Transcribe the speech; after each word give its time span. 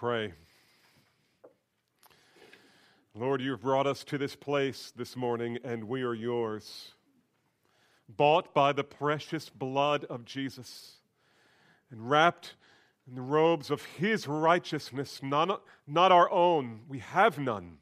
pray. 0.00 0.32
Lord, 3.14 3.42
you've 3.42 3.60
brought 3.60 3.86
us 3.86 4.02
to 4.04 4.16
this 4.16 4.34
place 4.34 4.94
this 4.96 5.14
morning, 5.14 5.58
and 5.62 5.84
we 5.84 6.00
are 6.00 6.14
yours. 6.14 6.92
Bought 8.08 8.54
by 8.54 8.72
the 8.72 8.82
precious 8.82 9.50
blood 9.50 10.06
of 10.06 10.24
Jesus 10.24 10.92
and 11.90 12.08
wrapped 12.08 12.54
in 13.06 13.14
the 13.14 13.20
robes 13.20 13.70
of 13.70 13.84
his 13.84 14.26
righteousness, 14.26 15.20
not, 15.22 15.60
not 15.86 16.12
our 16.12 16.30
own. 16.30 16.80
We 16.88 17.00
have 17.00 17.38
none. 17.38 17.76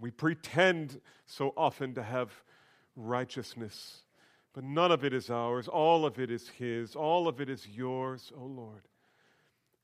We 0.00 0.10
pretend 0.10 0.98
so 1.26 1.52
often 1.58 1.92
to 1.96 2.02
have 2.02 2.32
righteousness, 2.96 4.04
but 4.54 4.64
none 4.64 4.90
of 4.90 5.04
it 5.04 5.12
is 5.12 5.28
ours. 5.28 5.68
All 5.68 6.06
of 6.06 6.18
it 6.18 6.30
is 6.30 6.48
his. 6.48 6.96
All 6.96 7.28
of 7.28 7.38
it 7.38 7.50
is 7.50 7.68
yours, 7.68 8.32
O 8.34 8.40
oh 8.40 8.46
Lord. 8.46 8.88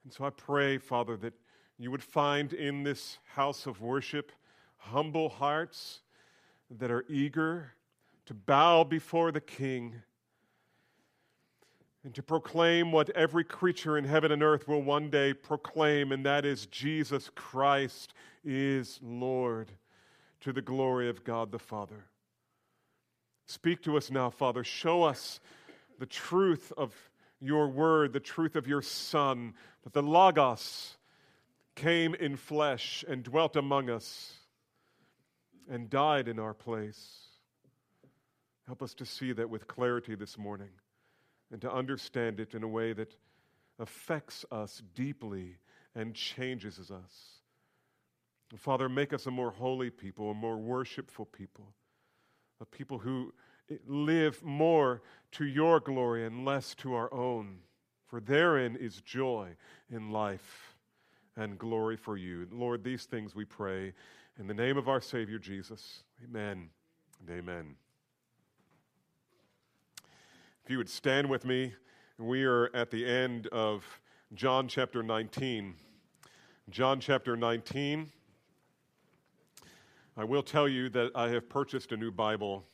And 0.04 0.12
so 0.12 0.24
I 0.24 0.30
pray, 0.30 0.78
Father, 0.78 1.18
that 1.18 1.34
you 1.80 1.90
would 1.90 2.02
find 2.02 2.52
in 2.52 2.82
this 2.82 3.18
house 3.24 3.64
of 3.64 3.80
worship 3.80 4.32
humble 4.76 5.30
hearts 5.30 6.02
that 6.70 6.90
are 6.90 7.06
eager 7.08 7.72
to 8.26 8.34
bow 8.34 8.84
before 8.84 9.32
the 9.32 9.40
King 9.40 9.94
and 12.04 12.14
to 12.14 12.22
proclaim 12.22 12.92
what 12.92 13.08
every 13.10 13.44
creature 13.44 13.96
in 13.96 14.04
heaven 14.04 14.30
and 14.30 14.42
earth 14.42 14.68
will 14.68 14.82
one 14.82 15.08
day 15.08 15.32
proclaim, 15.32 16.12
and 16.12 16.24
that 16.26 16.44
is 16.44 16.66
Jesus 16.66 17.30
Christ 17.34 18.12
is 18.44 19.00
Lord 19.02 19.72
to 20.40 20.52
the 20.52 20.60
glory 20.60 21.08
of 21.08 21.24
God 21.24 21.50
the 21.50 21.58
Father. 21.58 22.04
Speak 23.46 23.82
to 23.84 23.96
us 23.96 24.10
now, 24.10 24.28
Father. 24.28 24.62
Show 24.64 25.02
us 25.02 25.40
the 25.98 26.04
truth 26.04 26.74
of 26.76 26.94
your 27.40 27.68
word, 27.68 28.12
the 28.12 28.20
truth 28.20 28.54
of 28.54 28.68
your 28.68 28.82
Son, 28.82 29.54
that 29.82 29.94
the 29.94 30.02
Logos 30.02 30.98
came 31.80 32.14
in 32.14 32.36
flesh 32.36 33.06
and 33.08 33.22
dwelt 33.22 33.56
among 33.56 33.88
us 33.88 34.34
and 35.70 35.88
died 35.88 36.28
in 36.28 36.38
our 36.38 36.52
place. 36.52 37.20
Help 38.66 38.82
us 38.82 38.92
to 38.92 39.06
see 39.06 39.32
that 39.32 39.48
with 39.48 39.66
clarity 39.66 40.14
this 40.14 40.36
morning 40.36 40.68
and 41.50 41.62
to 41.62 41.72
understand 41.72 42.38
it 42.38 42.54
in 42.54 42.62
a 42.62 42.68
way 42.68 42.92
that 42.92 43.16
affects 43.78 44.44
us 44.52 44.82
deeply 44.94 45.56
and 45.94 46.14
changes 46.14 46.90
us. 46.90 47.40
Father, 48.56 48.88
make 48.90 49.14
us 49.14 49.24
a 49.24 49.30
more 49.30 49.50
holy 49.50 49.88
people, 49.88 50.32
a 50.32 50.34
more 50.34 50.58
worshipful 50.58 51.24
people, 51.24 51.72
a 52.60 52.66
people 52.66 52.98
who 52.98 53.32
live 53.86 54.44
more 54.44 55.00
to 55.32 55.46
your 55.46 55.80
glory 55.80 56.26
and 56.26 56.44
less 56.44 56.74
to 56.74 56.92
our 56.92 57.12
own. 57.14 57.60
For 58.06 58.20
therein 58.20 58.76
is 58.76 59.00
joy 59.00 59.56
in 59.90 60.10
life 60.10 60.69
and 61.40 61.58
glory 61.58 61.96
for 61.96 62.18
you. 62.18 62.46
Lord, 62.52 62.84
these 62.84 63.06
things 63.06 63.34
we 63.34 63.46
pray 63.46 63.94
in 64.38 64.46
the 64.46 64.52
name 64.52 64.76
of 64.76 64.88
our 64.88 65.00
Savior 65.00 65.38
Jesus. 65.38 66.02
Amen 66.22 66.68
and 67.18 67.38
amen. 67.38 67.74
If 70.62 70.70
you 70.70 70.76
would 70.76 70.90
stand 70.90 71.30
with 71.30 71.46
me, 71.46 71.72
we 72.18 72.44
are 72.44 72.68
at 72.76 72.90
the 72.90 73.06
end 73.06 73.46
of 73.46 73.84
John 74.34 74.68
chapter 74.68 75.02
19. 75.02 75.74
John 76.68 77.00
chapter 77.00 77.38
19. 77.38 78.10
I 80.18 80.24
will 80.24 80.42
tell 80.42 80.68
you 80.68 80.90
that 80.90 81.10
I 81.14 81.30
have 81.30 81.48
purchased 81.48 81.90
a 81.92 81.96
new 81.96 82.10
Bible 82.10 82.66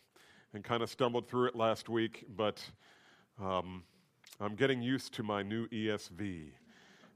and 0.52 0.64
kind 0.64 0.82
of 0.82 0.90
stumbled 0.90 1.28
through 1.28 1.46
it 1.46 1.54
last 1.54 1.88
week, 1.88 2.24
but 2.36 2.68
um, 3.40 3.84
I'm 4.40 4.56
getting 4.56 4.82
used 4.82 5.14
to 5.14 5.22
my 5.22 5.44
new 5.44 5.68
ESV, 5.68 6.50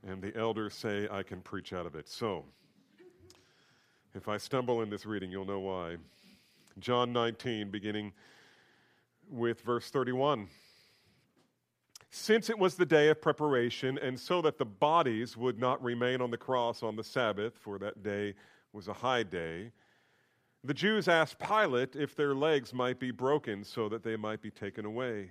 and 0.07 0.23
the 0.23 0.37
elders 0.37 0.75
say 0.75 1.09
I 1.11 1.23
can 1.23 1.41
preach 1.41 1.73
out 1.73 1.87
of 1.87 1.95
it. 1.95 2.09
So, 2.09 2.45
if 4.15 4.29
I 4.29 4.39
stumble 4.39 4.83
in 4.83 4.91
this 4.91 5.07
reading, 5.07 5.31
you'll 5.31 5.45
know 5.45 5.61
why. 5.61 5.97
John 6.79 7.13
19, 7.13 7.71
beginning 7.71 8.13
with 9.31 9.61
verse 9.61 9.91
31. 9.91 10.49
Since 12.11 12.51
it 12.51 12.59
was 12.59 12.75
the 12.75 12.87
day 12.87 13.09
of 13.09 13.23
preparation, 13.23 13.99
and 13.99 14.19
so 14.19 14.43
that 14.43 14.59
the 14.59 14.65
bodies 14.65 15.37
would 15.37 15.61
not 15.61 15.83
remain 15.83 16.21
on 16.21 16.31
the 16.31 16.37
cross 16.37 16.83
on 16.83 16.97
the 16.97 17.05
Sabbath, 17.05 17.57
for 17.57 17.79
that 17.79 18.03
day 18.03 18.35
was 18.73 18.89
a 18.89 18.93
high 18.93 19.23
day, 19.23 19.71
the 20.65 20.75
Jews 20.75 21.09
asked 21.09 21.39
Pilate 21.39 21.95
if 21.95 22.17
their 22.17 22.35
legs 22.35 22.75
might 22.75 22.99
be 22.99 23.11
broken 23.13 23.65
so 23.65 23.89
that 23.89 24.03
they 24.03 24.17
might 24.17 24.43
be 24.43 24.51
taken 24.51 24.85
away. 24.85 25.31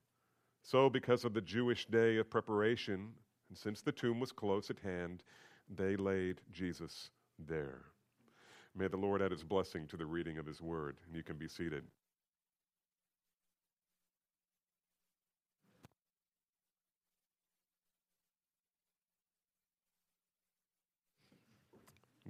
So, 0.63 0.89
because 0.89 1.25
of 1.25 1.33
the 1.33 1.41
Jewish 1.41 1.85
day 1.87 2.17
of 2.17 2.29
preparation, 2.29 3.09
and 3.49 3.57
since 3.57 3.81
the 3.81 3.91
tomb 3.91 4.19
was 4.19 4.31
close 4.31 4.69
at 4.69 4.79
hand, 4.79 5.23
they 5.69 5.95
laid 5.95 6.41
Jesus 6.51 7.09
there. 7.39 7.81
May 8.75 8.87
the 8.87 8.97
Lord 8.97 9.21
add 9.21 9.31
his 9.31 9.43
blessing 9.43 9.87
to 9.87 9.97
the 9.97 10.05
reading 10.05 10.37
of 10.37 10.45
his 10.45 10.61
word, 10.61 10.97
and 11.05 11.15
you 11.15 11.23
can 11.23 11.37
be 11.37 11.47
seated. 11.47 11.83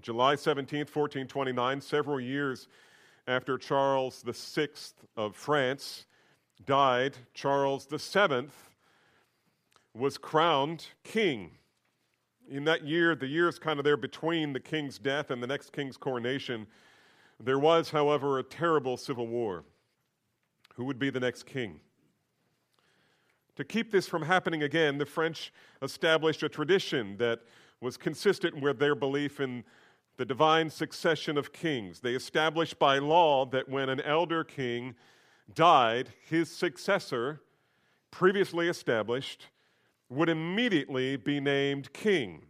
July 0.02 0.36
17th, 0.36 0.90
1429, 0.96 1.80
several 1.80 2.20
years 2.20 2.68
after 3.28 3.60
Charles 3.60 4.24
VI 4.26 4.70
of 5.16 5.36
France 5.36 6.08
died, 6.66 7.18
Charles 7.34 7.86
VII 7.86 8.50
was 9.94 10.18
crowned 10.18 10.88
king. 11.04 11.52
In 12.50 12.64
that 12.66 12.84
year, 12.84 13.16
the 13.16 13.28
years 13.28 13.60
kind 13.60 13.80
of 13.80 13.86
there 13.86 13.98
between 13.98 14.54
the 14.54 14.60
king's 14.60 14.98
death 14.98 15.32
and 15.32 15.42
the 15.42 15.48
next 15.48 15.72
king's 15.72 15.98
coronation, 15.98 16.68
there 17.40 17.60
was, 17.60 17.92
however, 17.92 18.40
a 18.40 18.44
terrible 18.44 18.98
civil 18.98 19.28
war. 19.28 19.64
Who 20.76 20.86
would 20.86 21.00
be 21.00 21.10
the 21.10 21.20
next 21.20 21.46
king? 21.46 21.80
To 23.56 23.64
keep 23.64 23.92
this 23.92 24.08
from 24.08 24.24
happening 24.24 24.64
again, 24.64 24.98
the 24.98 25.06
French 25.06 25.52
established 25.82 26.44
a 26.44 26.50
tradition 26.50 27.18
that 27.18 27.42
was 27.82 27.98
consistent 27.98 28.62
with 28.62 28.80
their 28.80 28.96
belief 28.96 29.40
in 29.40 29.64
the 30.18 30.26
divine 30.26 30.70
succession 30.70 31.38
of 31.38 31.52
kings. 31.52 32.00
They 32.00 32.14
established 32.14 32.80
by 32.80 33.00
law 33.00 33.46
that 33.48 33.68
when 33.68 33.90
an 33.90 34.02
elder 34.02 34.44
king 34.44 34.96
died, 35.54 36.10
his 36.30 36.50
successor, 36.50 37.42
previously 38.10 38.68
established, 38.68 39.48
would 40.10 40.30
immediately 40.30 41.16
be 41.16 41.40
named 41.40 41.92
king 41.94 42.44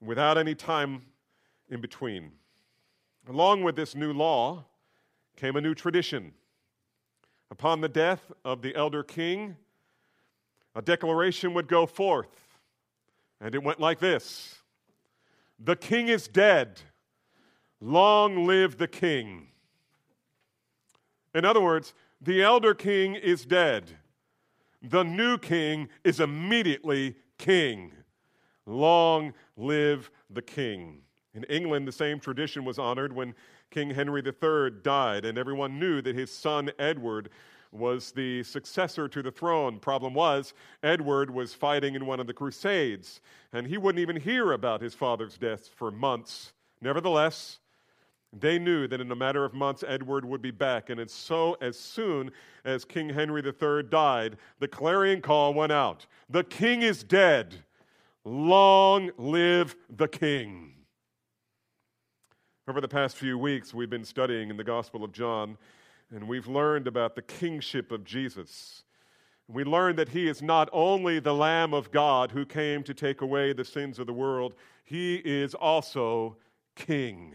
without 0.00 0.38
any 0.38 0.54
time 0.54 1.02
in 1.68 1.80
between. 1.80 2.32
Along 3.28 3.62
with 3.62 3.76
this 3.76 3.94
new 3.94 4.12
law 4.12 4.64
came 5.36 5.56
a 5.56 5.60
new 5.60 5.74
tradition. 5.74 6.32
Upon 7.50 7.80
the 7.80 7.88
death 7.88 8.32
of 8.44 8.62
the 8.62 8.74
elder 8.74 9.02
king, 9.02 9.56
a 10.74 10.82
declaration 10.82 11.54
would 11.54 11.68
go 11.68 11.86
forth, 11.86 12.58
and 13.40 13.54
it 13.54 13.62
went 13.62 13.78
like 13.78 14.00
this 14.00 14.56
The 15.58 15.76
king 15.76 16.08
is 16.08 16.28
dead. 16.28 16.80
Long 17.80 18.46
live 18.46 18.78
the 18.78 18.88
king. 18.88 19.48
In 21.34 21.44
other 21.44 21.60
words, 21.60 21.94
the 22.20 22.42
elder 22.42 22.74
king 22.74 23.14
is 23.14 23.44
dead. 23.44 23.96
The 24.82 25.02
new 25.02 25.38
king 25.38 25.88
is 26.04 26.20
immediately 26.20 27.16
king. 27.38 27.92
Long 28.66 29.32
live 29.56 30.10
the 30.30 30.42
king. 30.42 31.02
In 31.34 31.44
England, 31.44 31.88
the 31.88 31.92
same 31.92 32.20
tradition 32.20 32.64
was 32.64 32.78
honored 32.78 33.12
when 33.12 33.34
King 33.70 33.90
Henry 33.90 34.22
III 34.24 34.70
died, 34.82 35.24
and 35.24 35.38
everyone 35.38 35.78
knew 35.78 36.02
that 36.02 36.14
his 36.14 36.30
son 36.30 36.70
Edward 36.78 37.30
was 37.72 38.12
the 38.12 38.42
successor 38.42 39.08
to 39.08 39.22
the 39.22 39.30
throne. 39.30 39.78
Problem 39.78 40.12
was, 40.12 40.52
Edward 40.82 41.30
was 41.30 41.54
fighting 41.54 41.94
in 41.94 42.04
one 42.04 42.20
of 42.20 42.26
the 42.26 42.34
Crusades, 42.34 43.22
and 43.52 43.66
he 43.66 43.78
wouldn't 43.78 44.02
even 44.02 44.16
hear 44.16 44.52
about 44.52 44.82
his 44.82 44.94
father's 44.94 45.38
death 45.38 45.68
for 45.74 45.90
months. 45.90 46.52
Nevertheless, 46.82 47.60
they 48.32 48.58
knew 48.58 48.88
that 48.88 49.00
in 49.00 49.10
a 49.10 49.16
matter 49.16 49.44
of 49.44 49.52
months, 49.52 49.84
Edward 49.86 50.24
would 50.24 50.40
be 50.40 50.50
back. 50.50 50.88
And 50.88 51.10
so, 51.10 51.56
as 51.60 51.78
soon 51.78 52.30
as 52.64 52.84
King 52.84 53.10
Henry 53.10 53.42
III 53.44 53.82
died, 53.84 54.38
the 54.58 54.68
clarion 54.68 55.20
call 55.20 55.52
went 55.52 55.72
out 55.72 56.06
The 56.30 56.44
king 56.44 56.82
is 56.82 57.02
dead. 57.02 57.54
Long 58.24 59.10
live 59.18 59.74
the 59.90 60.08
king. 60.08 60.74
Over 62.68 62.80
the 62.80 62.88
past 62.88 63.16
few 63.16 63.36
weeks, 63.36 63.74
we've 63.74 63.90
been 63.90 64.04
studying 64.04 64.48
in 64.48 64.56
the 64.56 64.64
Gospel 64.64 65.02
of 65.02 65.10
John, 65.10 65.58
and 66.14 66.28
we've 66.28 66.46
learned 66.46 66.86
about 66.86 67.16
the 67.16 67.22
kingship 67.22 67.90
of 67.90 68.04
Jesus. 68.04 68.84
We 69.48 69.64
learned 69.64 69.98
that 69.98 70.10
he 70.10 70.28
is 70.28 70.40
not 70.40 70.70
only 70.72 71.18
the 71.18 71.34
Lamb 71.34 71.74
of 71.74 71.90
God 71.90 72.30
who 72.30 72.46
came 72.46 72.84
to 72.84 72.94
take 72.94 73.20
away 73.20 73.52
the 73.52 73.64
sins 73.64 73.98
of 73.98 74.06
the 74.06 74.12
world, 74.12 74.54
he 74.84 75.16
is 75.16 75.54
also 75.54 76.36
king. 76.76 77.34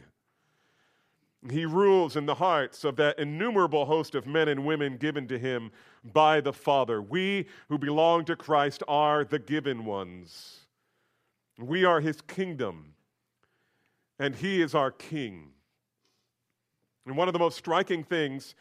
He 1.50 1.66
rules 1.66 2.16
in 2.16 2.26
the 2.26 2.36
hearts 2.36 2.84
of 2.84 2.96
that 2.96 3.20
innumerable 3.20 3.86
host 3.86 4.16
of 4.16 4.26
men 4.26 4.48
and 4.48 4.66
women 4.66 4.98
given 4.98 5.28
to 5.28 5.38
him 5.38 5.72
by 6.04 6.42
the 6.42 6.54
Father. 6.54 7.02
We 7.02 7.48
who 7.70 7.78
belong 7.78 8.26
to 8.26 8.36
Christ 8.36 8.82
are 8.88 9.24
the 9.24 9.40
given 9.40 9.86
ones. 9.86 10.66
We 11.60 11.86
are 11.86 12.02
his 12.02 12.22
kingdom, 12.22 12.94
and 14.20 14.36
he 14.36 14.62
is 14.62 14.76
our 14.76 14.92
king. 14.92 15.52
And 17.06 17.16
one 17.16 17.30
of 17.30 17.34
the 17.34 17.40
most 17.40 17.58
striking 17.58 18.04
things 18.04 18.56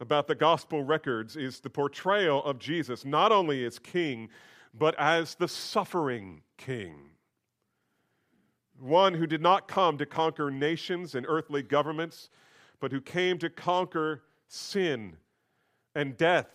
about 0.00 0.26
the 0.26 0.34
gospel 0.34 0.82
records 0.82 1.36
is 1.36 1.60
the 1.60 1.70
portrayal 1.70 2.42
of 2.44 2.58
Jesus, 2.58 3.04
not 3.04 3.30
only 3.30 3.64
as 3.64 3.78
king, 3.78 4.28
but 4.74 4.98
as 4.98 5.34
the 5.34 5.48
suffering 5.48 6.42
king 6.56 7.11
one 8.78 9.14
who 9.14 9.26
did 9.26 9.40
not 9.40 9.68
come 9.68 9.98
to 9.98 10.06
conquer 10.06 10.50
nations 10.50 11.14
and 11.14 11.26
earthly 11.28 11.62
governments, 11.62 12.30
but 12.80 12.92
who 12.92 13.00
came 13.00 13.38
to 13.38 13.48
conquer 13.48 14.22
sin 14.48 15.16
and 15.94 16.16
death 16.16 16.50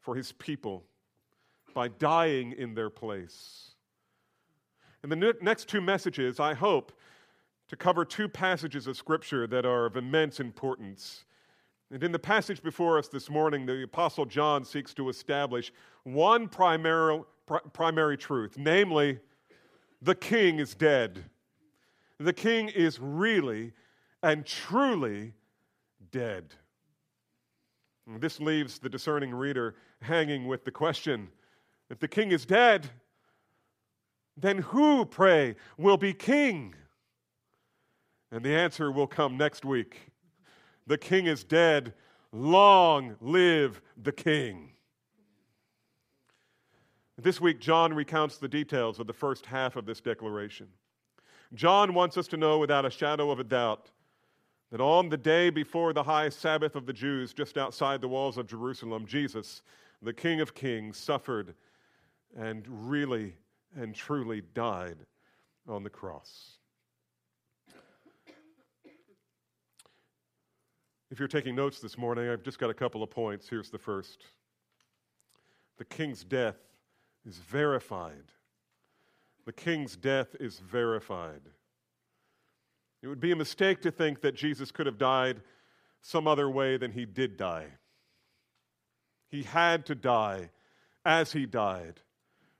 for 0.00 0.14
his 0.14 0.32
people 0.32 0.84
by 1.74 1.88
dying 1.88 2.52
in 2.52 2.74
their 2.74 2.90
place. 2.90 3.70
In 5.02 5.08
the 5.08 5.34
next 5.40 5.68
two 5.68 5.80
messages, 5.80 6.38
I 6.40 6.54
hope 6.54 6.92
to 7.68 7.76
cover 7.76 8.04
two 8.04 8.28
passages 8.28 8.86
of 8.86 8.96
Scripture 8.96 9.46
that 9.46 9.64
are 9.64 9.86
of 9.86 9.96
immense 9.96 10.40
importance. 10.40 11.24
And 11.90 12.02
in 12.02 12.12
the 12.12 12.18
passage 12.18 12.62
before 12.62 12.98
us 12.98 13.08
this 13.08 13.30
morning, 13.30 13.64
the 13.64 13.84
Apostle 13.84 14.26
John 14.26 14.64
seeks 14.64 14.92
to 14.94 15.08
establish 15.08 15.72
one 16.02 16.48
primary, 16.48 17.22
primary 17.72 18.16
truth, 18.16 18.56
namely, 18.58 19.20
the 20.02 20.14
king 20.14 20.58
is 20.58 20.74
dead. 20.74 21.24
The 22.18 22.32
king 22.32 22.68
is 22.68 22.98
really 23.00 23.72
and 24.22 24.44
truly 24.44 25.34
dead. 26.10 26.54
This 28.18 28.40
leaves 28.40 28.78
the 28.78 28.88
discerning 28.88 29.32
reader 29.32 29.76
hanging 30.02 30.46
with 30.46 30.64
the 30.64 30.70
question 30.70 31.28
if 31.90 31.98
the 31.98 32.08
king 32.08 32.30
is 32.30 32.46
dead, 32.46 32.88
then 34.36 34.58
who, 34.58 35.04
pray, 35.04 35.56
will 35.76 35.96
be 35.96 36.14
king? 36.14 36.74
And 38.30 38.44
the 38.44 38.54
answer 38.54 38.92
will 38.92 39.08
come 39.08 39.36
next 39.36 39.64
week. 39.64 40.12
The 40.86 40.96
king 40.96 41.26
is 41.26 41.42
dead. 41.42 41.94
Long 42.32 43.16
live 43.20 43.82
the 44.00 44.12
king. 44.12 44.70
This 47.22 47.38
week, 47.38 47.60
John 47.60 47.92
recounts 47.92 48.38
the 48.38 48.48
details 48.48 48.98
of 48.98 49.06
the 49.06 49.12
first 49.12 49.44
half 49.44 49.76
of 49.76 49.84
this 49.84 50.00
declaration. 50.00 50.68
John 51.52 51.92
wants 51.92 52.16
us 52.16 52.26
to 52.28 52.38
know 52.38 52.58
without 52.58 52.86
a 52.86 52.90
shadow 52.90 53.30
of 53.30 53.38
a 53.38 53.44
doubt 53.44 53.90
that 54.70 54.80
on 54.80 55.10
the 55.10 55.18
day 55.18 55.50
before 55.50 55.92
the 55.92 56.02
high 56.02 56.30
Sabbath 56.30 56.76
of 56.76 56.86
the 56.86 56.94
Jews, 56.94 57.34
just 57.34 57.58
outside 57.58 58.00
the 58.00 58.08
walls 58.08 58.38
of 58.38 58.46
Jerusalem, 58.46 59.04
Jesus, 59.04 59.60
the 60.00 60.14
King 60.14 60.40
of 60.40 60.54
Kings, 60.54 60.96
suffered 60.96 61.54
and 62.34 62.64
really 62.88 63.34
and 63.76 63.94
truly 63.94 64.42
died 64.54 64.96
on 65.68 65.82
the 65.82 65.90
cross. 65.90 66.52
If 71.10 71.18
you're 71.18 71.28
taking 71.28 71.54
notes 71.54 71.80
this 71.80 71.98
morning, 71.98 72.30
I've 72.30 72.44
just 72.44 72.58
got 72.58 72.70
a 72.70 72.74
couple 72.74 73.02
of 73.02 73.10
points. 73.10 73.46
Here's 73.46 73.68
the 73.68 73.78
first 73.78 74.24
The 75.76 75.84
King's 75.84 76.24
death 76.24 76.69
is 77.30 77.36
verified. 77.36 78.32
The 79.46 79.52
king's 79.52 79.96
death 79.96 80.34
is 80.40 80.58
verified. 80.58 81.42
It 83.02 83.06
would 83.06 83.20
be 83.20 83.30
a 83.30 83.36
mistake 83.36 83.80
to 83.82 83.92
think 83.92 84.20
that 84.22 84.34
Jesus 84.34 84.72
could 84.72 84.86
have 84.86 84.98
died 84.98 85.40
some 86.02 86.26
other 86.26 86.50
way 86.50 86.76
than 86.76 86.90
he 86.90 87.06
did 87.06 87.36
die. 87.36 87.66
He 89.28 89.44
had 89.44 89.86
to 89.86 89.94
die 89.94 90.50
as 91.06 91.30
he 91.32 91.46
died 91.46 92.00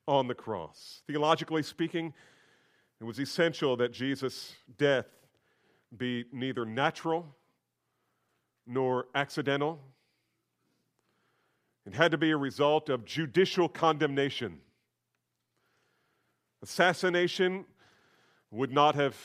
on 0.06 0.28
the 0.28 0.36
cross. 0.36 1.02
Theologically 1.08 1.64
speaking, 1.64 2.14
it 3.00 3.04
was 3.04 3.18
essential 3.18 3.76
that 3.78 3.92
Jesus' 3.92 4.54
death 4.78 5.08
be 5.96 6.26
neither 6.32 6.64
natural 6.64 7.26
nor 8.68 9.06
accidental 9.16 9.80
it 11.86 11.94
had 11.94 12.10
to 12.10 12.18
be 12.18 12.30
a 12.30 12.36
result 12.36 12.88
of 12.88 13.04
judicial 13.04 13.68
condemnation. 13.68 14.60
Assassination 16.62 17.64
would 18.50 18.72
not 18.72 18.94
have 18.94 19.16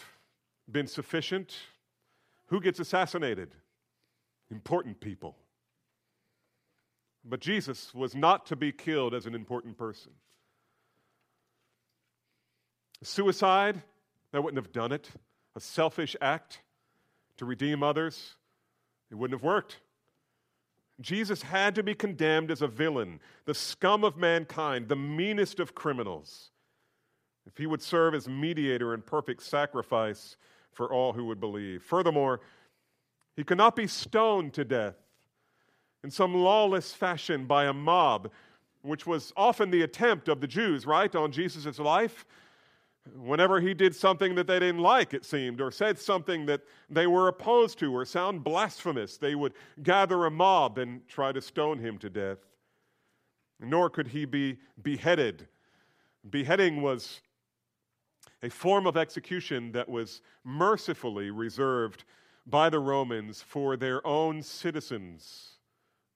been 0.72 0.88
sufficient. 0.88 1.56
Who 2.48 2.62
gets 2.62 2.80
assassinated? 2.80 3.52
Important 4.52 5.00
people. 5.00 5.36
But 7.24 7.40
Jesus 7.40 7.94
was 7.94 8.16
not 8.16 8.46
to 8.48 8.56
be 8.56 8.72
killed 8.72 9.14
as 9.14 9.26
an 9.26 9.34
important 9.34 9.78
person. 9.78 10.12
Suicide, 13.02 13.82
that 14.32 14.44
wouldn't 14.44 14.64
have 14.64 14.72
done 14.72 14.92
it. 14.92 15.10
A 15.56 15.60
selfish 15.60 16.16
act 16.22 16.62
to 17.38 17.46
redeem 17.46 17.84
others, 17.84 18.36
it 19.12 19.16
wouldn't 19.16 19.40
have 19.40 19.44
worked. 19.44 19.80
Jesus 21.02 21.42
had 21.42 21.75
to 21.75 21.84
be 21.84 21.94
condemned 21.94 22.52
as 22.52 22.62
a 22.62 22.68
villain, 22.68 23.20
the 23.46 23.54
scum 23.54 24.04
of 24.04 24.16
mankind, 24.16 24.88
the 24.88 24.96
meanest 24.96 25.60
of 25.60 25.75
criminals, 25.75 26.52
if 27.46 27.58
he 27.58 27.68
would 27.68 27.82
serve 27.82 28.14
as 28.16 28.30
mediator 28.30 28.94
and 28.94 29.06
perfect 29.06 29.44
sacrifice 29.44 30.38
for 30.72 30.92
all 30.94 31.14
who 31.14 31.25
would 31.25 31.40
believe. 31.40 31.84
Furthermore, 31.84 32.42
he 33.36 33.44
could 33.44 33.58
not 33.58 33.75
be 33.75 33.88
stoned 33.88 34.54
to 34.54 34.64
death 34.64 34.96
in 36.04 36.12
some 36.12 36.34
lawless 36.34 36.94
fashion 36.94 37.46
by 37.46 37.66
a 37.66 37.74
mob, 37.74 38.32
which 38.82 39.06
was 39.06 39.34
often 39.36 39.72
the 39.72 39.82
attempt 39.82 40.30
of 40.30 40.40
the 40.40 40.48
Jews, 40.48 40.86
right, 40.86 41.14
on 41.16 41.32
Jesus' 41.32 41.80
life. 41.80 42.25
Whenever 43.14 43.60
he 43.60 43.74
did 43.74 43.96
something 43.96 44.34
that 44.34 44.48
they 44.48 44.60
didn't 44.60 44.82
like, 44.82 45.14
it 45.14 45.26
seemed, 45.26 45.62
or 45.62 45.70
said 45.70 46.00
something 46.00 46.46
that 46.48 46.62
they 46.90 47.06
were 47.06 47.28
opposed 47.28 47.78
to 47.80 47.96
or 47.96 48.04
sound 48.04 48.44
blasphemous, 48.44 49.18
they 49.18 49.36
would 49.36 49.54
gather 49.84 50.26
a 50.26 50.32
mob 50.32 50.80
and 50.80 51.08
try 51.08 51.32
to 51.32 51.42
stone 51.42 51.78
him 51.78 52.00
to 52.00 52.10
death. 52.10 52.40
Nor 53.60 53.90
could 53.90 54.08
he 54.08 54.26
be 54.26 54.58
beheaded. 54.82 55.48
Beheading 56.30 56.82
was 56.82 57.22
a 58.42 58.50
form 58.50 58.88
of 58.88 58.98
execution 58.98 59.72
that 59.74 59.88
was 59.88 60.22
mercifully 60.44 61.30
reserved 61.30 62.06
by 62.48 62.70
the 62.70 62.80
Romans 62.80 63.42
for 63.42 63.78
their 63.78 64.06
own 64.06 64.42
citizens, 64.42 65.58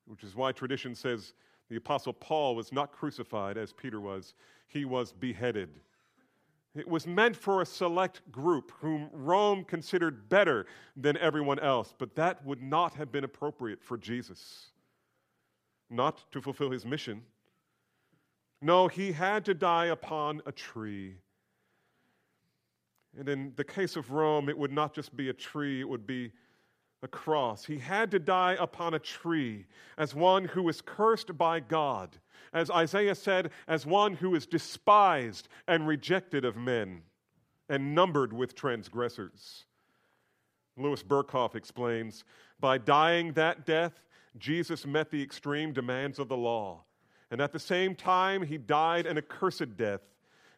which 0.05 0.23
is 0.23 0.35
why 0.35 0.51
tradition 0.51 0.95
says 0.95 1.33
the 1.69 1.75
Apostle 1.75 2.13
Paul 2.13 2.55
was 2.55 2.71
not 2.71 2.91
crucified 2.91 3.57
as 3.57 3.73
Peter 3.73 4.01
was, 4.01 4.33
he 4.67 4.85
was 4.85 5.13
beheaded 5.13 5.69
It 6.75 6.87
was 6.87 7.07
meant 7.07 7.35
for 7.35 7.61
a 7.61 7.65
select 7.65 8.31
group 8.31 8.71
whom 8.79 9.09
Rome 9.11 9.63
considered 9.63 10.29
better 10.29 10.67
than 10.95 11.17
everyone 11.17 11.59
else, 11.59 11.93
but 11.97 12.15
that 12.15 12.45
would 12.45 12.61
not 12.61 12.93
have 12.93 13.11
been 13.11 13.23
appropriate 13.23 13.83
for 13.83 13.97
Jesus. 13.97 14.67
Not 15.89 16.31
to 16.31 16.41
fulfill 16.41 16.69
his 16.69 16.85
mission. 16.85 17.23
No, 18.61 18.87
he 18.87 19.11
had 19.11 19.45
to 19.45 19.53
die 19.53 19.87
upon 19.87 20.41
a 20.45 20.51
tree. 20.51 21.15
And 23.17 23.27
in 23.27 23.53
the 23.55 23.63
case 23.63 23.95
of 23.95 24.11
Rome, 24.11 24.49
it 24.49 24.57
would 24.57 24.71
not 24.71 24.93
just 24.93 25.15
be 25.15 25.29
a 25.29 25.33
tree, 25.33 25.81
it 25.81 25.89
would 25.89 26.05
be 26.05 26.31
a 27.01 27.07
cross. 27.07 27.65
He 27.65 27.77
had 27.77 28.11
to 28.11 28.19
die 28.19 28.57
upon 28.59 28.93
a 28.93 28.99
tree 28.99 29.65
as 29.97 30.13
one 30.13 30.45
who 30.45 30.63
was 30.63 30.81
cursed 30.81 31.37
by 31.37 31.59
God, 31.59 32.17
as 32.53 32.69
Isaiah 32.69 33.15
said, 33.15 33.51
as 33.67 33.85
one 33.85 34.13
who 34.15 34.35
is 34.35 34.45
despised 34.45 35.47
and 35.67 35.87
rejected 35.87 36.45
of 36.45 36.57
men 36.57 37.03
and 37.69 37.95
numbered 37.95 38.33
with 38.33 38.55
transgressors. 38.55 39.65
Louis 40.75 41.03
Berkhof 41.03 41.55
explains 41.55 42.23
by 42.59 42.77
dying 42.77 43.33
that 43.33 43.65
death, 43.65 44.01
Jesus 44.37 44.85
met 44.85 45.09
the 45.09 45.21
extreme 45.21 45.73
demands 45.73 46.19
of 46.19 46.29
the 46.29 46.37
law. 46.37 46.83
And 47.31 47.41
at 47.41 47.51
the 47.51 47.59
same 47.59 47.95
time, 47.95 48.41
he 48.41 48.57
died 48.57 49.05
an 49.05 49.17
accursed 49.17 49.77
death, 49.77 50.01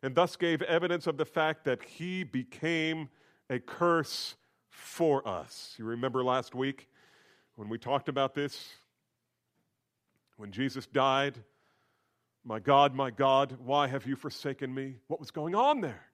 and 0.02 0.16
thus 0.16 0.36
gave 0.36 0.62
evidence 0.64 1.06
of 1.06 1.18
the 1.18 1.26
fact 1.26 1.66
that 1.66 1.84
he 1.84 2.24
became 2.24 3.10
a 3.50 3.60
curse 3.60 4.36
for 4.72 5.28
us. 5.28 5.76
You 5.78 5.86
remember 5.86 6.24
last 6.24 6.56
week 6.56 6.88
when 7.56 7.70
we 7.70 7.78
talked 7.78 8.10
about 8.10 8.34
this? 8.34 8.70
When 10.38 10.52
Jesus 10.52 10.88
died, 10.88 11.38
My 12.44 12.60
God, 12.60 12.96
my 12.96 13.12
God, 13.12 13.58
why 13.64 13.88
have 13.88 14.08
you 14.08 14.16
forsaken 14.16 14.74
me? 14.74 14.96
What 15.08 15.20
was 15.20 15.30
going 15.30 15.54
on 15.54 15.82
there? 15.82 16.08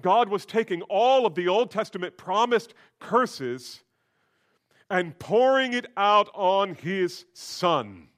God 0.00 0.28
was 0.28 0.46
taking 0.46 0.82
all 0.82 1.26
of 1.26 1.34
the 1.34 1.48
Old 1.48 1.70
Testament 1.70 2.16
promised 2.16 2.74
curses 2.98 3.82
and 4.88 5.16
pouring 5.18 5.72
it 5.72 5.86
out 5.96 6.28
on 6.34 6.74
his 6.74 7.24
son. 7.32 8.08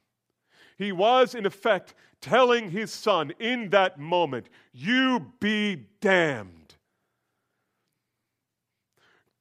He 0.78 0.92
was, 0.92 1.34
in 1.34 1.44
effect, 1.44 1.94
telling 2.20 2.70
his 2.70 2.92
son 2.92 3.32
in 3.38 3.70
that 3.70 3.98
moment, 3.98 4.48
You 4.72 5.32
be 5.40 5.86
damned. 6.00 6.61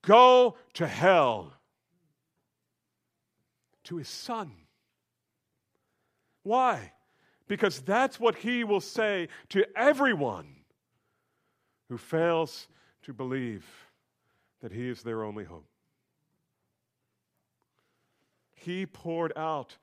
Go 0.02 0.56
to 0.74 0.88
hell. 0.88 1.54
To 3.86 3.98
his 3.98 4.10
son. 4.10 4.52
Why? 6.44 6.94
Because 7.48 7.82
that's 7.82 8.20
what 8.20 8.36
he 8.36 8.64
will 8.64 8.82
say 8.82 9.28
to 9.50 9.66
everyone 9.78 10.56
who 11.90 11.98
fails 11.98 12.68
to 13.04 13.14
believe 13.14 13.66
that 14.62 14.72
he 14.72 14.88
is 14.88 15.04
their 15.04 15.24
only 15.24 15.44
hope. 15.44 15.66
He 18.56 18.86
poured 18.86 19.34
out 19.36 19.78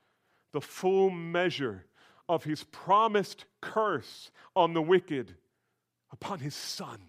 the 0.51 0.61
full 0.61 1.09
measure 1.09 1.85
of 2.27 2.43
his 2.43 2.63
promised 2.63 3.45
curse 3.61 4.31
on 4.55 4.73
the 4.73 4.81
wicked 4.81 5.35
upon 6.11 6.39
his 6.39 6.55
son. 6.55 6.99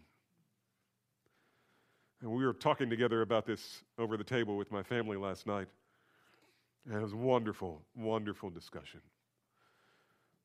And 2.21 2.31
we 2.31 2.45
were 2.45 2.53
talking 2.53 2.91
together 2.91 3.23
about 3.23 3.47
this 3.47 3.83
over 3.99 4.17
the 4.17 4.25
table 4.25 4.57
with 4.57 4.71
my 4.71 4.83
family 4.83 5.17
last 5.17 5.47
night. 5.47 5.69
And 6.87 6.97
it 6.97 7.03
was 7.03 7.13
a 7.13 7.17
wonderful, 7.17 7.83
wonderful 7.95 8.51
discussion. 8.51 9.01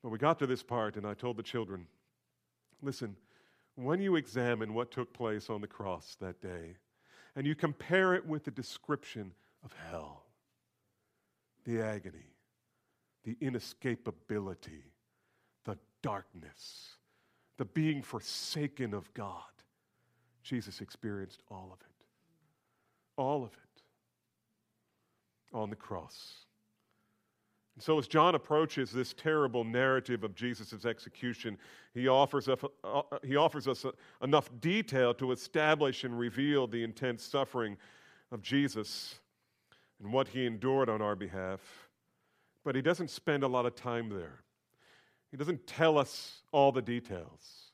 But 0.01 0.10
we 0.10 0.17
got 0.17 0.39
to 0.39 0.48
this 0.48 0.63
part, 0.63 0.96
and 0.96 1.05
I 1.05 1.13
told 1.13 1.38
the 1.38 1.44
children 1.44 1.88
listen, 2.82 3.15
when 3.75 4.00
you 4.00 4.15
examine 4.15 4.74
what 4.74 4.91
took 4.91 5.12
place 5.13 5.50
on 5.50 5.62
the 5.62 5.67
cross 5.67 6.15
that 6.22 6.41
day, 6.41 6.75
and 7.36 7.46
you 7.46 7.55
compare 7.55 8.13
it 8.13 8.25
with 8.25 8.44
the 8.46 8.51
description 8.51 9.34
of 9.63 9.74
hell, 9.89 10.24
the 11.65 11.82
agony, 11.82 12.36
the 13.24 13.36
inescapability, 13.41 14.84
the 15.65 15.77
darkness, 16.01 16.96
the 17.58 17.65
being 17.65 18.01
forsaken 18.01 18.94
of 18.94 19.12
God, 19.13 19.41
Jesus 20.46 20.80
experienced 20.80 21.42
all 21.50 21.72
of 21.74 21.82
it. 21.82 22.06
All 23.18 23.44
of 23.44 23.52
it 23.52 23.82
on 25.54 25.70
the 25.70 25.75
cross. 25.75 26.46
And 27.75 27.84
so, 27.84 27.98
as 27.98 28.08
John 28.08 28.36
approaches 28.36 28.92
this 28.92 29.14
terrible 29.14 29.64
narrative 29.64 30.24
of 30.24 30.36
Jesus' 30.36 30.86
execution, 30.86 31.58
he 31.94 32.08
offers, 32.08 32.48
us, 32.48 32.60
uh, 32.84 33.02
he 33.24 33.36
offers 33.36 33.68
us 33.68 33.86
enough 34.22 34.50
detail 34.62 35.14
to 35.16 35.32
establish 35.32 36.04
and 36.04 36.18
reveal 36.18 36.68
the 36.68 36.84
intense 36.84 37.24
suffering 37.24 37.75
of 38.32 38.42
Jesus 38.42 39.16
and 40.02 40.14
what 40.14 40.28
he 40.28 40.46
endured 40.46 40.90
on 40.90 41.02
our 41.02 41.16
behalf. 41.16 41.60
But 42.64 42.75
he 42.75 42.82
doesn't 42.82 43.10
spend 43.10 43.44
a 43.44 43.48
lot 43.48 43.66
of 43.66 43.75
time 43.75 44.10
there. 44.10 44.44
He 45.32 45.38
doesn't 45.38 45.68
tell 45.68 45.98
us 45.98 46.44
all 46.52 46.72
the 46.72 46.82
details. 46.82 47.72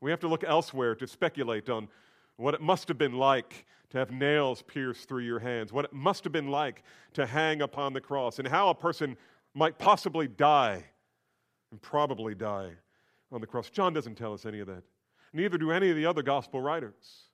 We 0.00 0.10
have 0.10 0.20
to 0.20 0.28
look 0.28 0.44
elsewhere 0.44 0.94
to 0.94 1.06
speculate 1.06 1.68
on 1.68 1.88
what 2.36 2.54
it 2.54 2.60
must 2.60 2.88
have 2.88 2.98
been 2.98 3.14
like 3.14 3.66
to 3.90 3.98
have 3.98 4.10
nails 4.10 4.62
pierced 4.62 5.08
through 5.08 5.22
your 5.22 5.38
hands, 5.38 5.72
what 5.72 5.84
it 5.84 5.92
must 5.92 6.24
have 6.24 6.32
been 6.32 6.48
like 6.48 6.82
to 7.12 7.26
hang 7.26 7.62
upon 7.62 7.92
the 7.92 8.00
cross, 8.00 8.38
and 8.38 8.48
how 8.48 8.70
a 8.70 8.74
person 8.74 9.16
might 9.54 9.78
possibly 9.78 10.26
die 10.26 10.84
and 11.70 11.82
probably 11.82 12.34
die 12.34 12.70
on 13.30 13.40
the 13.40 13.46
cross. 13.46 13.70
John 13.70 13.92
doesn't 13.92 14.16
tell 14.16 14.32
us 14.32 14.46
any 14.46 14.60
of 14.60 14.66
that. 14.66 14.82
Neither 15.32 15.58
do 15.58 15.72
any 15.72 15.90
of 15.90 15.96
the 15.96 16.06
other 16.06 16.22
gospel 16.22 16.60
writers. 16.60 17.24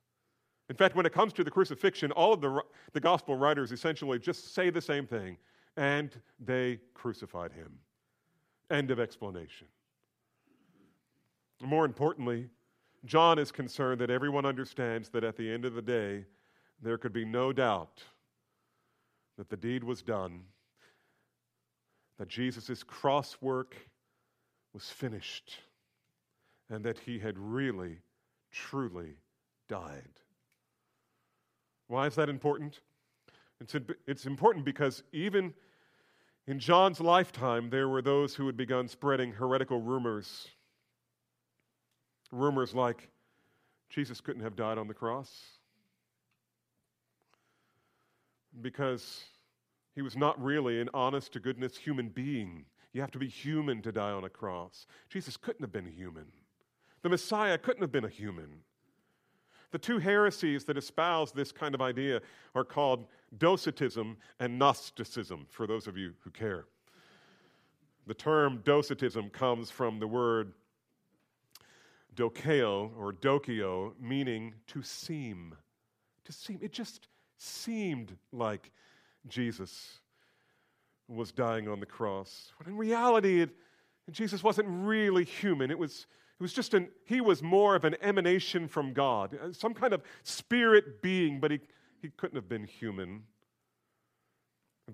In 0.69 0.75
fact, 0.75 0.95
when 0.95 1.05
it 1.05 1.13
comes 1.13 1.33
to 1.33 1.43
the 1.43 1.51
crucifixion, 1.51 2.11
all 2.11 2.33
of 2.33 2.41
the, 2.41 2.61
the 2.93 2.99
gospel 2.99 3.35
writers 3.35 3.71
essentially 3.71 4.19
just 4.19 4.53
say 4.53 4.69
the 4.69 4.81
same 4.81 5.07
thing 5.07 5.37
and 5.77 6.21
they 6.39 6.79
crucified 6.93 7.51
him. 7.51 7.71
End 8.69 8.91
of 8.91 8.99
explanation. 8.99 9.67
More 11.61 11.85
importantly, 11.85 12.49
John 13.05 13.39
is 13.39 13.51
concerned 13.51 14.01
that 14.01 14.09
everyone 14.09 14.45
understands 14.45 15.09
that 15.09 15.23
at 15.23 15.37
the 15.37 15.51
end 15.51 15.65
of 15.65 15.73
the 15.73 15.81
day, 15.81 16.25
there 16.81 16.97
could 16.97 17.13
be 17.13 17.25
no 17.25 17.53
doubt 17.53 18.03
that 19.37 19.49
the 19.49 19.57
deed 19.57 19.83
was 19.83 20.01
done, 20.01 20.41
that 22.17 22.27
Jesus' 22.27 22.83
cross 22.83 23.37
work 23.41 23.75
was 24.73 24.89
finished, 24.89 25.59
and 26.69 26.83
that 26.83 26.99
he 26.99 27.19
had 27.19 27.37
really, 27.37 27.99
truly 28.51 29.15
died. 29.67 30.09
Why 31.87 32.05
is 32.05 32.15
that 32.15 32.29
important? 32.29 32.81
It's, 33.61 33.75
it's 34.07 34.25
important 34.25 34.65
because 34.65 35.03
even 35.11 35.53
in 36.47 36.59
John's 36.59 36.99
lifetime, 36.99 37.69
there 37.69 37.87
were 37.87 38.01
those 38.01 38.35
who 38.35 38.45
had 38.45 38.57
begun 38.57 38.87
spreading 38.87 39.31
heretical 39.31 39.81
rumors 39.81 40.47
Rumors 42.31 42.73
like 42.75 43.09
Jesus 43.89 44.21
couldn't 44.21 44.43
have 44.43 44.55
died 44.55 44.77
on 44.77 44.87
the 44.87 44.93
cross 44.93 45.59
because 48.61 49.23
he 49.95 50.01
was 50.01 50.15
not 50.15 50.41
really 50.41 50.79
an 50.79 50.89
honest 50.93 51.33
to 51.33 51.39
goodness 51.39 51.77
human 51.77 52.09
being. 52.09 52.65
You 52.93 53.01
have 53.01 53.11
to 53.11 53.19
be 53.19 53.27
human 53.27 53.81
to 53.83 53.91
die 53.91 54.11
on 54.11 54.23
a 54.23 54.29
cross. 54.29 54.85
Jesus 55.09 55.37
couldn't 55.37 55.61
have 55.61 55.71
been 55.71 55.85
human. 55.85 56.25
The 57.01 57.09
Messiah 57.09 57.57
couldn't 57.57 57.81
have 57.81 57.91
been 57.91 58.05
a 58.05 58.09
human. 58.09 58.61
The 59.71 59.77
two 59.77 59.99
heresies 59.99 60.65
that 60.65 60.77
espouse 60.77 61.31
this 61.31 61.51
kind 61.51 61.75
of 61.75 61.81
idea 61.81 62.21
are 62.55 62.63
called 62.63 63.05
Docetism 63.37 64.17
and 64.39 64.57
Gnosticism, 64.57 65.45
for 65.49 65.67
those 65.67 65.85
of 65.85 65.95
you 65.95 66.13
who 66.21 66.31
care. 66.31 66.65
The 68.07 68.15
term 68.15 68.61
Docetism 68.65 69.29
comes 69.29 69.69
from 69.69 69.99
the 69.99 70.07
word 70.07 70.53
dokeo 72.19 72.91
or 72.97 73.13
dokio, 73.13 73.93
meaning 73.99 74.53
to 74.67 74.83
seem. 74.83 75.55
To 76.25 76.31
seem. 76.33 76.59
It 76.61 76.73
just 76.73 77.07
seemed 77.37 78.15
like 78.33 78.71
Jesus 79.27 79.99
was 81.07 81.31
dying 81.31 81.67
on 81.67 81.79
the 81.79 81.85
cross. 81.85 82.51
When 82.57 82.73
in 82.73 82.77
reality, 82.77 83.41
it, 83.41 83.49
Jesus 84.11 84.43
wasn't 84.43 84.67
really 84.69 85.23
human. 85.23 85.71
It 85.71 85.79
was, 85.79 86.07
it 86.39 86.43
was 86.43 86.53
just 86.53 86.73
an, 86.73 86.89
he 87.05 87.21
was 87.21 87.41
more 87.41 87.75
of 87.75 87.85
an 87.85 87.95
emanation 88.01 88.67
from 88.67 88.93
God, 88.93 89.37
uh, 89.41 89.53
some 89.53 89.73
kind 89.73 89.93
of 89.93 90.01
spirit 90.23 91.01
being, 91.01 91.39
but 91.39 91.51
he, 91.51 91.59
he 92.01 92.09
couldn't 92.17 92.35
have 92.35 92.49
been 92.49 92.65
human. 92.65 93.23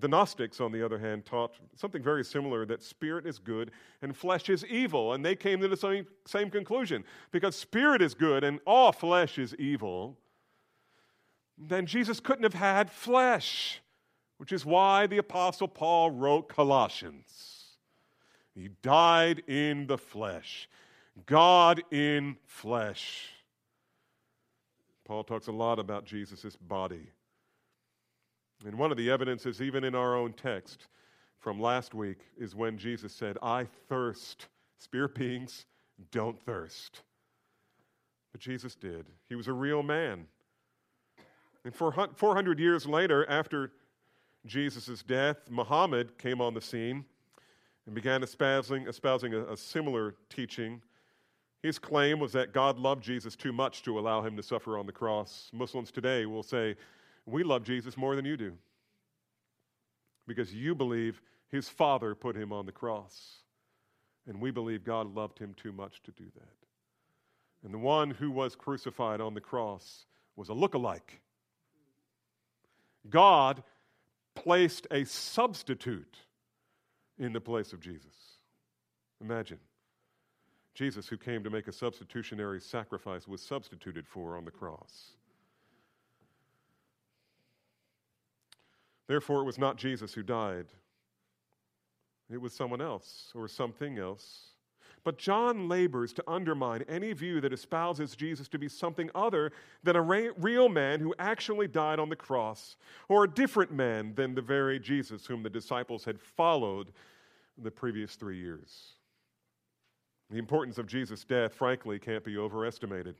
The 0.00 0.08
Gnostics, 0.08 0.60
on 0.60 0.72
the 0.72 0.84
other 0.84 0.98
hand, 0.98 1.24
taught 1.24 1.54
something 1.74 2.02
very 2.02 2.24
similar 2.24 2.66
that 2.66 2.82
spirit 2.82 3.26
is 3.26 3.38
good 3.38 3.70
and 4.02 4.16
flesh 4.16 4.48
is 4.48 4.64
evil. 4.66 5.14
And 5.14 5.24
they 5.24 5.36
came 5.36 5.60
to 5.60 5.68
the 5.68 5.76
same, 5.76 6.06
same 6.26 6.50
conclusion. 6.50 7.04
Because 7.32 7.56
spirit 7.56 8.02
is 8.02 8.14
good 8.14 8.44
and 8.44 8.60
all 8.66 8.92
flesh 8.92 9.38
is 9.38 9.54
evil, 9.56 10.18
then 11.58 11.86
Jesus 11.86 12.20
couldn't 12.20 12.42
have 12.42 12.54
had 12.54 12.90
flesh, 12.90 13.80
which 14.38 14.52
is 14.52 14.66
why 14.66 15.06
the 15.06 15.18
Apostle 15.18 15.68
Paul 15.68 16.10
wrote 16.10 16.48
Colossians. 16.48 17.78
He 18.54 18.70
died 18.82 19.42
in 19.46 19.86
the 19.86 19.98
flesh. 19.98 20.68
God 21.24 21.82
in 21.90 22.36
flesh. 22.44 23.30
Paul 25.04 25.24
talks 25.24 25.46
a 25.46 25.52
lot 25.52 25.78
about 25.78 26.04
Jesus' 26.04 26.56
body. 26.56 27.10
And 28.64 28.78
one 28.78 28.90
of 28.90 28.96
the 28.96 29.10
evidences, 29.10 29.60
even 29.60 29.84
in 29.84 29.94
our 29.94 30.16
own 30.16 30.32
text 30.32 30.86
from 31.38 31.60
last 31.60 31.94
week, 31.94 32.18
is 32.38 32.54
when 32.54 32.78
Jesus 32.78 33.12
said, 33.12 33.36
I 33.42 33.66
thirst. 33.88 34.48
Spirit 34.78 35.14
beings 35.14 35.66
don't 36.10 36.40
thirst. 36.40 37.02
But 38.32 38.40
Jesus 38.40 38.74
did. 38.74 39.06
He 39.28 39.34
was 39.34 39.48
a 39.48 39.52
real 39.52 39.82
man. 39.82 40.26
And 41.64 41.74
400 41.74 42.60
years 42.60 42.86
later, 42.86 43.28
after 43.28 43.72
Jesus' 44.46 45.02
death, 45.02 45.38
Muhammad 45.50 46.16
came 46.16 46.40
on 46.40 46.54
the 46.54 46.60
scene 46.60 47.04
and 47.86 47.94
began 47.94 48.22
espousing, 48.22 48.86
espousing 48.86 49.34
a, 49.34 49.44
a 49.46 49.56
similar 49.56 50.14
teaching. 50.28 50.80
His 51.62 51.78
claim 51.78 52.20
was 52.20 52.32
that 52.32 52.52
God 52.52 52.78
loved 52.78 53.02
Jesus 53.02 53.34
too 53.34 53.52
much 53.52 53.82
to 53.82 53.98
allow 53.98 54.22
him 54.22 54.36
to 54.36 54.42
suffer 54.42 54.78
on 54.78 54.86
the 54.86 54.92
cross. 54.92 55.50
Muslims 55.52 55.90
today 55.90 56.26
will 56.26 56.42
say, 56.42 56.76
We 57.26 57.42
love 57.42 57.64
Jesus 57.64 57.96
more 57.96 58.16
than 58.16 58.24
you 58.24 58.36
do 58.36 58.52
because 60.26 60.54
you 60.54 60.74
believe 60.74 61.20
his 61.48 61.68
Father 61.68 62.14
put 62.14 62.36
him 62.36 62.52
on 62.52 62.66
the 62.66 62.72
cross. 62.72 63.36
And 64.28 64.40
we 64.40 64.50
believe 64.50 64.82
God 64.82 65.14
loved 65.14 65.38
him 65.38 65.54
too 65.54 65.72
much 65.72 66.02
to 66.02 66.10
do 66.10 66.24
that. 66.34 67.64
And 67.64 67.72
the 67.72 67.78
one 67.78 68.10
who 68.10 68.30
was 68.30 68.56
crucified 68.56 69.20
on 69.20 69.34
the 69.34 69.40
cross 69.40 70.06
was 70.34 70.48
a 70.48 70.52
look-alike. 70.52 71.20
God 73.08 73.62
placed 74.34 74.86
a 74.90 75.04
substitute 75.04 76.16
in 77.18 77.32
the 77.32 77.40
place 77.40 77.72
of 77.72 77.80
Jesus. 77.80 78.14
Imagine. 79.20 79.58
Jesus, 80.74 81.08
who 81.08 81.16
came 81.16 81.42
to 81.44 81.50
make 81.50 81.68
a 81.68 81.72
substitutionary 81.72 82.60
sacrifice, 82.60 83.26
was 83.26 83.40
substituted 83.40 84.06
for 84.06 84.36
on 84.36 84.44
the 84.44 84.50
cross. 84.50 85.12
Therefore, 89.08 89.40
it 89.40 89.44
was 89.44 89.58
not 89.58 89.76
Jesus 89.76 90.14
who 90.14 90.22
died, 90.22 90.66
it 92.30 92.40
was 92.40 92.52
someone 92.52 92.80
else 92.80 93.30
or 93.34 93.46
something 93.46 93.98
else. 93.98 94.48
But 95.04 95.18
John 95.18 95.68
labors 95.68 96.12
to 96.14 96.24
undermine 96.26 96.84
any 96.88 97.12
view 97.12 97.40
that 97.40 97.52
espouses 97.52 98.16
Jesus 98.16 98.48
to 98.48 98.58
be 98.58 98.68
something 98.68 99.08
other 99.14 99.52
than 99.84 99.94
a 99.94 100.02
re- 100.02 100.30
real 100.36 100.68
man 100.68 100.98
who 100.98 101.14
actually 101.20 101.68
died 101.68 102.00
on 102.00 102.08
the 102.08 102.16
cross, 102.16 102.76
or 103.08 103.22
a 103.22 103.30
different 103.30 103.70
man 103.70 104.14
than 104.16 104.34
the 104.34 104.42
very 104.42 104.80
Jesus 104.80 105.24
whom 105.24 105.44
the 105.44 105.48
disciples 105.48 106.04
had 106.04 106.18
followed 106.18 106.88
the 107.56 107.70
previous 107.70 108.16
three 108.16 108.38
years. 108.38 108.94
The 110.28 110.38
importance 110.38 110.76
of 110.76 110.88
Jesus' 110.88 111.22
death, 111.22 111.54
frankly, 111.54 112.00
can't 112.00 112.24
be 112.24 112.36
overestimated. 112.36 113.14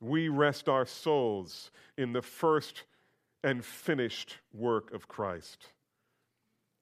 We 0.00 0.30
rest 0.30 0.70
our 0.70 0.86
souls 0.86 1.70
in 1.98 2.14
the 2.14 2.22
first 2.22 2.84
and 3.42 3.64
finished 3.64 4.38
work 4.52 4.92
of 4.92 5.08
Christ. 5.08 5.66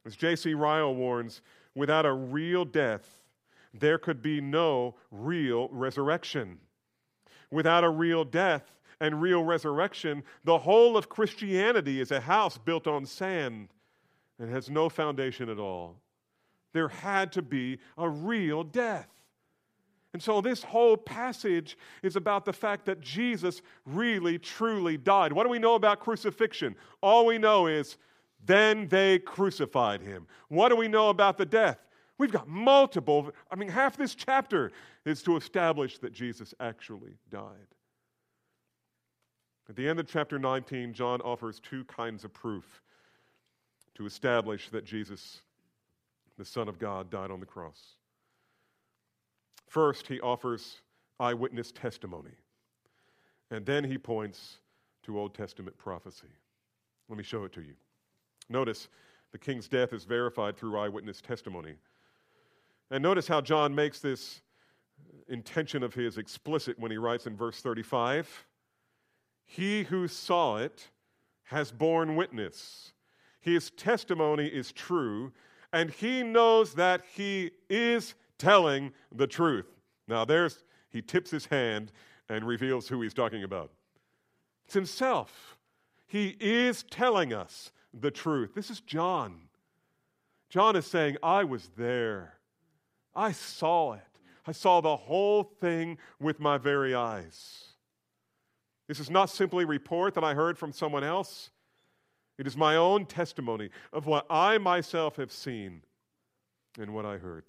As 0.06 0.16
J.C. 0.16 0.54
Ryle 0.54 0.94
warns, 0.94 1.40
without 1.74 2.06
a 2.06 2.12
real 2.12 2.64
death, 2.64 3.18
there 3.72 3.98
could 3.98 4.22
be 4.22 4.40
no 4.40 4.94
real 5.10 5.68
resurrection. 5.72 6.58
Without 7.50 7.84
a 7.84 7.90
real 7.90 8.24
death 8.24 8.72
and 9.00 9.20
real 9.20 9.42
resurrection, 9.42 10.22
the 10.44 10.58
whole 10.58 10.96
of 10.96 11.08
Christianity 11.08 12.00
is 12.00 12.10
a 12.10 12.20
house 12.20 12.58
built 12.58 12.86
on 12.86 13.04
sand 13.06 13.68
and 14.38 14.50
has 14.50 14.70
no 14.70 14.88
foundation 14.88 15.48
at 15.48 15.58
all. 15.58 15.96
There 16.72 16.88
had 16.88 17.32
to 17.32 17.42
be 17.42 17.78
a 17.96 18.08
real 18.08 18.64
death. 18.64 19.08
And 20.14 20.22
so, 20.22 20.40
this 20.40 20.62
whole 20.62 20.96
passage 20.96 21.76
is 22.04 22.14
about 22.14 22.44
the 22.44 22.52
fact 22.52 22.86
that 22.86 23.00
Jesus 23.00 23.60
really, 23.84 24.38
truly 24.38 24.96
died. 24.96 25.32
What 25.32 25.42
do 25.42 25.50
we 25.50 25.58
know 25.58 25.74
about 25.74 25.98
crucifixion? 25.98 26.76
All 27.02 27.26
we 27.26 27.36
know 27.36 27.66
is, 27.66 27.98
then 28.46 28.86
they 28.86 29.18
crucified 29.18 30.00
him. 30.00 30.28
What 30.48 30.68
do 30.68 30.76
we 30.76 30.86
know 30.86 31.08
about 31.08 31.36
the 31.36 31.44
death? 31.44 31.78
We've 32.16 32.30
got 32.30 32.46
multiple, 32.46 33.32
I 33.50 33.56
mean, 33.56 33.68
half 33.68 33.96
this 33.96 34.14
chapter 34.14 34.70
is 35.04 35.20
to 35.24 35.36
establish 35.36 35.98
that 35.98 36.12
Jesus 36.12 36.54
actually 36.60 37.16
died. 37.28 37.74
At 39.68 39.74
the 39.74 39.88
end 39.88 39.98
of 39.98 40.06
chapter 40.06 40.38
19, 40.38 40.92
John 40.92 41.22
offers 41.22 41.58
two 41.58 41.82
kinds 41.86 42.22
of 42.22 42.32
proof 42.32 42.82
to 43.96 44.06
establish 44.06 44.68
that 44.68 44.84
Jesus, 44.84 45.40
the 46.38 46.44
Son 46.44 46.68
of 46.68 46.78
God, 46.78 47.10
died 47.10 47.32
on 47.32 47.40
the 47.40 47.46
cross. 47.46 47.96
First, 49.74 50.06
he 50.06 50.20
offers 50.20 50.82
eyewitness 51.18 51.72
testimony, 51.72 52.30
and 53.50 53.66
then 53.66 53.82
he 53.82 53.98
points 53.98 54.58
to 55.02 55.18
Old 55.18 55.34
Testament 55.34 55.76
prophecy. 55.76 56.28
Let 57.08 57.18
me 57.18 57.24
show 57.24 57.42
it 57.42 57.52
to 57.54 57.60
you. 57.60 57.74
Notice 58.48 58.86
the 59.32 59.38
king's 59.38 59.66
death 59.66 59.92
is 59.92 60.04
verified 60.04 60.56
through 60.56 60.78
eyewitness 60.78 61.20
testimony. 61.20 61.74
And 62.92 63.02
notice 63.02 63.26
how 63.26 63.40
John 63.40 63.74
makes 63.74 63.98
this 63.98 64.42
intention 65.26 65.82
of 65.82 65.92
his 65.92 66.18
explicit 66.18 66.78
when 66.78 66.92
he 66.92 66.96
writes 66.96 67.26
in 67.26 67.36
verse 67.36 67.60
35 67.60 68.46
He 69.44 69.82
who 69.82 70.06
saw 70.06 70.58
it 70.58 70.88
has 71.46 71.72
borne 71.72 72.14
witness. 72.14 72.92
His 73.40 73.70
testimony 73.70 74.46
is 74.46 74.70
true, 74.70 75.32
and 75.72 75.90
he 75.90 76.22
knows 76.22 76.74
that 76.74 77.02
he 77.16 77.50
is 77.68 78.14
telling 78.38 78.92
the 79.14 79.26
truth. 79.26 79.66
Now, 80.08 80.24
there's, 80.24 80.64
he 80.90 81.02
tips 81.02 81.30
his 81.30 81.46
hand 81.46 81.92
and 82.28 82.46
reveals 82.46 82.88
who 82.88 83.00
he's 83.02 83.14
talking 83.14 83.42
about. 83.42 83.70
It's 84.64 84.74
himself. 84.74 85.56
He 86.06 86.36
is 86.40 86.82
telling 86.84 87.32
us 87.32 87.72
the 87.92 88.10
truth. 88.10 88.54
This 88.54 88.70
is 88.70 88.80
John. 88.80 89.48
John 90.48 90.76
is 90.76 90.86
saying, 90.86 91.16
I 91.22 91.44
was 91.44 91.70
there. 91.76 92.34
I 93.14 93.32
saw 93.32 93.94
it. 93.94 94.00
I 94.46 94.52
saw 94.52 94.80
the 94.80 94.96
whole 94.96 95.42
thing 95.42 95.98
with 96.20 96.38
my 96.38 96.58
very 96.58 96.94
eyes. 96.94 97.64
This 98.86 99.00
is 99.00 99.10
not 99.10 99.30
simply 99.30 99.64
a 99.64 99.66
report 99.66 100.14
that 100.14 100.24
I 100.24 100.34
heard 100.34 100.58
from 100.58 100.72
someone 100.72 101.04
else. 101.04 101.50
It 102.38 102.46
is 102.46 102.56
my 102.56 102.76
own 102.76 103.06
testimony 103.06 103.70
of 103.92 104.06
what 104.06 104.26
I 104.28 104.58
myself 104.58 105.16
have 105.16 105.32
seen 105.32 105.82
and 106.78 106.92
what 106.92 107.06
I 107.06 107.16
heard. 107.16 107.44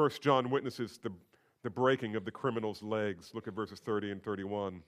First 0.00 0.22
John 0.22 0.48
witnesses 0.48 0.98
the, 1.02 1.12
the 1.62 1.68
breaking 1.68 2.16
of 2.16 2.24
the 2.24 2.30
criminal's 2.30 2.82
legs. 2.82 3.32
Look 3.34 3.46
at 3.46 3.52
verses 3.52 3.80
30 3.80 4.12
and 4.12 4.22
31. 4.24 4.82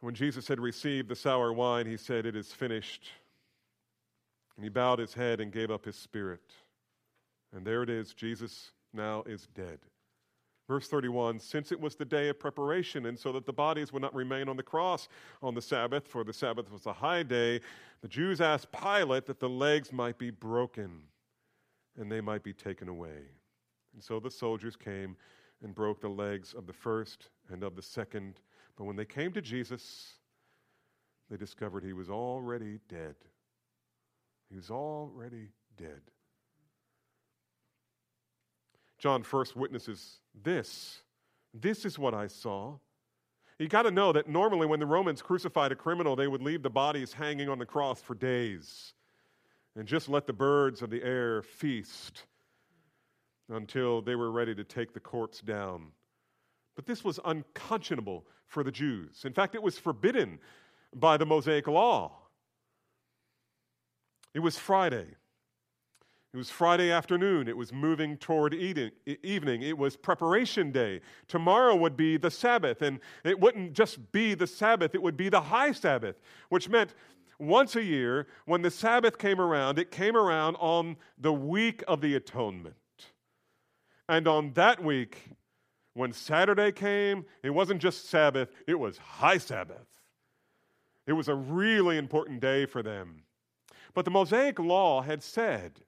When 0.00 0.14
Jesus 0.14 0.46
had 0.46 0.60
received 0.60 1.08
the 1.08 1.16
sour 1.16 1.50
wine, 1.50 1.86
he 1.86 1.96
said, 1.96 2.26
It 2.26 2.36
is 2.36 2.52
finished. 2.52 3.08
And 4.54 4.64
he 4.64 4.68
bowed 4.68 4.98
his 4.98 5.14
head 5.14 5.40
and 5.40 5.50
gave 5.50 5.70
up 5.70 5.86
his 5.86 5.96
spirit. 5.96 6.42
And 7.56 7.66
there 7.66 7.82
it 7.82 7.88
is 7.88 8.12
Jesus 8.12 8.72
now 8.92 9.22
is 9.22 9.48
dead. 9.54 9.78
Verse 10.68 10.88
31 10.88 11.40
Since 11.40 11.72
it 11.72 11.80
was 11.80 11.96
the 11.96 12.04
day 12.04 12.28
of 12.28 12.38
preparation, 12.38 13.06
and 13.06 13.18
so 13.18 13.32
that 13.32 13.46
the 13.46 13.52
bodies 13.54 13.94
would 13.94 14.02
not 14.02 14.14
remain 14.14 14.50
on 14.50 14.58
the 14.58 14.62
cross 14.62 15.08
on 15.42 15.54
the 15.54 15.62
Sabbath, 15.62 16.06
for 16.06 16.22
the 16.22 16.34
Sabbath 16.34 16.70
was 16.70 16.84
a 16.84 16.92
high 16.92 17.22
day, 17.22 17.62
the 18.02 18.08
Jews 18.08 18.42
asked 18.42 18.72
Pilate 18.72 19.24
that 19.24 19.40
the 19.40 19.48
legs 19.48 19.90
might 19.90 20.18
be 20.18 20.28
broken 20.28 21.04
and 21.98 22.10
they 22.10 22.20
might 22.20 22.42
be 22.42 22.52
taken 22.52 22.88
away. 22.88 23.18
And 23.94 24.02
so 24.02 24.20
the 24.20 24.30
soldiers 24.30 24.76
came 24.76 25.16
and 25.62 25.74
broke 25.74 26.00
the 26.00 26.08
legs 26.08 26.54
of 26.54 26.66
the 26.66 26.72
first 26.72 27.30
and 27.50 27.62
of 27.62 27.74
the 27.74 27.82
second. 27.82 28.40
But 28.76 28.84
when 28.84 28.96
they 28.96 29.04
came 29.04 29.32
to 29.32 29.42
Jesus, 29.42 30.12
they 31.30 31.36
discovered 31.36 31.82
he 31.82 31.92
was 31.92 32.08
already 32.08 32.78
dead. 32.88 33.16
He 34.48 34.56
was 34.56 34.70
already 34.70 35.48
dead. 35.76 36.00
John 38.98 39.22
first 39.22 39.56
witnesses 39.56 40.20
this. 40.42 41.02
This 41.52 41.84
is 41.84 41.98
what 41.98 42.14
I 42.14 42.26
saw. 42.26 42.78
You 43.58 43.68
got 43.68 43.82
to 43.82 43.90
know 43.90 44.12
that 44.12 44.28
normally 44.28 44.66
when 44.66 44.78
the 44.78 44.86
Romans 44.86 45.20
crucified 45.20 45.72
a 45.72 45.76
criminal, 45.76 46.14
they 46.14 46.28
would 46.28 46.42
leave 46.42 46.62
the 46.62 46.70
bodies 46.70 47.12
hanging 47.12 47.48
on 47.48 47.58
the 47.58 47.66
cross 47.66 48.00
for 48.00 48.14
days 48.14 48.94
and 49.78 49.86
just 49.86 50.08
let 50.08 50.26
the 50.26 50.32
birds 50.32 50.82
of 50.82 50.90
the 50.90 51.02
air 51.04 51.40
feast 51.40 52.24
until 53.48 54.02
they 54.02 54.16
were 54.16 54.32
ready 54.32 54.52
to 54.52 54.64
take 54.64 54.92
the 54.92 54.98
corpse 54.98 55.40
down. 55.40 55.92
But 56.74 56.84
this 56.84 57.04
was 57.04 57.20
unconscionable 57.24 58.26
for 58.48 58.64
the 58.64 58.72
Jews. 58.72 59.22
In 59.24 59.32
fact, 59.32 59.54
it 59.54 59.62
was 59.62 59.78
forbidden 59.78 60.40
by 60.94 61.16
the 61.16 61.24
Mosaic 61.24 61.68
law. 61.68 62.10
It 64.34 64.40
was 64.40 64.58
Friday. 64.58 65.06
It 66.34 66.36
was 66.36 66.50
Friday 66.50 66.90
afternoon. 66.90 67.46
It 67.46 67.56
was 67.56 67.72
moving 67.72 68.16
toward 68.16 68.54
evening. 68.54 69.62
It 69.62 69.78
was 69.78 69.96
preparation 69.96 70.72
day. 70.72 71.00
Tomorrow 71.28 71.76
would 71.76 71.96
be 71.96 72.16
the 72.16 72.30
Sabbath. 72.30 72.82
And 72.82 72.98
it 73.24 73.38
wouldn't 73.38 73.74
just 73.74 74.10
be 74.10 74.34
the 74.34 74.46
Sabbath, 74.46 74.94
it 74.96 75.02
would 75.02 75.16
be 75.16 75.28
the 75.28 75.40
high 75.40 75.72
Sabbath, 75.72 76.16
which 76.48 76.68
meant 76.68 76.94
once 77.38 77.76
a 77.76 77.82
year, 77.82 78.26
when 78.46 78.62
the 78.62 78.70
Sabbath 78.70 79.18
came 79.18 79.40
around, 79.40 79.78
it 79.78 79.90
came 79.90 80.16
around 80.16 80.56
on 80.56 80.96
the 81.18 81.32
week 81.32 81.82
of 81.86 82.00
the 82.00 82.14
atonement. 82.14 82.74
And 84.08 84.26
on 84.26 84.52
that 84.54 84.82
week, 84.82 85.30
when 85.94 86.12
Saturday 86.12 86.72
came, 86.72 87.24
it 87.42 87.50
wasn't 87.50 87.80
just 87.80 88.08
Sabbath, 88.08 88.50
it 88.66 88.78
was 88.78 88.98
high 88.98 89.38
Sabbath. 89.38 89.86
It 91.06 91.12
was 91.12 91.28
a 91.28 91.34
really 91.34 91.96
important 91.96 92.40
day 92.40 92.66
for 92.66 92.82
them. 92.82 93.22
But 93.94 94.04
the 94.04 94.10
Mosaic 94.10 94.58
law 94.58 95.02
had 95.02 95.22
said 95.22 95.80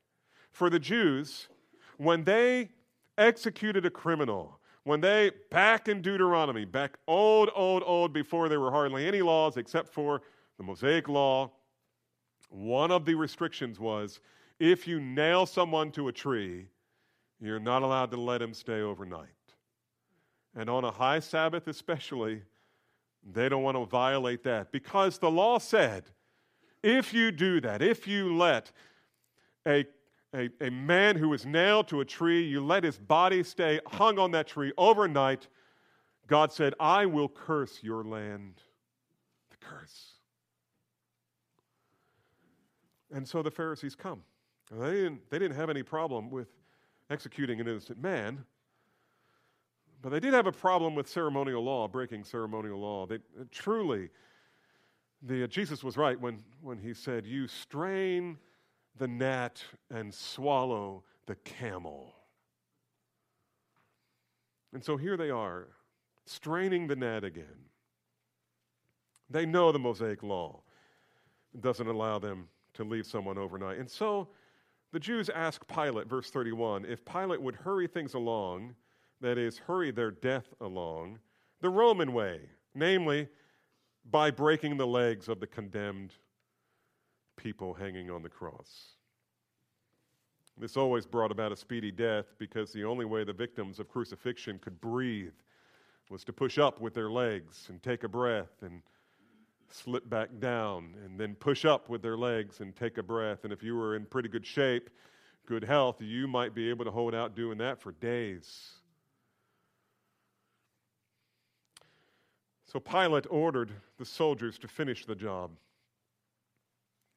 for 0.50 0.70
the 0.70 0.78
Jews, 0.78 1.48
when 1.96 2.24
they 2.24 2.70
executed 3.18 3.84
a 3.84 3.90
criminal, 3.90 4.60
when 4.84 5.00
they, 5.00 5.30
back 5.50 5.88
in 5.88 6.00
Deuteronomy, 6.00 6.64
back 6.64 6.98
old, 7.06 7.50
old, 7.54 7.82
old, 7.84 8.12
before 8.12 8.48
there 8.48 8.60
were 8.60 8.70
hardly 8.70 9.06
any 9.06 9.20
laws 9.20 9.56
except 9.56 9.92
for 9.92 10.22
the 10.60 10.64
Mosaic 10.64 11.08
law, 11.08 11.50
one 12.50 12.90
of 12.90 13.06
the 13.06 13.14
restrictions 13.14 13.80
was 13.80 14.20
if 14.58 14.86
you 14.86 15.00
nail 15.00 15.46
someone 15.46 15.90
to 15.92 16.08
a 16.08 16.12
tree, 16.12 16.66
you're 17.40 17.58
not 17.58 17.82
allowed 17.82 18.10
to 18.10 18.20
let 18.20 18.42
him 18.42 18.52
stay 18.52 18.82
overnight. 18.82 19.28
And 20.54 20.68
on 20.68 20.84
a 20.84 20.90
high 20.90 21.20
Sabbath, 21.20 21.66
especially, 21.66 22.42
they 23.32 23.48
don't 23.48 23.62
want 23.62 23.78
to 23.78 23.86
violate 23.86 24.42
that 24.44 24.70
because 24.70 25.16
the 25.16 25.30
law 25.30 25.58
said 25.58 26.04
if 26.82 27.14
you 27.14 27.32
do 27.32 27.62
that, 27.62 27.80
if 27.80 28.06
you 28.06 28.36
let 28.36 28.70
a, 29.66 29.86
a, 30.34 30.50
a 30.60 30.70
man 30.70 31.16
who 31.16 31.32
is 31.32 31.46
nailed 31.46 31.88
to 31.88 32.02
a 32.02 32.04
tree, 32.04 32.42
you 32.42 32.62
let 32.62 32.84
his 32.84 32.98
body 32.98 33.42
stay 33.44 33.80
hung 33.86 34.18
on 34.18 34.30
that 34.32 34.46
tree 34.46 34.74
overnight, 34.76 35.48
God 36.26 36.52
said, 36.52 36.74
I 36.78 37.06
will 37.06 37.30
curse 37.30 37.82
your 37.82 38.04
land. 38.04 38.60
The 39.52 39.56
curse. 39.56 40.19
And 43.12 43.26
so 43.26 43.42
the 43.42 43.50
Pharisees 43.50 43.94
come. 43.94 44.22
They 44.70 44.92
didn't, 44.92 45.30
they 45.30 45.38
didn't 45.38 45.56
have 45.56 45.70
any 45.70 45.82
problem 45.82 46.30
with 46.30 46.48
executing 47.10 47.60
an 47.60 47.66
innocent 47.66 48.00
man, 48.00 48.44
but 50.00 50.10
they 50.10 50.20
did 50.20 50.32
have 50.32 50.46
a 50.46 50.52
problem 50.52 50.94
with 50.94 51.08
ceremonial 51.08 51.62
law, 51.62 51.88
breaking 51.88 52.24
ceremonial 52.24 52.78
law. 52.78 53.06
They, 53.06 53.18
truly, 53.50 54.10
the, 55.22 55.44
uh, 55.44 55.46
Jesus 55.48 55.84
was 55.84 55.96
right 55.96 56.18
when, 56.18 56.42
when 56.62 56.78
he 56.78 56.94
said, 56.94 57.26
You 57.26 57.48
strain 57.48 58.38
the 58.96 59.08
gnat 59.08 59.62
and 59.90 60.14
swallow 60.14 61.02
the 61.26 61.34
camel. 61.36 62.14
And 64.72 64.84
so 64.84 64.96
here 64.96 65.16
they 65.16 65.30
are, 65.30 65.66
straining 66.26 66.86
the 66.86 66.96
gnat 66.96 67.24
again. 67.24 67.66
They 69.28 69.46
know 69.46 69.72
the 69.72 69.78
Mosaic 69.78 70.22
law 70.22 70.60
doesn't 71.58 71.86
allow 71.86 72.18
them 72.18 72.48
to 72.74 72.84
leave 72.84 73.06
someone 73.06 73.38
overnight. 73.38 73.78
And 73.78 73.90
so 73.90 74.28
the 74.92 75.00
Jews 75.00 75.28
ask 75.30 75.66
Pilate, 75.68 76.08
verse 76.08 76.30
31, 76.30 76.84
if 76.84 77.04
Pilate 77.04 77.40
would 77.40 77.56
hurry 77.56 77.86
things 77.86 78.14
along, 78.14 78.74
that 79.20 79.38
is, 79.38 79.58
hurry 79.58 79.90
their 79.90 80.10
death 80.10 80.52
along, 80.60 81.18
the 81.60 81.68
Roman 81.68 82.12
way, 82.12 82.40
namely, 82.74 83.28
by 84.10 84.30
breaking 84.30 84.76
the 84.76 84.86
legs 84.86 85.28
of 85.28 85.40
the 85.40 85.46
condemned 85.46 86.14
people 87.36 87.74
hanging 87.74 88.10
on 88.10 88.22
the 88.22 88.28
cross. 88.28 88.92
This 90.58 90.76
always 90.76 91.06
brought 91.06 91.30
about 91.30 91.52
a 91.52 91.56
speedy 91.56 91.90
death 91.90 92.34
because 92.38 92.72
the 92.72 92.84
only 92.84 93.04
way 93.04 93.24
the 93.24 93.32
victims 93.32 93.78
of 93.78 93.88
crucifixion 93.88 94.58
could 94.58 94.80
breathe 94.80 95.32
was 96.10 96.24
to 96.24 96.32
push 96.32 96.58
up 96.58 96.80
with 96.80 96.92
their 96.92 97.10
legs 97.10 97.66
and 97.68 97.82
take 97.82 98.04
a 98.04 98.08
breath 98.08 98.62
and 98.62 98.82
slip 99.70 100.08
back 100.08 100.28
down 100.38 100.94
and 101.04 101.18
then 101.18 101.34
push 101.34 101.64
up 101.64 101.88
with 101.88 102.02
their 102.02 102.16
legs 102.16 102.60
and 102.60 102.74
take 102.74 102.98
a 102.98 103.02
breath. 103.02 103.44
And 103.44 103.52
if 103.52 103.62
you 103.62 103.76
were 103.76 103.96
in 103.96 104.06
pretty 104.06 104.28
good 104.28 104.46
shape, 104.46 104.90
good 105.46 105.64
health, 105.64 105.96
you 106.00 106.26
might 106.26 106.54
be 106.54 106.70
able 106.70 106.84
to 106.84 106.90
hold 106.90 107.14
out 107.14 107.34
doing 107.34 107.58
that 107.58 107.80
for 107.80 107.92
days. 107.92 108.70
So 112.66 112.78
Pilate 112.78 113.26
ordered 113.30 113.72
the 113.98 114.04
soldiers 114.04 114.56
to 114.58 114.68
finish 114.68 115.04
the 115.04 115.16
job. 115.16 115.50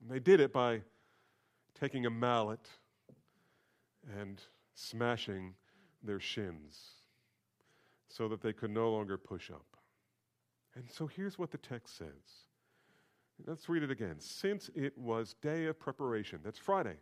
And 0.01 0.09
they 0.09 0.19
did 0.19 0.39
it 0.39 0.51
by 0.51 0.81
taking 1.79 2.05
a 2.05 2.09
mallet 2.09 2.67
and 4.19 4.41
smashing 4.73 5.53
their 6.01 6.19
shins 6.19 6.79
so 8.09 8.27
that 8.27 8.41
they 8.41 8.53
could 8.53 8.71
no 8.71 8.91
longer 8.91 9.17
push 9.17 9.51
up. 9.51 9.72
And 10.75 10.89
so 10.89 11.07
here's 11.07 11.37
what 11.37 11.51
the 11.51 11.57
text 11.57 11.97
says. 11.97 12.07
Let's 13.45 13.69
read 13.69 13.83
it 13.83 13.91
again. 13.91 14.15
Since 14.19 14.69
it 14.75 14.97
was 14.97 15.35
day 15.41 15.65
of 15.65 15.79
preparation, 15.79 16.39
that's 16.43 16.59
Friday. 16.59 16.97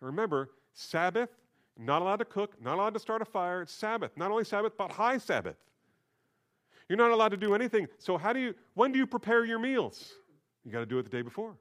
remember, 0.00 0.50
Sabbath, 0.72 1.30
not 1.78 2.02
allowed 2.02 2.16
to 2.16 2.24
cook, 2.24 2.60
not 2.62 2.74
allowed 2.74 2.94
to 2.94 3.00
start 3.00 3.22
a 3.22 3.24
fire. 3.24 3.62
It's 3.62 3.72
Sabbath. 3.72 4.16
Not 4.16 4.30
only 4.30 4.44
Sabbath, 4.44 4.72
but 4.76 4.92
high 4.92 5.18
Sabbath. 5.18 5.56
You're 6.88 6.98
not 6.98 7.10
allowed 7.10 7.30
to 7.30 7.36
do 7.36 7.54
anything. 7.54 7.86
So 7.98 8.18
how 8.18 8.32
do 8.32 8.40
you 8.40 8.54
when 8.74 8.92
do 8.92 8.98
you 8.98 9.06
prepare 9.06 9.44
your 9.44 9.58
meals? 9.58 10.12
You 10.64 10.72
got 10.72 10.80
to 10.80 10.86
do 10.86 10.98
it 10.98 11.04
the 11.04 11.10
day 11.10 11.22
before. 11.22 11.54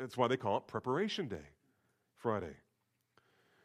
That's 0.00 0.16
why 0.16 0.28
they 0.28 0.36
call 0.36 0.56
it 0.56 0.66
preparation 0.66 1.28
day, 1.28 1.46
Friday. 2.16 2.56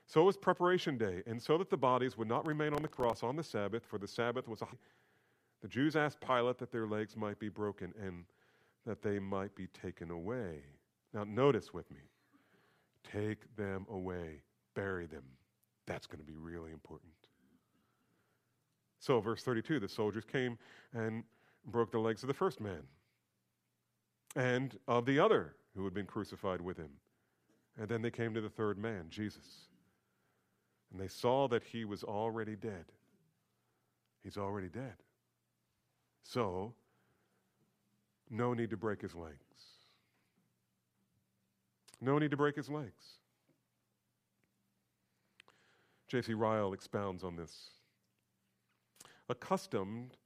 So 0.05 0.21
it 0.21 0.25
was 0.25 0.37
preparation 0.37 0.97
day, 0.97 1.23
and 1.27 1.41
so 1.41 1.57
that 1.59 1.69
the 1.69 1.77
bodies 1.77 2.17
would 2.17 2.27
not 2.27 2.45
remain 2.45 2.73
on 2.73 2.81
the 2.81 2.87
cross 2.87 3.23
on 3.23 3.35
the 3.35 3.43
Sabbath, 3.43 3.85
for 3.85 3.97
the 3.97 4.07
Sabbath 4.07 4.47
was 4.47 4.61
a 4.61 4.67
the 5.61 5.67
Jews 5.67 5.95
asked 5.95 6.21
Pilate 6.21 6.57
that 6.59 6.71
their 6.71 6.87
legs 6.87 7.15
might 7.17 7.39
be 7.39 7.49
broken 7.49 7.93
and 8.01 8.25
that 8.85 9.01
they 9.01 9.19
might 9.19 9.53
be 9.55 9.67
taken 9.67 10.11
away. 10.11 10.63
Now 11.13 11.23
notice 11.23 11.73
with 11.73 11.89
me. 11.91 12.01
Take 13.11 13.55
them 13.55 13.85
away, 13.89 14.41
bury 14.75 15.05
them. 15.05 15.23
That's 15.85 16.07
going 16.07 16.19
to 16.19 16.25
be 16.25 16.35
really 16.35 16.71
important. 16.71 17.11
So, 18.99 19.19
verse 19.19 19.43
32 19.43 19.79
the 19.79 19.87
soldiers 19.87 20.25
came 20.25 20.57
and 20.93 21.23
broke 21.65 21.91
the 21.91 21.99
legs 21.99 22.23
of 22.23 22.27
the 22.27 22.33
first 22.33 22.59
man 22.59 22.83
and 24.35 24.77
of 24.87 25.05
the 25.05 25.19
other 25.19 25.55
who 25.75 25.83
had 25.83 25.93
been 25.93 26.05
crucified 26.05 26.61
with 26.61 26.77
him. 26.77 26.91
And 27.77 27.87
then 27.87 28.01
they 28.01 28.11
came 28.11 28.33
to 28.33 28.41
the 28.41 28.49
third 28.49 28.77
man, 28.77 29.05
Jesus. 29.09 29.67
And 30.91 30.99
they 30.99 31.07
saw 31.07 31.47
that 31.47 31.63
he 31.63 31.85
was 31.85 32.03
already 32.03 32.55
dead. 32.55 32.85
He's 34.23 34.37
already 34.37 34.67
dead. 34.67 34.95
So, 36.23 36.73
no 38.29 38.53
need 38.53 38.69
to 38.69 38.77
break 38.77 39.01
his 39.01 39.15
legs. 39.15 39.37
No 42.01 42.17
need 42.19 42.31
to 42.31 42.37
break 42.37 42.55
his 42.55 42.69
legs. 42.69 43.17
J.C. 46.07 46.33
Ryle 46.33 46.73
expounds 46.73 47.23
on 47.23 47.35
this 47.35 47.71
accustomed 49.29 50.17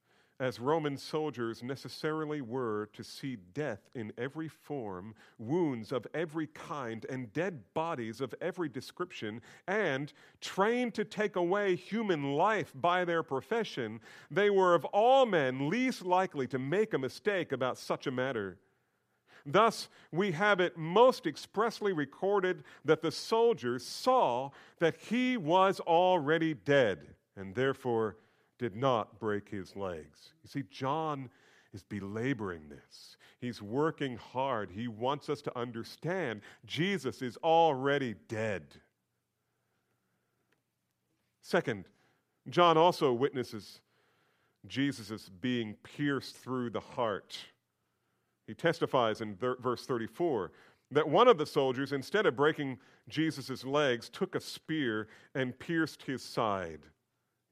as 0.43 0.59
Roman 0.59 0.97
soldiers 0.97 1.63
necessarily 1.63 2.41
were 2.41 2.89
to 2.91 3.01
see 3.01 3.37
death 3.53 3.79
in 3.95 4.11
every 4.17 4.49
form, 4.49 5.15
wounds 5.39 5.93
of 5.93 6.05
every 6.13 6.47
kind, 6.47 7.05
and 7.09 7.31
dead 7.31 7.61
bodies 7.73 8.19
of 8.19 8.35
every 8.41 8.67
description, 8.67 9.41
and 9.69 10.11
trained 10.41 10.93
to 10.95 11.05
take 11.05 11.37
away 11.37 11.77
human 11.77 12.33
life 12.33 12.73
by 12.75 13.05
their 13.05 13.23
profession, 13.23 14.01
they 14.29 14.49
were 14.49 14.75
of 14.75 14.83
all 14.85 15.25
men 15.25 15.69
least 15.69 16.05
likely 16.05 16.45
to 16.45 16.59
make 16.59 16.93
a 16.93 16.99
mistake 16.99 17.53
about 17.53 17.77
such 17.77 18.05
a 18.05 18.11
matter. 18.11 18.57
Thus, 19.45 19.87
we 20.11 20.33
have 20.33 20.59
it 20.59 20.75
most 20.75 21.25
expressly 21.25 21.93
recorded 21.93 22.65
that 22.83 23.01
the 23.01 23.11
soldiers 23.11 23.85
saw 23.85 24.49
that 24.79 24.97
he 24.97 25.37
was 25.37 25.79
already 25.79 26.53
dead, 26.53 27.15
and 27.37 27.55
therefore 27.55 28.17
did 28.63 28.77
not 28.77 29.19
break 29.19 29.49
his 29.49 29.75
legs. 29.75 30.31
You 30.41 30.47
see, 30.47 30.63
John 30.71 31.29
is 31.73 31.83
belaboring 31.83 32.69
this. 32.69 33.17
He's 33.41 33.61
working 33.61 34.15
hard. 34.15 34.71
He 34.71 34.87
wants 34.87 35.27
us 35.27 35.41
to 35.41 35.59
understand 35.59 36.39
Jesus 36.65 37.21
is 37.21 37.35
already 37.43 38.15
dead. 38.29 38.63
Second, 41.41 41.83
John 42.47 42.77
also 42.77 43.11
witnesses 43.11 43.81
Jesus' 44.65 45.27
being 45.27 45.75
pierced 45.83 46.37
through 46.37 46.69
the 46.69 46.79
heart. 46.79 47.37
He 48.47 48.53
testifies 48.53 49.19
in 49.19 49.35
verse 49.35 49.85
34 49.85 50.53
that 50.91 51.09
one 51.09 51.27
of 51.27 51.37
the 51.37 51.45
soldiers, 51.45 51.91
instead 51.91 52.25
of 52.25 52.37
breaking 52.37 52.77
Jesus' 53.09 53.65
legs, 53.65 54.07
took 54.07 54.35
a 54.35 54.39
spear 54.39 55.09
and 55.35 55.59
pierced 55.59 56.03
his 56.03 56.23
side. 56.23 56.79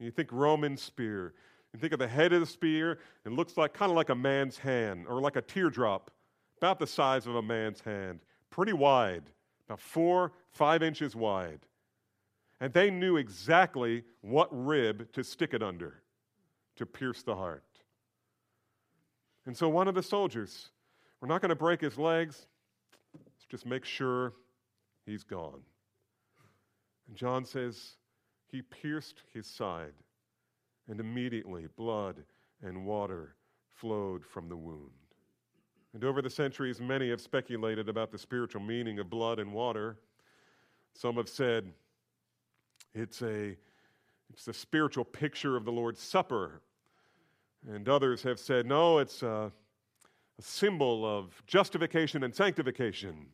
You 0.02 0.12
think 0.12 0.32
Roman 0.32 0.76
spear. 0.78 1.34
You 1.74 1.80
think 1.80 1.94
of 1.94 2.00
the 2.00 2.08
head 2.08 2.34
of 2.34 2.42
the 2.42 2.46
spear, 2.46 3.00
it 3.26 3.32
looks 3.32 3.56
like 3.56 3.74
kind 3.74 3.92
of 3.92 3.96
like 3.96 4.10
a 4.10 4.16
man's 4.16 4.58
hand 4.58 5.06
or 5.08 5.22
like 5.22 5.36
a 5.36 5.42
teardrop, 5.42 6.12
about 6.58 6.80
the 6.80 6.88
size 6.88 7.28
of 7.28 7.36
a 7.36 7.42
man's 7.42 7.80
hand, 7.80 8.20
pretty 8.50 8.74
wide, 8.74 9.24
about 9.68 9.80
four, 9.80 10.34
five 10.52 10.84
inches 10.84 11.16
wide. 11.16 11.60
And 12.60 12.74
they 12.74 12.92
knew 12.92 13.18
exactly 13.18 14.04
what 14.22 14.50
rib 14.52 15.12
to 15.14 15.24
stick 15.24 15.54
it 15.54 15.64
under 15.64 16.02
to 16.76 16.86
pierce 16.86 17.24
the 17.24 17.36
heart. 17.36 17.64
And 19.46 19.56
so 19.56 19.70
one 19.70 19.88
of 19.88 19.96
the 19.96 20.04
soldiers 20.04 20.70
We're 21.22 21.28
not 21.28 21.42
going 21.42 21.50
to 21.50 21.56
break 21.56 21.82
his 21.82 22.00
legs. 22.00 22.48
Let's 23.14 23.46
just 23.48 23.66
make 23.66 23.86
sure 23.86 24.34
he's 25.06 25.24
gone. 25.24 25.62
And 27.08 27.16
John 27.16 27.46
says, 27.46 27.92
He 28.52 28.62
pierced 28.62 29.22
his 29.34 29.48
side, 29.48 29.94
and 30.90 31.00
immediately 31.00 31.68
blood 31.78 32.18
and 32.62 32.86
water 32.86 33.36
flowed 33.74 34.26
from 34.26 34.50
the 34.50 34.58
wound. 34.58 34.92
And 35.94 36.04
over 36.04 36.22
the 36.22 36.30
centuries, 36.30 36.80
many 36.80 37.10
have 37.10 37.22
speculated 37.22 37.90
about 37.90 38.12
the 38.12 38.18
spiritual 38.18 38.62
meaning 38.62 39.00
of 39.00 39.10
blood 39.10 39.40
and 39.40 39.54
water. 39.54 39.98
Some 40.94 41.16
have 41.16 41.30
said 41.30 41.72
it's 42.94 43.22
a, 43.22 43.58
it's 44.32 44.48
a 44.48 44.54
spiritual 44.54 45.06
picture 45.06 45.56
of 45.56 45.66
the 45.66 45.72
Lord's 45.72 46.02
Supper. 46.02 46.62
And 47.70 47.88
others 47.88 48.24
have 48.24 48.40
said, 48.40 48.66
no, 48.66 49.00
it's 49.00 49.22
a, 49.22 49.52
a 50.40 50.42
symbol 50.42 51.06
of 51.06 51.42
justification 51.46 52.24
and 52.24 52.34
sanctification. 52.34 53.28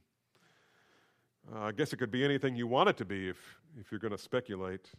Uh, 1.56 1.60
I 1.60 1.72
guess 1.72 1.94
it 1.94 1.98
could 1.98 2.12
be 2.12 2.26
anything 2.26 2.56
you 2.56 2.68
want 2.68 2.90
it 2.90 2.98
to 2.98 3.06
be 3.06 3.30
if, 3.30 3.38
if 3.80 3.92
you're 3.92 4.00
going 4.00 4.12
to 4.12 4.18
speculate. 4.18 4.90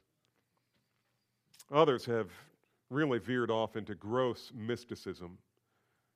Others 1.71 2.07
have 2.07 2.31
really 2.91 3.19
veered 3.19 3.51
off 3.51 3.77
into 3.77 3.95
gross 3.95 4.53
mysticism. 4.55 5.39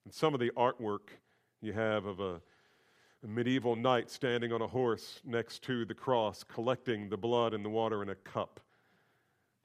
And 0.05 0.13
some 0.13 0.35
of 0.35 0.41
the 0.41 0.51
artwork 0.57 1.11
you 1.61 1.73
have 1.73 2.07
of 2.07 2.21
a, 2.21 2.41
medieval 3.25 3.77
knight 3.77 4.11
standing 4.11 4.53
on 4.53 4.61
a 4.63 4.67
horse 4.67 5.21
next 5.25 5.63
to 5.63 5.85
the 5.85 5.95
cross, 5.95 6.43
collecting 6.43 7.09
the 7.09 7.17
blood 7.17 7.55
and 7.55 7.65
the 7.65 7.69
water 7.69 8.03
in 8.03 8.09
a 8.09 8.17
cup, 8.17 8.59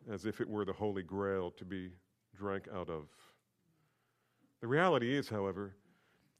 as 0.07 0.27
if 0.27 0.39
it 0.39 0.47
were 0.47 0.63
the 0.63 0.73
Holy 0.73 1.01
Grail 1.01 1.49
to 1.49 1.65
be 1.65 1.89
drank 2.35 2.67
out 2.71 2.87
of. 2.87 3.07
The 4.61 4.67
reality 4.67 5.17
is, 5.17 5.27
however, 5.27 5.73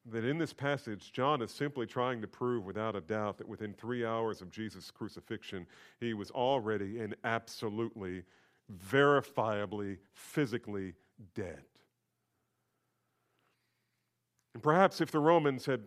that 0.06 0.26
in 0.26 0.38
this 0.38 0.54
passage, 0.54 1.12
John 1.12 1.42
is 1.42 1.50
simply 1.50 1.88
trying 1.88 2.22
to 2.22 2.28
prove 2.28 2.66
without 2.66 2.96
a 2.96 3.02
doubt 3.02 3.40
that 3.40 3.48
within 3.48 3.74
three 3.74 4.06
hours 4.06 4.42
of 4.42 4.52
Jesus' 4.52 4.92
crucifixion, 4.92 5.66
he 6.00 6.14
was 6.14 6.30
already 6.30 7.00
and 7.00 7.16
absolutely, 7.24 8.24
verifiably, 8.72 9.98
physically 10.14 10.94
dead. 11.36 11.64
And 14.54 14.64
perhaps 14.64 15.02
if 15.02 15.12
the 15.12 15.20
Romans 15.20 15.66
had 15.66 15.84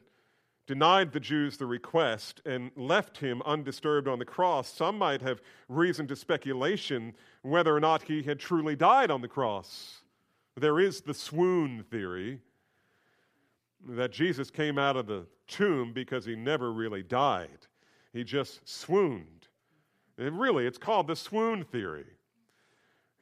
denied 0.66 1.12
the 1.12 1.18
Jews 1.18 1.56
the 1.56 1.66
request 1.66 2.40
and 2.46 2.70
left 2.76 3.18
him 3.18 3.42
undisturbed 3.42 4.06
on 4.06 4.20
the 4.20 4.24
cross, 4.24 4.72
some 4.72 4.96
might 4.96 5.20
have 5.22 5.42
reason 5.68 6.06
to 6.06 6.14
speculation 6.14 7.14
whether 7.42 7.74
or 7.74 7.80
not 7.80 8.02
he 8.02 8.22
had 8.22 8.38
truly 8.38 8.76
died 8.76 9.10
on 9.10 9.20
the 9.20 9.28
cross. 9.28 10.02
There 10.56 10.78
is 10.78 11.00
the 11.00 11.14
swoon 11.14 11.84
theory 11.90 12.40
that 13.88 14.12
Jesus 14.12 14.50
came 14.50 14.78
out 14.78 14.96
of 14.96 15.06
the 15.06 15.26
tomb 15.48 15.92
because 15.92 16.24
he 16.24 16.36
never 16.36 16.72
really 16.72 17.02
died. 17.02 17.66
He 18.12 18.22
just 18.22 18.68
swooned. 18.68 19.48
And 20.18 20.38
really, 20.38 20.66
it's 20.66 20.78
called 20.78 21.08
the 21.08 21.16
swoon 21.16 21.64
theory. 21.64 22.06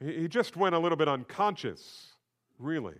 He 0.03 0.27
just 0.27 0.55
went 0.55 0.75
a 0.75 0.79
little 0.79 0.97
bit 0.97 1.09
unconscious, 1.09 2.13
really, 2.57 2.95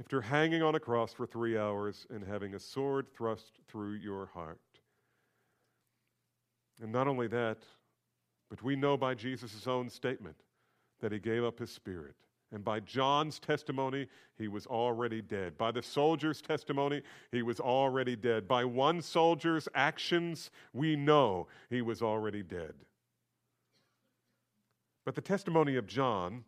after 0.00 0.22
hanging 0.22 0.62
on 0.62 0.74
a 0.74 0.80
cross 0.80 1.12
for 1.12 1.26
three 1.26 1.58
hours 1.58 2.06
and 2.10 2.24
having 2.24 2.54
a 2.54 2.58
sword 2.58 3.06
thrust 3.14 3.58
through 3.68 3.94
your 3.94 4.26
heart. 4.26 4.60
And 6.82 6.90
not 6.90 7.06
only 7.06 7.28
that, 7.28 7.58
but 8.48 8.62
we 8.62 8.76
know 8.76 8.96
by 8.96 9.14
Jesus' 9.14 9.66
own 9.66 9.90
statement 9.90 10.36
that 11.00 11.12
he 11.12 11.18
gave 11.18 11.44
up 11.44 11.58
his 11.58 11.70
spirit. 11.70 12.14
And 12.50 12.64
by 12.64 12.80
John's 12.80 13.38
testimony, 13.38 14.06
he 14.38 14.48
was 14.48 14.66
already 14.66 15.20
dead. 15.20 15.58
By 15.58 15.70
the 15.72 15.82
soldier's 15.82 16.40
testimony, 16.40 17.02
he 17.32 17.42
was 17.42 17.58
already 17.58 18.16
dead. 18.16 18.46
By 18.46 18.64
one 18.64 19.02
soldier's 19.02 19.68
actions, 19.74 20.50
we 20.72 20.94
know 20.94 21.48
he 21.68 21.82
was 21.82 22.00
already 22.00 22.42
dead. 22.42 22.74
But 25.04 25.14
the 25.14 25.20
testimony 25.20 25.76
of 25.76 25.86
John, 25.86 26.44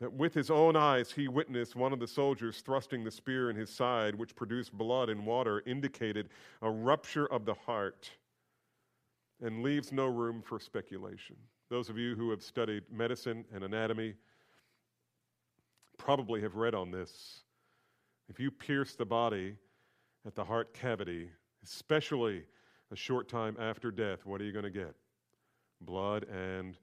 that 0.00 0.12
with 0.12 0.34
his 0.34 0.50
own 0.50 0.76
eyes 0.76 1.12
he 1.12 1.28
witnessed 1.28 1.74
one 1.74 1.92
of 1.92 2.00
the 2.00 2.06
soldiers 2.06 2.60
thrusting 2.60 3.04
the 3.04 3.10
spear 3.10 3.48
in 3.48 3.56
his 3.56 3.70
side, 3.70 4.14
which 4.14 4.36
produced 4.36 4.72
blood 4.72 5.08
and 5.08 5.24
water, 5.24 5.62
indicated 5.66 6.28
a 6.60 6.70
rupture 6.70 7.26
of 7.26 7.46
the 7.46 7.54
heart 7.54 8.10
and 9.42 9.62
leaves 9.62 9.92
no 9.92 10.06
room 10.06 10.42
for 10.42 10.58
speculation. 10.58 11.36
Those 11.68 11.88
of 11.88 11.98
you 11.98 12.14
who 12.14 12.30
have 12.30 12.42
studied 12.42 12.84
medicine 12.90 13.44
and 13.52 13.64
anatomy, 13.64 14.14
probably 15.98 16.40
have 16.42 16.56
read 16.56 16.74
on 16.74 16.90
this. 16.90 17.42
If 18.28 18.38
you 18.38 18.50
pierce 18.50 18.94
the 18.94 19.06
body 19.06 19.56
at 20.26 20.34
the 20.34 20.44
heart 20.44 20.74
cavity, 20.74 21.30
especially 21.64 22.44
a 22.92 22.96
short 22.96 23.28
time 23.28 23.56
after 23.58 23.90
death, 23.90 24.26
what 24.26 24.40
are 24.40 24.44
you 24.44 24.52
going 24.52 24.64
to 24.64 24.70
get? 24.70 24.94
Blood 25.80 26.24
and 26.24 26.76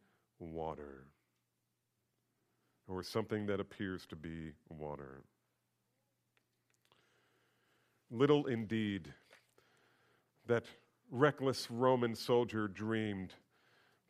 water. 0.43 1.05
Or 2.87 3.01
something 3.01 3.45
that 3.47 3.59
appears 3.59 4.05
to 4.07 4.15
be 4.15 4.51
water. 4.69 5.23
Little 8.11 8.45
indeed 8.45 9.13
that 10.45 10.65
reckless 11.09 11.71
Roman 11.71 12.15
soldier 12.15 12.67
dreamed 12.67 13.33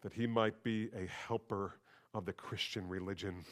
that 0.01 0.13
he 0.13 0.27
might 0.27 0.63
be 0.63 0.89
a 0.95 1.05
helper 1.05 1.75
of 2.13 2.25
the 2.25 2.33
Christian 2.33 2.89
religion 2.89 3.45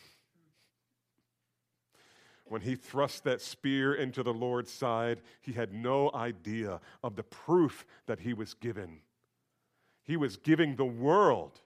when 2.52 2.60
he 2.60 2.76
thrust 2.76 3.24
that 3.24 3.40
spear 3.40 3.94
into 3.94 4.24
the 4.24 4.34
Lord's 4.34 4.70
side, 4.74 5.22
he 5.40 5.54
had 5.54 5.74
no 5.74 6.12
idea 6.14 6.82
of 7.02 7.16
the 7.16 7.24
proof 7.24 7.86
that 8.08 8.20
he 8.20 8.34
was 8.34 8.54
given. 8.56 9.00
He 10.04 10.18
was 10.18 10.36
giving 10.36 10.76
the 10.76 10.84
world 10.84 11.62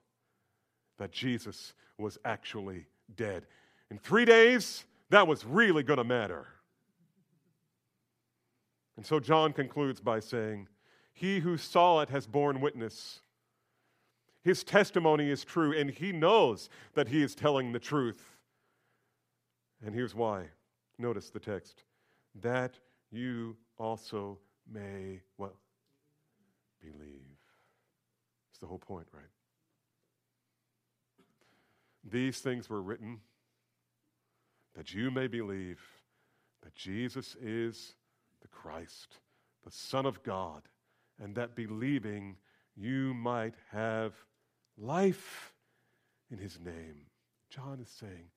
that 0.98 1.12
Jesus 1.12 1.74
was 1.98 2.18
actually 2.26 2.86
dead. 3.16 3.46
In 3.92 3.98
three 3.98 4.26
days, 4.26 4.86
that 5.10 5.28
was 5.28 5.46
really 5.46 5.84
going 5.84 5.98
to 5.98 6.04
matter. 6.04 6.48
And 8.98 9.06
so 9.06 9.20
John 9.20 9.54
concludes 9.54 10.00
by 10.00 10.20
saying, 10.20 10.68
He 11.14 11.40
who 11.40 11.58
saw 11.58 12.02
it 12.02 12.10
has 12.10 12.26
borne 12.26 12.62
witness. 12.62 13.20
His 14.44 14.64
testimony 14.64 15.30
is 15.30 15.44
true, 15.44 15.78
and 15.78 15.90
he 15.90 16.12
knows 16.12 16.70
that 16.94 17.08
he 17.08 17.24
is 17.24 17.36
telling 17.36 17.72
the 17.72 17.80
truth. 17.80 18.24
And 19.84 19.94
here's 19.94 20.16
why 20.16 20.50
Notice 20.98 21.30
the 21.30 21.40
text. 21.40 21.84
That 22.42 22.80
you 23.12 23.56
also 23.78 24.40
may, 24.72 25.22
well, 25.38 25.60
believe. 26.82 27.22
It's 28.50 28.60
the 28.60 28.68
whole 28.68 28.80
point, 28.80 29.08
right? 29.12 29.24
These 32.10 32.40
things 32.40 32.70
were 32.70 32.82
written 32.82 33.20
that 34.76 34.94
you 34.94 35.10
may 35.10 35.28
believe 35.28 35.80
that 36.62 36.76
Jesus 36.76 37.36
is 37.42 37.96
the 38.42 38.48
Christ, 38.48 39.18
the 39.64 39.72
Son 39.72 40.06
of 40.06 40.22
God, 40.24 40.64
and 41.20 41.36
that 41.36 41.56
believing 41.56 42.38
you 42.76 43.14
might 43.14 43.56
have 43.72 44.14
life 44.78 45.54
in 46.30 46.38
his 46.38 46.60
name. 46.60 47.08
John 47.50 47.80
is 47.80 47.90
saying, 47.90 48.30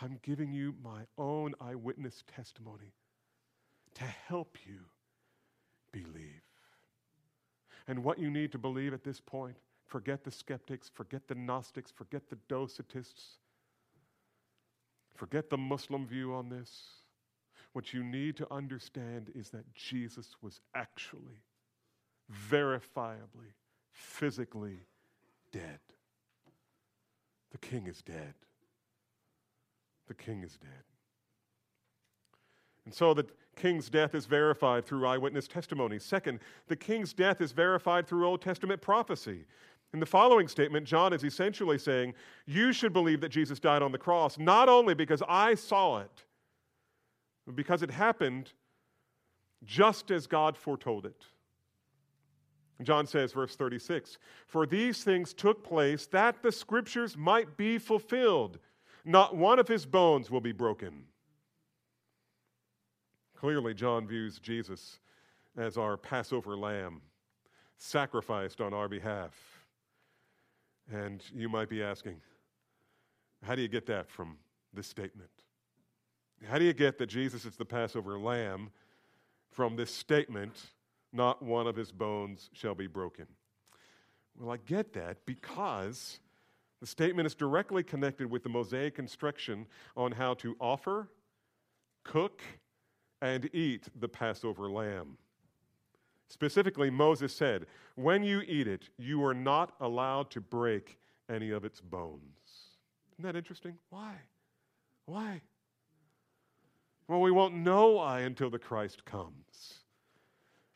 I'm 0.00 0.20
giving 0.22 0.52
you 0.52 0.74
my 0.82 1.06
own 1.16 1.54
eyewitness 1.60 2.22
testimony 2.34 2.92
to 3.94 4.04
help 4.04 4.58
you 4.66 4.80
believe. 5.90 6.42
And 7.88 8.04
what 8.04 8.18
you 8.18 8.30
need 8.30 8.52
to 8.52 8.58
believe 8.58 8.92
at 8.92 9.04
this 9.04 9.20
point, 9.20 9.56
forget 9.86 10.24
the 10.24 10.30
skeptics, 10.30 10.90
forget 10.92 11.28
the 11.28 11.34
Gnostics, 11.34 11.90
forget 11.90 12.28
the 12.28 12.36
Docetists, 12.48 13.38
forget 15.14 15.50
the 15.50 15.58
Muslim 15.58 16.06
view 16.06 16.34
on 16.34 16.48
this. 16.48 16.70
What 17.72 17.92
you 17.92 18.02
need 18.02 18.36
to 18.36 18.52
understand 18.52 19.30
is 19.34 19.50
that 19.50 19.74
Jesus 19.74 20.36
was 20.40 20.60
actually, 20.74 21.42
verifiably, 22.50 23.52
physically 23.92 24.80
dead. 25.52 25.80
The 27.50 27.58
king 27.58 27.86
is 27.86 28.02
dead 28.02 28.34
the 30.06 30.14
king 30.14 30.42
is 30.42 30.56
dead. 30.56 30.70
And 32.84 32.94
so 32.94 33.14
the 33.14 33.26
king's 33.56 33.90
death 33.90 34.14
is 34.14 34.26
verified 34.26 34.84
through 34.84 35.06
eyewitness 35.06 35.48
testimony. 35.48 35.98
Second, 35.98 36.40
the 36.68 36.76
king's 36.76 37.12
death 37.12 37.40
is 37.40 37.52
verified 37.52 38.06
through 38.06 38.26
Old 38.26 38.40
Testament 38.40 38.80
prophecy. 38.80 39.44
In 39.92 40.00
the 40.00 40.06
following 40.06 40.48
statement, 40.48 40.86
John 40.86 41.12
is 41.12 41.24
essentially 41.24 41.78
saying, 41.78 42.14
You 42.46 42.72
should 42.72 42.92
believe 42.92 43.20
that 43.20 43.30
Jesus 43.30 43.60
died 43.60 43.82
on 43.82 43.92
the 43.92 43.98
cross, 43.98 44.38
not 44.38 44.68
only 44.68 44.94
because 44.94 45.22
I 45.28 45.54
saw 45.54 46.00
it, 46.00 46.24
but 47.46 47.56
because 47.56 47.82
it 47.82 47.90
happened 47.90 48.52
just 49.64 50.10
as 50.10 50.26
God 50.26 50.56
foretold 50.56 51.06
it. 51.06 51.24
John 52.82 53.06
says, 53.06 53.32
verse 53.32 53.56
36 53.56 54.18
For 54.46 54.66
these 54.66 55.02
things 55.02 55.32
took 55.32 55.64
place 55.64 56.06
that 56.08 56.42
the 56.42 56.52
scriptures 56.52 57.16
might 57.16 57.56
be 57.56 57.78
fulfilled. 57.78 58.58
Not 59.04 59.36
one 59.36 59.58
of 59.58 59.68
his 59.68 59.86
bones 59.86 60.30
will 60.30 60.40
be 60.40 60.52
broken. 60.52 61.04
Clearly, 63.36 63.72
John 63.72 64.06
views 64.06 64.40
Jesus 64.40 64.98
as 65.56 65.78
our 65.78 65.96
Passover 65.96 66.56
lamb, 66.56 67.00
sacrificed 67.78 68.60
on 68.60 68.74
our 68.74 68.88
behalf. 68.88 69.55
And 70.92 71.22
you 71.34 71.48
might 71.48 71.68
be 71.68 71.82
asking, 71.82 72.20
how 73.42 73.54
do 73.54 73.62
you 73.62 73.68
get 73.68 73.86
that 73.86 74.08
from 74.08 74.36
this 74.72 74.86
statement? 74.86 75.30
How 76.48 76.58
do 76.58 76.64
you 76.64 76.72
get 76.72 76.98
that 76.98 77.06
Jesus 77.06 77.44
is 77.44 77.56
the 77.56 77.64
Passover 77.64 78.18
lamb 78.18 78.70
from 79.50 79.76
this 79.76 79.92
statement, 79.92 80.54
not 81.12 81.42
one 81.42 81.66
of 81.66 81.76
his 81.76 81.90
bones 81.90 82.50
shall 82.52 82.74
be 82.74 82.86
broken? 82.86 83.26
Well, 84.38 84.52
I 84.52 84.58
get 84.58 84.92
that 84.92 85.24
because 85.24 86.20
the 86.80 86.86
statement 86.86 87.26
is 87.26 87.34
directly 87.34 87.82
connected 87.82 88.30
with 88.30 88.42
the 88.42 88.48
Mosaic 88.48 88.98
instruction 88.98 89.66
on 89.96 90.12
how 90.12 90.34
to 90.34 90.56
offer, 90.60 91.08
cook, 92.04 92.42
and 93.22 93.48
eat 93.54 93.88
the 93.98 94.08
Passover 94.08 94.68
lamb. 94.70 95.16
Specifically, 96.28 96.90
Moses 96.90 97.34
said, 97.34 97.66
When 97.94 98.22
you 98.22 98.40
eat 98.46 98.66
it, 98.66 98.88
you 98.98 99.24
are 99.24 99.34
not 99.34 99.74
allowed 99.80 100.30
to 100.30 100.40
break 100.40 100.98
any 101.30 101.50
of 101.50 101.64
its 101.64 101.80
bones. 101.80 102.20
Isn't 103.12 103.24
that 103.24 103.36
interesting? 103.36 103.76
Why? 103.90 104.14
Why? 105.06 105.40
Well, 107.08 107.20
we 107.20 107.30
won't 107.30 107.54
know 107.54 107.88
why 107.92 108.20
until 108.20 108.50
the 108.50 108.58
Christ 108.58 109.04
comes. 109.04 109.84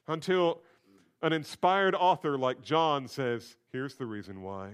Until 0.06 0.60
an 1.22 1.32
inspired 1.32 1.94
author 1.94 2.38
like 2.38 2.62
John 2.62 3.08
says, 3.08 3.56
Here's 3.72 3.96
the 3.96 4.06
reason 4.06 4.42
why. 4.42 4.70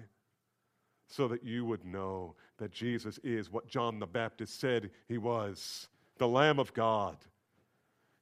So 1.09 1.29
that 1.29 1.45
you 1.45 1.65
would 1.65 1.85
know 1.85 2.35
that 2.59 2.73
Jesus 2.73 3.19
is 3.23 3.51
what 3.51 3.69
John 3.69 3.99
the 3.99 4.07
Baptist 4.07 4.59
said 4.61 4.91
he 5.09 5.19
was 5.19 5.89
the 6.19 6.29
Lamb 6.29 6.59
of 6.59 6.75
God 6.75 7.17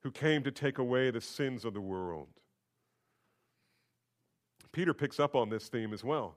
who 0.03 0.11
came 0.11 0.43
to 0.43 0.51
take 0.51 0.79
away 0.79 1.11
the 1.11 1.21
sins 1.21 1.64
of 1.64 1.73
the 1.73 1.81
world. 1.81 2.29
Peter 4.75 4.93
picks 4.93 5.19
up 5.19 5.35
on 5.35 5.49
this 5.49 5.69
theme 5.69 5.95
as 5.95 6.05
well. 6.05 6.37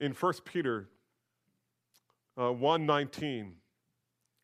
In 0.00 0.12
1 0.12 0.32
Peter 0.44 0.88
uh, 2.36 2.52
1:19, 2.52 3.52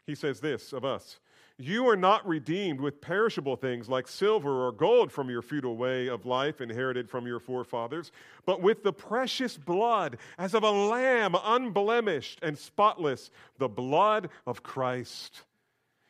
he 0.07 0.15
says 0.17 0.41
this 0.41 0.73
of 0.73 0.85
us: 0.85 1.21
"You 1.59 1.89
are 1.89 1.97
not 1.97 2.27
redeemed 2.27 2.81
with 2.81 3.01
perishable 3.01 3.55
things 3.55 3.89
like 3.89 4.09
silver 4.09 4.67
or 4.67 4.73
gold 4.73 5.13
from 5.13 5.31
your 5.31 5.43
futile 5.43 5.77
way 5.77 6.09
of 6.09 6.27
life 6.27 6.61
inherited 6.61 7.09
from 7.09 7.27
your 7.27 7.39
forefathers, 7.39 8.11
but 8.47 8.61
with 8.61 8.83
the 8.83 8.93
precious 8.93 9.57
blood 9.57 10.17
as 10.37 10.55
of 10.55 10.65
a 10.65 10.71
lamb 10.71 11.37
unblemished 11.45 12.41
and 12.43 12.59
spotless, 12.59 13.31
the 13.59 13.69
blood 13.69 14.31
of 14.47 14.65
Christ." 14.65 15.43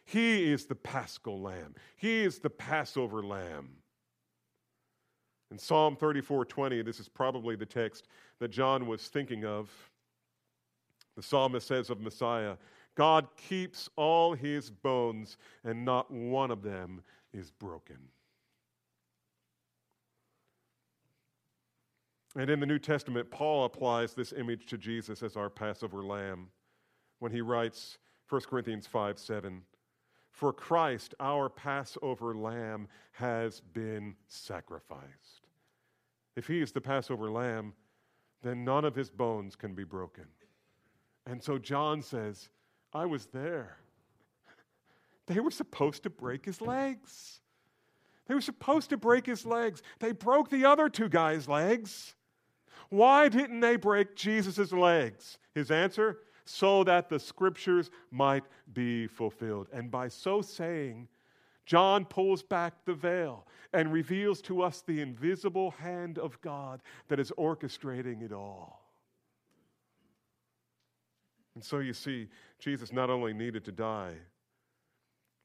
He 0.06 0.52
is 0.52 0.66
the 0.66 0.74
paschal 0.74 1.40
lamb. 1.40 1.74
He 1.96 2.22
is 2.24 2.38
the 2.38 2.50
Passover 2.50 3.22
lamb. 3.22 3.83
In 5.54 5.58
Psalm 5.58 5.94
34:20, 5.94 6.82
this 6.82 6.98
is 6.98 7.08
probably 7.08 7.54
the 7.54 7.64
text 7.64 8.08
that 8.40 8.48
John 8.48 8.88
was 8.88 9.06
thinking 9.06 9.44
of. 9.44 9.70
The 11.14 11.22
psalmist 11.22 11.68
says 11.68 11.90
of 11.90 12.00
Messiah, 12.00 12.56
God 12.96 13.28
keeps 13.36 13.88
all 13.94 14.34
his 14.34 14.68
bones, 14.68 15.36
and 15.62 15.84
not 15.84 16.10
one 16.10 16.50
of 16.50 16.62
them 16.62 17.04
is 17.32 17.52
broken. 17.52 18.10
And 22.34 22.50
in 22.50 22.58
the 22.58 22.66
New 22.66 22.80
Testament, 22.80 23.30
Paul 23.30 23.64
applies 23.64 24.12
this 24.12 24.32
image 24.32 24.66
to 24.66 24.76
Jesus 24.76 25.22
as 25.22 25.36
our 25.36 25.50
Passover 25.50 26.02
lamb 26.02 26.50
when 27.20 27.30
he 27.30 27.42
writes 27.42 27.98
1 28.28 28.40
Corinthians 28.40 28.88
5 28.88 29.20
7. 29.20 29.62
For 30.32 30.52
Christ, 30.52 31.14
our 31.20 31.48
Passover 31.48 32.34
lamb, 32.34 32.88
has 33.12 33.60
been 33.60 34.16
sacrificed. 34.26 35.43
If 36.36 36.46
he 36.46 36.60
is 36.60 36.72
the 36.72 36.80
Passover 36.80 37.30
lamb, 37.30 37.74
then 38.42 38.64
none 38.64 38.84
of 38.84 38.94
his 38.94 39.10
bones 39.10 39.56
can 39.56 39.74
be 39.74 39.84
broken. 39.84 40.26
And 41.26 41.42
so 41.42 41.58
John 41.58 42.02
says, 42.02 42.48
I 42.92 43.06
was 43.06 43.26
there. 43.26 43.78
They 45.26 45.40
were 45.40 45.50
supposed 45.50 46.02
to 46.02 46.10
break 46.10 46.44
his 46.44 46.60
legs. 46.60 47.40
They 48.26 48.34
were 48.34 48.40
supposed 48.40 48.90
to 48.90 48.96
break 48.96 49.26
his 49.26 49.46
legs. 49.46 49.82
They 50.00 50.12
broke 50.12 50.50
the 50.50 50.64
other 50.64 50.88
two 50.88 51.08
guys' 51.08 51.48
legs. 51.48 52.14
Why 52.90 53.28
didn't 53.28 53.60
they 53.60 53.76
break 53.76 54.14
Jesus' 54.14 54.72
legs? 54.72 55.38
His 55.54 55.70
answer 55.70 56.18
so 56.44 56.84
that 56.84 57.08
the 57.08 57.18
scriptures 57.18 57.90
might 58.10 58.44
be 58.72 59.06
fulfilled. 59.06 59.68
And 59.72 59.90
by 59.90 60.08
so 60.08 60.42
saying, 60.42 61.08
John 61.66 62.04
pulls 62.04 62.42
back 62.42 62.84
the 62.84 62.94
veil 62.94 63.46
and 63.72 63.92
reveals 63.92 64.40
to 64.42 64.62
us 64.62 64.82
the 64.82 65.00
invisible 65.00 65.72
hand 65.72 66.18
of 66.18 66.40
God 66.40 66.80
that 67.08 67.18
is 67.18 67.32
orchestrating 67.38 68.22
it 68.22 68.32
all. 68.32 68.80
And 71.54 71.64
so 71.64 71.78
you 71.78 71.92
see, 71.92 72.28
Jesus 72.58 72.92
not 72.92 73.10
only 73.10 73.32
needed 73.32 73.64
to 73.64 73.72
die, 73.72 74.14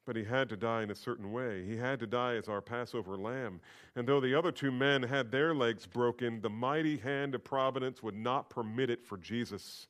but 0.06 0.16
he 0.16 0.24
had 0.24 0.48
to 0.48 0.56
die 0.56 0.82
in 0.82 0.90
a 0.90 0.94
certain 0.94 1.30
way. 1.32 1.64
He 1.64 1.76
had 1.76 2.00
to 2.00 2.06
die 2.06 2.34
as 2.34 2.48
our 2.48 2.60
Passover 2.60 3.16
lamb. 3.16 3.60
And 3.94 4.08
though 4.08 4.20
the 4.20 4.34
other 4.34 4.50
two 4.50 4.72
men 4.72 5.02
had 5.02 5.30
their 5.30 5.54
legs 5.54 5.86
broken, 5.86 6.40
the 6.40 6.50
mighty 6.50 6.96
hand 6.96 7.34
of 7.34 7.44
providence 7.44 8.02
would 8.02 8.16
not 8.16 8.50
permit 8.50 8.90
it 8.90 9.04
for 9.04 9.18
Jesus 9.18 9.86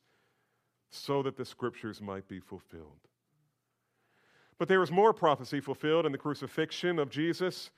so 0.91 1.23
that 1.23 1.37
the 1.37 1.45
scriptures 1.45 2.01
might 2.01 2.27
be 2.27 2.39
fulfilled. 2.39 3.07
But 4.61 4.67
there 4.67 4.79
was 4.79 4.91
more 4.91 5.11
prophecy 5.11 5.59
fulfilled 5.59 6.05
in 6.05 6.11
the 6.11 6.19
crucifixion 6.19 6.99
of 6.99 7.09
Jesus. 7.09 7.71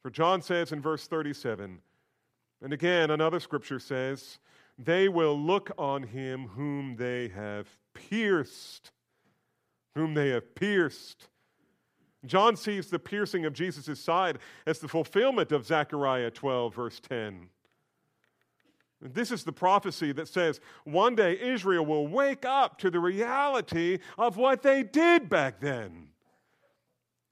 For 0.00 0.08
John 0.08 0.40
says 0.40 0.72
in 0.72 0.80
verse 0.80 1.06
37, 1.06 1.82
and 2.62 2.72
again, 2.72 3.10
another 3.10 3.38
scripture 3.38 3.78
says, 3.78 4.38
They 4.78 5.06
will 5.10 5.38
look 5.38 5.70
on 5.76 6.02
him 6.02 6.46
whom 6.46 6.96
they 6.96 7.28
have 7.28 7.68
pierced. 7.92 8.90
Whom 9.96 10.14
they 10.14 10.30
have 10.30 10.54
pierced. 10.54 11.28
John 12.24 12.56
sees 12.56 12.88
the 12.88 12.98
piercing 12.98 13.44
of 13.44 13.52
Jesus' 13.52 14.00
side 14.00 14.38
as 14.66 14.78
the 14.78 14.88
fulfillment 14.88 15.52
of 15.52 15.66
Zechariah 15.66 16.30
12, 16.30 16.74
verse 16.74 17.00
10. 17.00 17.50
This 19.02 19.30
is 19.30 19.44
the 19.44 19.52
prophecy 19.52 20.12
that 20.12 20.28
says 20.28 20.62
one 20.84 21.16
day 21.16 21.38
Israel 21.38 21.84
will 21.84 22.08
wake 22.08 22.46
up 22.46 22.78
to 22.78 22.90
the 22.90 22.98
reality 22.98 23.98
of 24.16 24.38
what 24.38 24.62
they 24.62 24.82
did 24.82 25.28
back 25.28 25.60
then. 25.60 26.08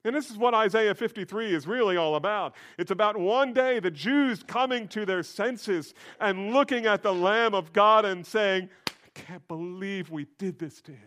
And 0.05 0.13
this 0.13 0.29
is 0.29 0.37
what 0.37 0.53
Isaiah 0.53 0.93
53 0.93 1.53
is 1.53 1.65
really 1.65 1.95
all 1.95 2.15
about. 2.15 2.55
It's 2.77 2.91
about 2.91 3.17
one 3.17 3.53
day 3.53 3.79
the 3.79 3.91
Jews 3.91 4.43
coming 4.43 4.87
to 4.89 5.05
their 5.05 5.23
senses 5.23 5.93
and 6.19 6.51
looking 6.53 6.85
at 6.85 7.03
the 7.03 7.13
Lamb 7.13 7.53
of 7.55 7.71
God 7.71 8.03
and 8.03 8.25
saying, 8.25 8.69
I 8.87 9.19
can't 9.19 9.47
believe 9.47 10.09
we 10.09 10.27
did 10.37 10.59
this 10.59 10.81
to 10.81 10.91
him. 10.91 10.99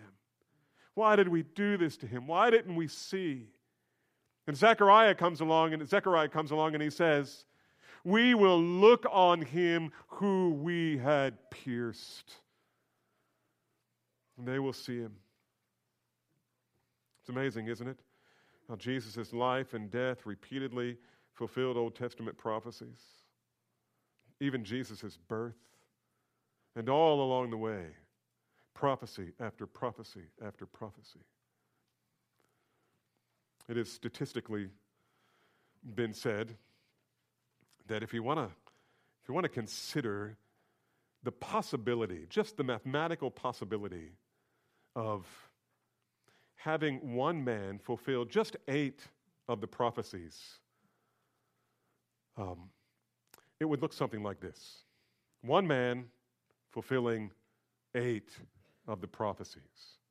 Why 0.94 1.14
did 1.14 1.28
we 1.28 1.42
do 1.42 1.76
this 1.76 1.98
to 1.98 2.06
him? 2.06 2.26
Why 2.26 2.48
didn't 2.48 2.74
we 2.74 2.88
see? 2.88 3.48
And 4.46 4.56
Zechariah 4.56 5.14
comes 5.14 5.40
along 5.40 5.74
and 5.74 5.86
Zechariah 5.86 6.28
comes 6.28 6.50
along 6.50 6.72
and 6.72 6.82
he 6.82 6.88
says, 6.88 7.44
we 8.02 8.34
will 8.34 8.62
look 8.62 9.04
on 9.10 9.42
him 9.42 9.90
who 10.06 10.52
we 10.52 10.96
had 10.96 11.34
pierced. 11.50 12.32
And 14.38 14.46
they 14.46 14.58
will 14.58 14.72
see 14.72 14.98
him. 14.98 15.12
It's 17.20 17.28
amazing, 17.28 17.66
isn't 17.66 17.88
it? 17.88 17.98
How 18.68 18.76
Jesus' 18.76 19.32
life 19.32 19.74
and 19.74 19.90
death 19.90 20.26
repeatedly 20.26 20.96
fulfilled 21.32 21.76
Old 21.76 21.94
Testament 21.94 22.36
prophecies, 22.36 23.00
even 24.40 24.64
Jesus' 24.64 25.18
birth, 25.28 25.54
and 26.74 26.88
all 26.88 27.22
along 27.22 27.50
the 27.50 27.56
way, 27.56 27.86
prophecy 28.74 29.32
after 29.40 29.66
prophecy 29.66 30.24
after 30.44 30.66
prophecy. 30.66 31.20
It 33.68 33.76
has 33.76 33.90
statistically 33.90 34.68
been 35.94 36.12
said 36.12 36.56
that 37.86 38.02
if 38.02 38.12
you 38.12 38.22
want 38.22 38.38
to 38.38 38.50
if 39.22 39.28
you 39.28 39.34
want 39.34 39.44
to 39.44 39.48
consider 39.48 40.36
the 41.24 41.32
possibility, 41.32 42.26
just 42.28 42.56
the 42.56 42.62
mathematical 42.62 43.28
possibility 43.28 44.12
of 44.94 45.26
having 46.66 47.14
one 47.14 47.44
man 47.44 47.78
fulfill 47.78 48.24
just 48.24 48.56
eight 48.66 49.00
of 49.48 49.60
the 49.60 49.66
prophecies, 49.68 50.58
um, 52.36 52.68
it 53.60 53.64
would 53.64 53.80
look 53.80 53.92
something 53.92 54.20
like 54.22 54.40
this 54.40 54.82
one 55.42 55.64
man 55.64 56.06
fulfilling 56.72 57.30
eight 57.94 58.30
of 58.88 59.00
the 59.00 59.06
prophecies. 59.06 59.62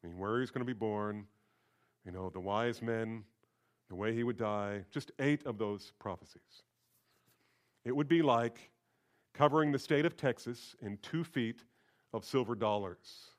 I 0.01 0.07
mean, 0.07 0.17
where 0.17 0.39
he's 0.39 0.49
going 0.49 0.65
to 0.65 0.65
be 0.65 0.71
born, 0.71 1.25
you 2.05 2.13
know, 2.13 2.29
the 2.29 2.39
wise 2.39 2.81
men, 2.81 3.25
the 3.89 3.95
way 3.95 4.15
he 4.15 4.23
would 4.23 4.37
die, 4.37 4.85
just 4.91 5.11
eight 5.19 5.45
of 5.45 5.57
those 5.57 5.91
prophecies. 5.99 6.63
It 7.83 7.93
would 7.93 8.07
be 8.07 8.21
like 8.21 8.71
covering 9.33 9.73
the 9.73 9.79
state 9.79 10.05
of 10.05 10.15
Texas 10.15 10.73
in 10.81 10.97
two 11.01 11.25
feet 11.25 11.65
of 12.13 12.23
silver 12.23 12.55
dollars 12.55 13.31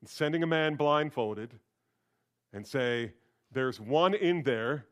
and 0.00 0.10
sending 0.10 0.42
a 0.42 0.46
man 0.46 0.74
blindfolded 0.74 1.54
and 2.52 2.66
say, 2.66 3.12
there's 3.52 3.80
one 3.80 4.14
in 4.14 4.42
there. 4.42 4.86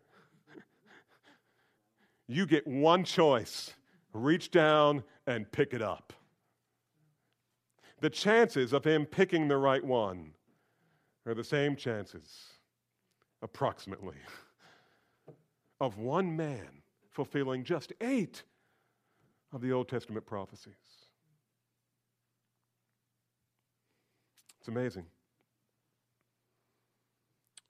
You 2.26 2.46
get 2.46 2.66
one 2.66 3.04
choice 3.04 3.74
reach 4.14 4.50
down 4.50 5.02
and 5.26 5.50
pick 5.50 5.74
it 5.74 5.82
up. 5.82 6.12
The 8.00 8.10
chances 8.10 8.72
of 8.72 8.84
him 8.84 9.06
picking 9.06 9.48
the 9.48 9.56
right 9.56 9.84
one 9.84 10.32
are 11.26 11.34
the 11.34 11.44
same 11.44 11.74
chances, 11.74 12.44
approximately, 13.42 14.16
of 15.80 15.98
one 15.98 16.36
man 16.36 16.68
fulfilling 17.10 17.64
just 17.64 17.92
eight 18.00 18.42
of 19.52 19.60
the 19.60 19.72
Old 19.72 19.88
Testament 19.88 20.26
prophecies. 20.26 20.74
It's 24.60 24.68
amazing. 24.68 25.06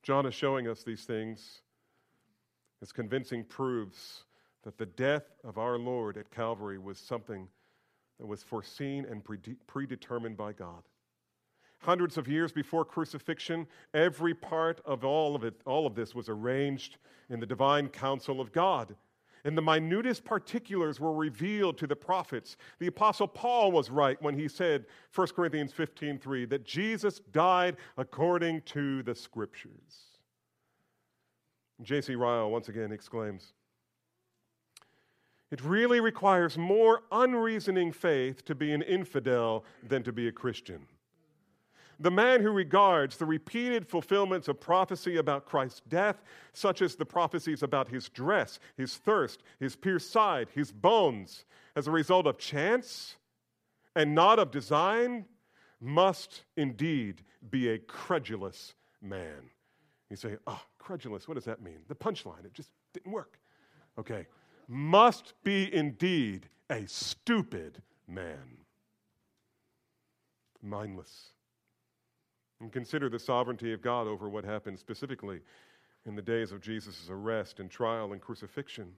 John 0.04 0.26
is 0.26 0.34
showing 0.34 0.68
us 0.68 0.82
these 0.82 1.04
things 1.04 1.62
as 2.82 2.92
convincing 2.92 3.42
proofs 3.42 4.24
that 4.62 4.76
the 4.76 4.84
death 4.84 5.24
of 5.42 5.56
our 5.56 5.78
Lord 5.78 6.18
at 6.18 6.30
Calvary 6.30 6.78
was 6.78 6.98
something 6.98 7.48
that 8.20 8.26
was 8.26 8.42
foreseen 8.42 9.06
and 9.06 9.24
predetermined 9.66 10.36
by 10.36 10.52
God. 10.52 10.82
Hundreds 11.78 12.18
of 12.18 12.28
years 12.28 12.52
before 12.52 12.84
crucifixion, 12.84 13.66
every 13.94 14.34
part 14.34 14.82
of 14.84 15.04
all 15.06 15.34
of 15.34 15.42
it, 15.42 15.54
all 15.64 15.86
of 15.86 15.94
this 15.94 16.14
was 16.14 16.28
arranged 16.28 16.98
in 17.30 17.40
the 17.40 17.46
divine 17.46 17.88
counsel 17.88 18.42
of 18.42 18.52
God. 18.52 18.94
And 19.44 19.58
the 19.58 19.62
minutest 19.62 20.24
particulars 20.24 21.00
were 21.00 21.12
revealed 21.12 21.76
to 21.78 21.86
the 21.86 21.96
prophets. 21.96 22.56
The 22.78 22.86
apostle 22.86 23.28
Paul 23.28 23.72
was 23.72 23.90
right 23.90 24.20
when 24.22 24.38
he 24.38 24.48
said, 24.48 24.86
1 25.14 25.26
Corinthians 25.28 25.72
15:3, 25.72 26.48
that 26.48 26.64
Jesus 26.64 27.20
died 27.30 27.76
according 27.98 28.62
to 28.62 29.02
the 29.02 29.14
scriptures. 29.14 30.18
J.C. 31.82 32.14
Ryle 32.14 32.50
once 32.50 32.68
again 32.68 32.92
exclaims, 32.92 33.52
it 35.50 35.62
really 35.62 36.00
requires 36.00 36.56
more 36.56 37.02
unreasoning 37.12 37.92
faith 37.92 38.44
to 38.46 38.54
be 38.54 38.72
an 38.72 38.82
infidel 38.82 39.64
than 39.86 40.02
to 40.04 40.12
be 40.12 40.26
a 40.26 40.32
Christian. 40.32 40.86
The 42.00 42.10
man 42.10 42.42
who 42.42 42.50
regards 42.50 43.16
the 43.16 43.24
repeated 43.24 43.86
fulfillments 43.86 44.48
of 44.48 44.60
prophecy 44.60 45.16
about 45.16 45.46
Christ's 45.46 45.82
death, 45.88 46.22
such 46.52 46.82
as 46.82 46.96
the 46.96 47.06
prophecies 47.06 47.62
about 47.62 47.88
his 47.88 48.08
dress, 48.08 48.58
his 48.76 48.96
thirst, 48.96 49.42
his 49.60 49.76
pierced 49.76 50.10
side, 50.10 50.48
his 50.54 50.72
bones, 50.72 51.44
as 51.76 51.86
a 51.86 51.90
result 51.90 52.26
of 52.26 52.38
chance 52.38 53.16
and 53.96 54.14
not 54.14 54.38
of 54.38 54.50
design, 54.50 55.24
must 55.80 56.44
indeed 56.56 57.22
be 57.50 57.68
a 57.68 57.78
credulous 57.78 58.74
man. 59.00 59.50
You 60.10 60.16
say, 60.16 60.36
oh, 60.46 60.62
credulous, 60.78 61.28
what 61.28 61.34
does 61.34 61.44
that 61.44 61.62
mean? 61.62 61.78
The 61.88 61.94
punchline, 61.94 62.44
it 62.44 62.54
just 62.54 62.70
didn't 62.92 63.12
work. 63.12 63.38
Okay, 63.98 64.26
must 64.68 65.34
be 65.44 65.72
indeed 65.72 66.48
a 66.70 66.86
stupid 66.86 67.82
man. 68.08 68.58
Mindless 70.62 71.30
and 72.64 72.72
consider 72.72 73.10
the 73.10 73.18
sovereignty 73.18 73.74
of 73.74 73.82
God 73.82 74.06
over 74.06 74.26
what 74.26 74.42
happened 74.42 74.78
specifically 74.78 75.40
in 76.06 76.16
the 76.16 76.22
days 76.22 76.50
of 76.50 76.62
Jesus' 76.62 77.08
arrest 77.10 77.60
and 77.60 77.70
trial 77.70 78.12
and 78.12 78.22
crucifixion. 78.22 78.92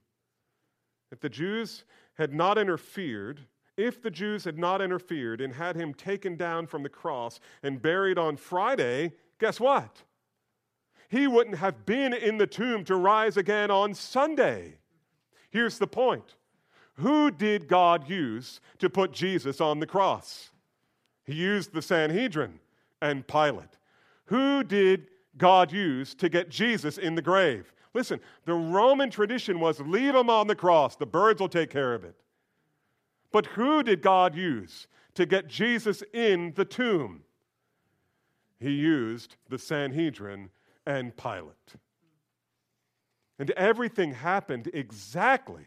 If 1.10 1.18
the 1.18 1.28
Jews 1.28 1.82
had 2.14 2.32
not 2.32 2.58
interfered, 2.58 3.40
if 3.76 4.00
the 4.00 4.10
Jews 4.10 4.44
had 4.44 4.56
not 4.56 4.80
interfered 4.80 5.40
and 5.40 5.52
had 5.52 5.74
him 5.74 5.94
taken 5.94 6.36
down 6.36 6.68
from 6.68 6.84
the 6.84 6.88
cross 6.88 7.40
and 7.64 7.82
buried 7.82 8.18
on 8.18 8.36
Friday, 8.36 9.14
guess 9.40 9.58
what? 9.58 10.04
He 11.08 11.26
wouldn't 11.26 11.58
have 11.58 11.84
been 11.84 12.14
in 12.14 12.38
the 12.38 12.46
tomb 12.46 12.84
to 12.84 12.94
rise 12.94 13.36
again 13.36 13.72
on 13.72 13.94
Sunday. 13.94 14.78
Here's 15.50 15.78
the 15.78 15.88
point 15.88 16.36
Who 16.98 17.32
did 17.32 17.66
God 17.66 18.08
use 18.08 18.60
to 18.78 18.88
put 18.88 19.12
Jesus 19.12 19.60
on 19.60 19.80
the 19.80 19.86
cross? 19.88 20.50
He 21.24 21.34
used 21.34 21.72
the 21.72 21.82
Sanhedrin 21.82 22.60
and 23.02 23.26
Pilate. 23.26 23.78
Who 24.26 24.64
did 24.64 25.08
God 25.36 25.72
use 25.72 26.14
to 26.16 26.28
get 26.28 26.50
Jesus 26.50 26.98
in 26.98 27.14
the 27.14 27.22
grave? 27.22 27.72
Listen, 27.94 28.20
the 28.44 28.54
Roman 28.54 29.10
tradition 29.10 29.60
was 29.60 29.80
leave 29.80 30.14
him 30.14 30.28
on 30.28 30.46
the 30.46 30.54
cross, 30.54 30.96
the 30.96 31.06
birds 31.06 31.40
will 31.40 31.48
take 31.48 31.70
care 31.70 31.94
of 31.94 32.04
it. 32.04 32.14
But 33.32 33.46
who 33.46 33.82
did 33.82 34.02
God 34.02 34.34
use 34.34 34.86
to 35.14 35.26
get 35.26 35.48
Jesus 35.48 36.02
in 36.12 36.52
the 36.56 36.64
tomb? 36.64 37.22
He 38.58 38.70
used 38.70 39.36
the 39.48 39.58
Sanhedrin 39.58 40.50
and 40.86 41.16
Pilate. 41.16 41.74
And 43.38 43.50
everything 43.52 44.14
happened 44.14 44.70
exactly, 44.72 45.66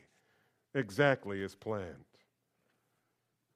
exactly 0.74 1.44
as 1.44 1.56
planned. 1.56 1.96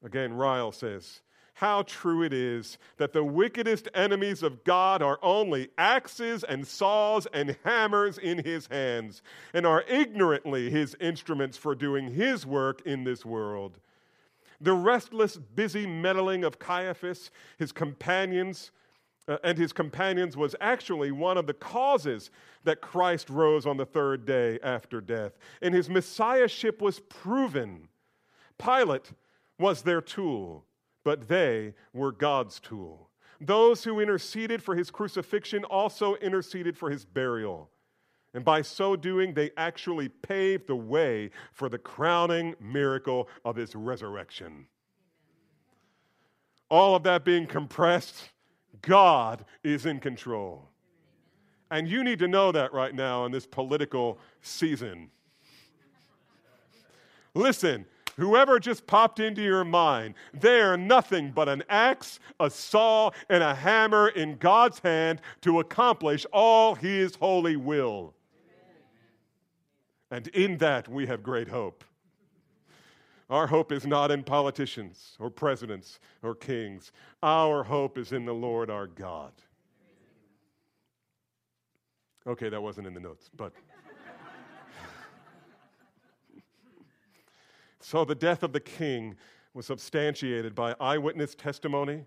Again, 0.04 0.34
Ryle 0.34 0.72
says, 0.72 1.22
how 1.54 1.84
true 1.84 2.24
it 2.24 2.34
is 2.34 2.78
that 2.98 3.14
the 3.14 3.24
wickedest 3.24 3.88
enemies 3.94 4.42
of 4.42 4.64
God 4.64 5.02
are 5.02 5.20
only 5.22 5.70
axes 5.78 6.44
and 6.44 6.66
saws 6.66 7.28
and 7.32 7.56
hammers 7.64 8.18
in 8.18 8.44
his 8.44 8.68
hands, 8.68 9.22
and 9.54 9.66
are 9.66 9.84
ignorantly 9.88 10.70
his 10.70 10.96
instruments 11.00 11.56
for 11.58 11.76
doing 11.76 12.14
his 12.14 12.46
work 12.46 12.82
in 12.86 13.04
this 13.04 13.24
world. 13.24 13.80
The 14.62 14.74
restless, 14.74 15.38
busy 15.38 15.86
meddling 15.86 16.44
of 16.44 16.58
Caiaphas, 16.58 17.30
his 17.60 17.72
companions, 17.72 18.72
uh, 19.28 19.38
and 19.44 19.58
his 19.58 19.72
companions 19.72 20.36
was 20.36 20.56
actually 20.60 21.12
one 21.12 21.38
of 21.38 21.48
the 21.48 21.54
causes 21.54 22.32
that 22.64 22.82
Christ 22.82 23.30
rose 23.30 23.66
on 23.66 23.78
the 23.78 23.86
third 23.86 24.26
day 24.26 24.60
after 24.64 25.00
death, 25.00 25.38
and 25.62 25.74
his 25.74 25.90
messiahship 25.90 26.82
was 26.82 27.00
proven. 27.00 27.88
Pilate 28.58 29.12
was 29.60 29.84
their 29.84 30.02
tool 30.02 30.66
but 31.04 31.28
they 31.28 31.74
were 31.94 32.12
God's 32.12 32.60
tool. 32.60 33.10
Those 33.42 33.84
who 33.84 34.00
interceded 34.00 34.64
for 34.64 34.76
his 34.76 34.90
crucifixion 34.90 35.64
also 35.66 36.16
interceded 36.16 36.78
for 36.78 36.90
his 36.90 37.04
burial. 37.04 37.70
And 38.34 38.44
by 38.44 38.62
so 38.62 38.96
doing, 38.96 39.34
they 39.34 39.52
actually 39.58 40.10
paved 40.10 40.68
the 40.68 40.76
way 40.76 41.30
for 41.52 41.70
the 41.70 41.78
crowning 41.78 42.56
miracle 42.60 43.28
of 43.46 43.56
his 43.56 43.76
resurrection. 43.76 44.66
All 46.70 46.96
of 46.96 47.04
that 47.04 47.24
being 47.24 47.46
compressed, 47.46 48.30
God 48.82 49.46
is 49.64 49.86
in 49.86 50.00
control. 50.00 50.70
And 51.70 51.88
you 51.88 52.04
need 52.04 52.20
to 52.20 52.28
know 52.28 52.52
that 52.52 52.74
right 52.74 52.94
now 52.94 53.26
in 53.26 53.32
this 53.32 53.46
political 53.46 54.20
season. 54.42 55.10
Listen, 57.36 57.86
whoever 58.18 58.60
just 58.60 58.88
popped 58.88 59.20
into 59.20 59.42
your 59.42 59.64
mind, 59.64 60.16
they 60.34 60.62
are 60.62 60.78
nothing 60.78 61.32
but 61.32 61.50
an 61.50 61.64
axe, 61.70 62.20
a 62.40 62.50
saw, 62.50 63.12
and 63.30 63.44
a 63.44 63.56
hammer 63.56 64.10
in 64.10 64.38
God's 64.38 64.80
hand 64.80 65.22
to 65.42 65.60
accomplish 65.60 66.26
all 66.32 66.76
His 66.76 67.16
holy 67.16 67.56
will. 67.56 68.14
And 70.12 70.28
in 70.28 70.58
that 70.58 70.88
we 70.88 71.08
have 71.08 71.24
great 71.24 71.48
hope. 71.48 71.84
Our 73.30 73.48
hope 73.48 73.72
is 73.72 73.88
not 73.88 74.12
in 74.12 74.24
politicians 74.24 75.16
or 75.20 75.32
presidents 75.32 76.00
or 76.22 76.36
kings. 76.36 76.92
Our 77.24 77.64
hope 77.64 77.98
is 77.98 78.12
in 78.12 78.26
the 78.26 78.34
Lord 78.34 78.70
our 78.70 78.86
God. 78.86 79.32
Okay, 82.28 82.50
that 82.50 82.62
wasn't 82.62 82.88
in 82.88 82.94
the 82.94 83.00
notes, 83.00 83.30
but. 83.36 83.54
So 87.84 88.06
the 88.06 88.16
death 88.16 88.44
of 88.44 88.54
the 88.54 88.62
king 88.62 89.18
was 89.54 89.66
substantiated 89.66 90.56
by 90.56 90.74
eyewitness 90.80 91.36
testimony 91.36 92.06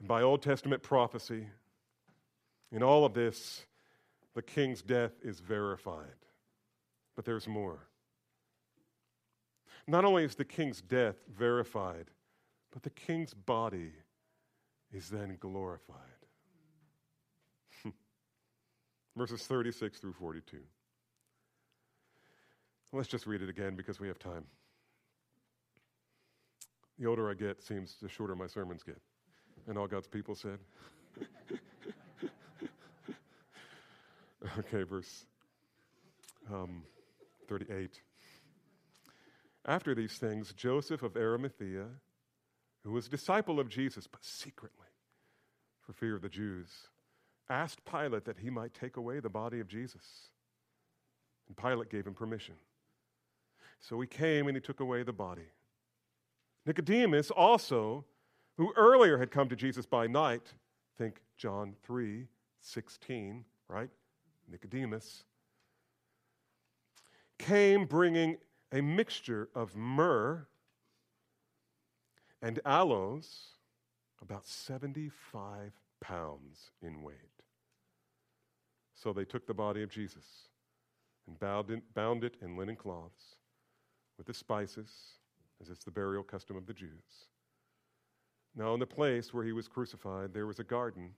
and 0.00 0.08
by 0.08 0.20
Old 0.20 0.42
Testament 0.42 0.82
prophecy. 0.82 1.46
In 2.72 2.82
all 2.82 3.04
of 3.04 3.14
this, 3.14 3.66
the 4.34 4.42
king's 4.42 4.82
death 4.82 5.12
is 5.22 5.38
verified. 5.38 6.16
But 7.14 7.24
there's 7.24 7.46
more. 7.46 7.86
Not 9.86 10.04
only 10.04 10.24
is 10.24 10.34
the 10.34 10.44
king's 10.44 10.80
death 10.80 11.16
verified, 11.32 12.10
but 12.72 12.82
the 12.82 12.90
king's 12.90 13.32
body 13.32 13.92
is 14.92 15.08
then 15.08 15.36
glorified. 15.38 15.98
Verses 19.16 19.46
36 19.46 20.00
through 20.00 20.14
42. 20.14 20.58
Let's 22.92 23.08
just 23.08 23.28
read 23.28 23.40
it 23.40 23.48
again 23.48 23.76
because 23.76 24.00
we 24.00 24.08
have 24.08 24.18
time. 24.18 24.44
The 26.98 27.06
older 27.06 27.30
I 27.30 27.34
get, 27.34 27.62
seems 27.62 27.96
the 28.00 28.08
shorter 28.08 28.36
my 28.36 28.46
sermons 28.46 28.82
get. 28.82 29.00
And 29.66 29.76
all 29.78 29.86
God's 29.86 30.08
people 30.08 30.34
said. 30.34 30.58
okay, 34.58 34.82
verse 34.82 35.26
um, 36.52 36.82
38. 37.48 38.00
After 39.66 39.94
these 39.94 40.18
things, 40.18 40.52
Joseph 40.52 41.02
of 41.02 41.16
Arimathea, 41.16 41.86
who 42.84 42.92
was 42.92 43.06
a 43.06 43.10
disciple 43.10 43.58
of 43.58 43.68
Jesus, 43.68 44.06
but 44.06 44.22
secretly, 44.22 44.86
for 45.80 45.92
fear 45.92 46.14
of 46.16 46.22
the 46.22 46.28
Jews, 46.28 46.68
asked 47.48 47.84
Pilate 47.84 48.24
that 48.26 48.38
he 48.38 48.50
might 48.50 48.74
take 48.74 48.96
away 48.96 49.20
the 49.20 49.30
body 49.30 49.60
of 49.60 49.68
Jesus. 49.68 50.28
And 51.48 51.56
Pilate 51.56 51.90
gave 51.90 52.06
him 52.06 52.14
permission. 52.14 52.54
So 53.80 54.00
he 54.00 54.06
came 54.06 54.48
and 54.48 54.56
he 54.56 54.60
took 54.60 54.80
away 54.80 55.02
the 55.02 55.12
body. 55.12 55.48
Nicodemus 56.66 57.30
also, 57.30 58.04
who 58.56 58.72
earlier 58.76 59.18
had 59.18 59.30
come 59.30 59.48
to 59.48 59.56
Jesus 59.56 59.86
by 59.86 60.06
night, 60.06 60.54
think 60.96 61.20
John 61.36 61.74
3 61.82 62.26
16, 62.60 63.44
right? 63.68 63.90
Nicodemus, 64.50 65.24
came 67.38 67.84
bringing 67.84 68.38
a 68.72 68.80
mixture 68.80 69.48
of 69.54 69.76
myrrh 69.76 70.46
and 72.40 72.60
aloes, 72.64 73.56
about 74.22 74.46
75 74.46 75.72
pounds 76.00 76.70
in 76.82 77.02
weight. 77.02 77.16
So 78.94 79.12
they 79.12 79.24
took 79.24 79.46
the 79.46 79.54
body 79.54 79.82
of 79.82 79.90
Jesus 79.90 80.48
and 81.26 81.38
bound 81.38 81.70
it, 81.70 81.82
bound 81.94 82.24
it 82.24 82.36
in 82.42 82.56
linen 82.56 82.76
cloths 82.76 83.36
with 84.16 84.26
the 84.26 84.34
spices, 84.34 84.90
as 85.60 85.68
it's 85.68 85.84
the 85.84 85.90
burial 85.90 86.22
custom 86.22 86.56
of 86.56 86.66
the 86.66 86.74
Jews. 86.74 87.28
Now, 88.56 88.74
in 88.74 88.80
the 88.80 88.86
place 88.86 89.34
where 89.34 89.44
he 89.44 89.52
was 89.52 89.66
crucified, 89.66 90.32
there 90.32 90.46
was 90.46 90.60
a 90.60 90.64
garden, 90.64 91.10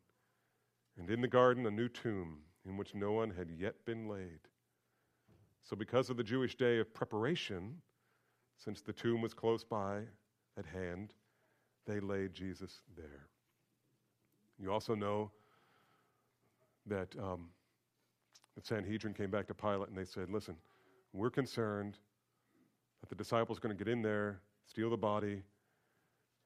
and 0.99 1.11
in 1.11 1.20
the 1.20 1.28
garden, 1.28 1.66
a 1.66 1.70
new 1.70 1.89
tomb 1.89 2.39
in 2.66 2.76
which 2.76 2.95
no 2.95 3.12
one 3.12 3.30
had 3.30 3.51
yet 3.51 3.84
been 3.84 4.09
laid. 4.09 4.41
So, 5.62 5.76
because 5.76 6.09
of 6.11 6.16
the 6.16 6.24
Jewish 6.24 6.57
day 6.57 6.78
of 6.78 6.95
preparation, 6.95 7.74
since 8.57 8.80
the 8.80 8.93
tomb 8.93 9.20
was 9.20 9.34
close 9.34 9.64
by 9.64 10.01
at 10.57 10.64
hand, 10.64 11.12
they 11.87 12.01
laid 12.01 12.32
Jesus 12.32 12.80
there. 12.97 13.28
You 14.59 14.72
also 14.72 14.95
know 14.95 15.30
that 16.87 17.14
um, 17.18 17.49
the 18.55 18.62
Sanhedrin 18.62 19.12
came 19.12 19.30
back 19.30 19.47
to 19.49 19.55
Pilate 19.55 19.89
and 19.89 19.99
they 19.99 20.05
said, 20.05 20.30
Listen, 20.30 20.57
we're 21.12 21.30
concerned 21.30 21.99
that 23.01 23.09
the 23.09 23.14
disciples 23.14 23.59
going 23.59 23.76
to 23.76 23.84
get 23.84 23.90
in 23.90 24.03
there, 24.03 24.40
steal 24.66 24.90
the 24.90 24.97
body, 24.97 25.42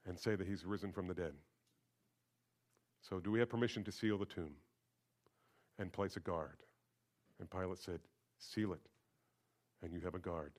and 0.07 0.19
say 0.19 0.35
that 0.35 0.47
he's 0.47 0.65
risen 0.65 0.93
from 0.93 1.07
the 1.07 1.15
dead. 1.15 1.33
So, 3.03 3.19
do 3.19 3.31
we 3.31 3.39
have 3.39 3.49
permission 3.49 3.83
to 3.85 3.93
seal 3.93 4.19
the 4.19 4.27
tomb 4.27 4.53
and 5.79 5.93
place 5.93 6.17
a 6.17 6.21
guard? 6.21 6.59
And 7.39 7.51
Pilate 7.51 7.79
said, 7.79 8.01
Seal 8.39 8.73
it, 8.73 8.81
and 9.83 9.93
you 9.93 10.01
have 10.01 10.15
a 10.15 10.19
guard. 10.19 10.53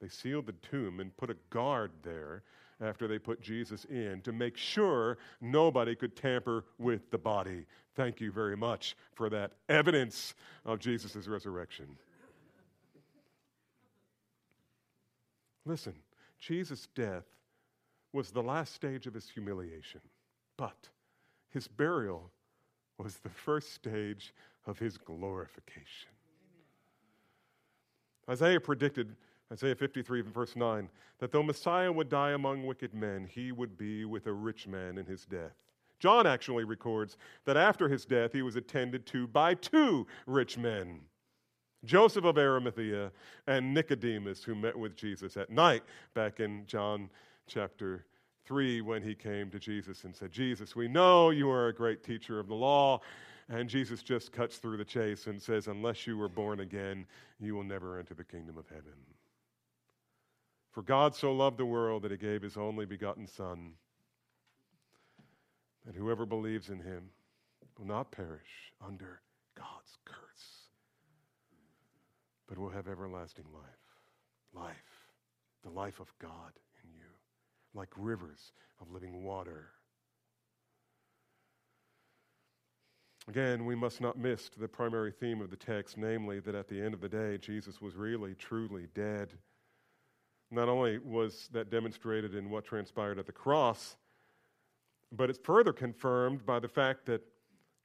They 0.00 0.08
sealed 0.08 0.46
the 0.46 0.52
tomb 0.52 1.00
and 1.00 1.16
put 1.16 1.30
a 1.30 1.36
guard 1.50 1.90
there 2.02 2.42
after 2.80 3.08
they 3.08 3.18
put 3.18 3.40
Jesus 3.40 3.84
in 3.86 4.20
to 4.22 4.32
make 4.32 4.56
sure 4.56 5.16
nobody 5.40 5.94
could 5.94 6.16
tamper 6.16 6.64
with 6.78 7.10
the 7.10 7.18
body. 7.18 7.64
Thank 7.94 8.20
you 8.20 8.30
very 8.30 8.56
much 8.56 8.96
for 9.14 9.30
that 9.30 9.52
evidence 9.68 10.34
of 10.64 10.78
Jesus' 10.78 11.26
resurrection. 11.26 11.96
Listen, 15.66 15.94
Jesus' 16.38 16.88
death 16.94 17.24
was 18.12 18.30
the 18.30 18.42
last 18.42 18.74
stage 18.74 19.06
of 19.06 19.14
his 19.14 19.28
humiliation, 19.28 20.00
but 20.56 20.88
his 21.50 21.66
burial 21.68 22.30
was 22.98 23.16
the 23.16 23.28
first 23.28 23.74
stage 23.74 24.32
of 24.64 24.78
his 24.78 24.96
glorification. 24.96 26.08
Isaiah 28.30 28.60
predicted 28.60 29.16
Isaiah 29.52 29.74
53, 29.74 30.22
verse 30.22 30.56
9, 30.56 30.88
that 31.18 31.30
though 31.30 31.42
Messiah 31.42 31.92
would 31.92 32.08
die 32.08 32.32
among 32.32 32.66
wicked 32.66 32.94
men, 32.94 33.28
he 33.30 33.52
would 33.52 33.76
be 33.78 34.04
with 34.04 34.26
a 34.26 34.32
rich 34.32 34.66
man 34.66 34.98
in 34.98 35.06
his 35.06 35.24
death. 35.24 35.54
John 35.98 36.26
actually 36.26 36.64
records 36.64 37.16
that 37.44 37.56
after 37.56 37.88
his 37.88 38.04
death, 38.04 38.32
he 38.32 38.42
was 38.42 38.56
attended 38.56 39.06
to 39.06 39.26
by 39.28 39.54
two 39.54 40.06
rich 40.26 40.58
men 40.58 41.00
Joseph 41.84 42.24
of 42.24 42.38
Arimathea 42.38 43.12
and 43.46 43.72
Nicodemus, 43.74 44.42
who 44.42 44.54
met 44.54 44.76
with 44.76 44.96
Jesus 44.96 45.36
at 45.36 45.50
night 45.50 45.82
back 46.14 46.40
in 46.40 46.66
John 46.66 47.10
chapter 47.46 48.06
3 48.44 48.80
when 48.80 49.02
he 49.02 49.14
came 49.14 49.50
to 49.50 49.58
Jesus 49.58 50.04
and 50.04 50.14
said, 50.14 50.32
Jesus, 50.32 50.74
we 50.74 50.88
know 50.88 51.30
you 51.30 51.50
are 51.50 51.68
a 51.68 51.74
great 51.74 52.02
teacher 52.02 52.38
of 52.38 52.48
the 52.48 52.54
law. 52.54 53.00
And 53.48 53.68
Jesus 53.68 54.02
just 54.02 54.32
cuts 54.32 54.56
through 54.56 54.76
the 54.76 54.84
chase 54.84 55.28
and 55.28 55.40
says, 55.40 55.68
Unless 55.68 56.06
you 56.06 56.16
were 56.18 56.28
born 56.28 56.60
again, 56.60 57.06
you 57.38 57.54
will 57.54 57.62
never 57.62 57.98
enter 57.98 58.14
the 58.14 58.24
kingdom 58.24 58.58
of 58.58 58.68
heaven. 58.68 58.94
For 60.72 60.82
God 60.82 61.14
so 61.14 61.32
loved 61.32 61.56
the 61.56 61.66
world 61.66 62.02
that 62.02 62.10
he 62.10 62.16
gave 62.16 62.42
his 62.42 62.56
only 62.56 62.86
begotten 62.86 63.26
Son, 63.26 63.72
that 65.86 65.94
whoever 65.94 66.26
believes 66.26 66.68
in 66.68 66.80
him 66.80 67.10
will 67.78 67.86
not 67.86 68.10
perish 68.10 68.72
under 68.84 69.20
God's 69.56 69.96
curse, 70.04 70.16
but 72.48 72.58
will 72.58 72.70
have 72.70 72.88
everlasting 72.88 73.44
life. 73.52 73.64
Life, 74.54 75.08
the 75.62 75.70
life 75.70 76.00
of 76.00 76.12
God 76.20 76.52
in 76.82 76.90
you, 76.94 77.10
like 77.74 77.90
rivers 77.96 78.52
of 78.80 78.90
living 78.90 79.24
water. 79.24 79.70
Again, 83.28 83.66
we 83.66 83.74
must 83.74 84.00
not 84.00 84.16
miss 84.16 84.48
the 84.56 84.68
primary 84.68 85.10
theme 85.10 85.40
of 85.40 85.50
the 85.50 85.56
text, 85.56 85.96
namely 85.98 86.38
that 86.40 86.54
at 86.54 86.68
the 86.68 86.80
end 86.80 86.94
of 86.94 87.00
the 87.00 87.08
day, 87.08 87.38
Jesus 87.38 87.82
was 87.82 87.96
really, 87.96 88.34
truly 88.34 88.86
dead 88.94 89.34
not 90.50 90.68
only 90.68 90.98
was 90.98 91.48
that 91.52 91.70
demonstrated 91.70 92.34
in 92.34 92.50
what 92.50 92.64
transpired 92.64 93.18
at 93.18 93.26
the 93.26 93.32
cross, 93.32 93.96
but 95.12 95.30
it's 95.30 95.38
further 95.42 95.72
confirmed 95.72 96.44
by 96.46 96.58
the 96.58 96.68
fact 96.68 97.06
that 97.06 97.22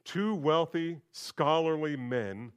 two 0.03 0.35
wealthy, 0.35 0.99
scholarly 1.11 1.95
men 1.95 2.51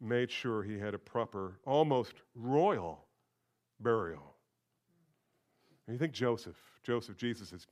made 0.00 0.30
sure 0.30 0.62
he 0.62 0.78
had 0.78 0.94
a 0.94 0.98
proper, 0.98 1.58
almost 1.64 2.14
royal 2.34 3.04
burial. 3.80 4.34
And 5.86 5.94
you 5.94 5.98
think 5.98 6.12
Joseph, 6.12 6.56
Joseph, 6.82 7.16
Jesus' 7.16 7.66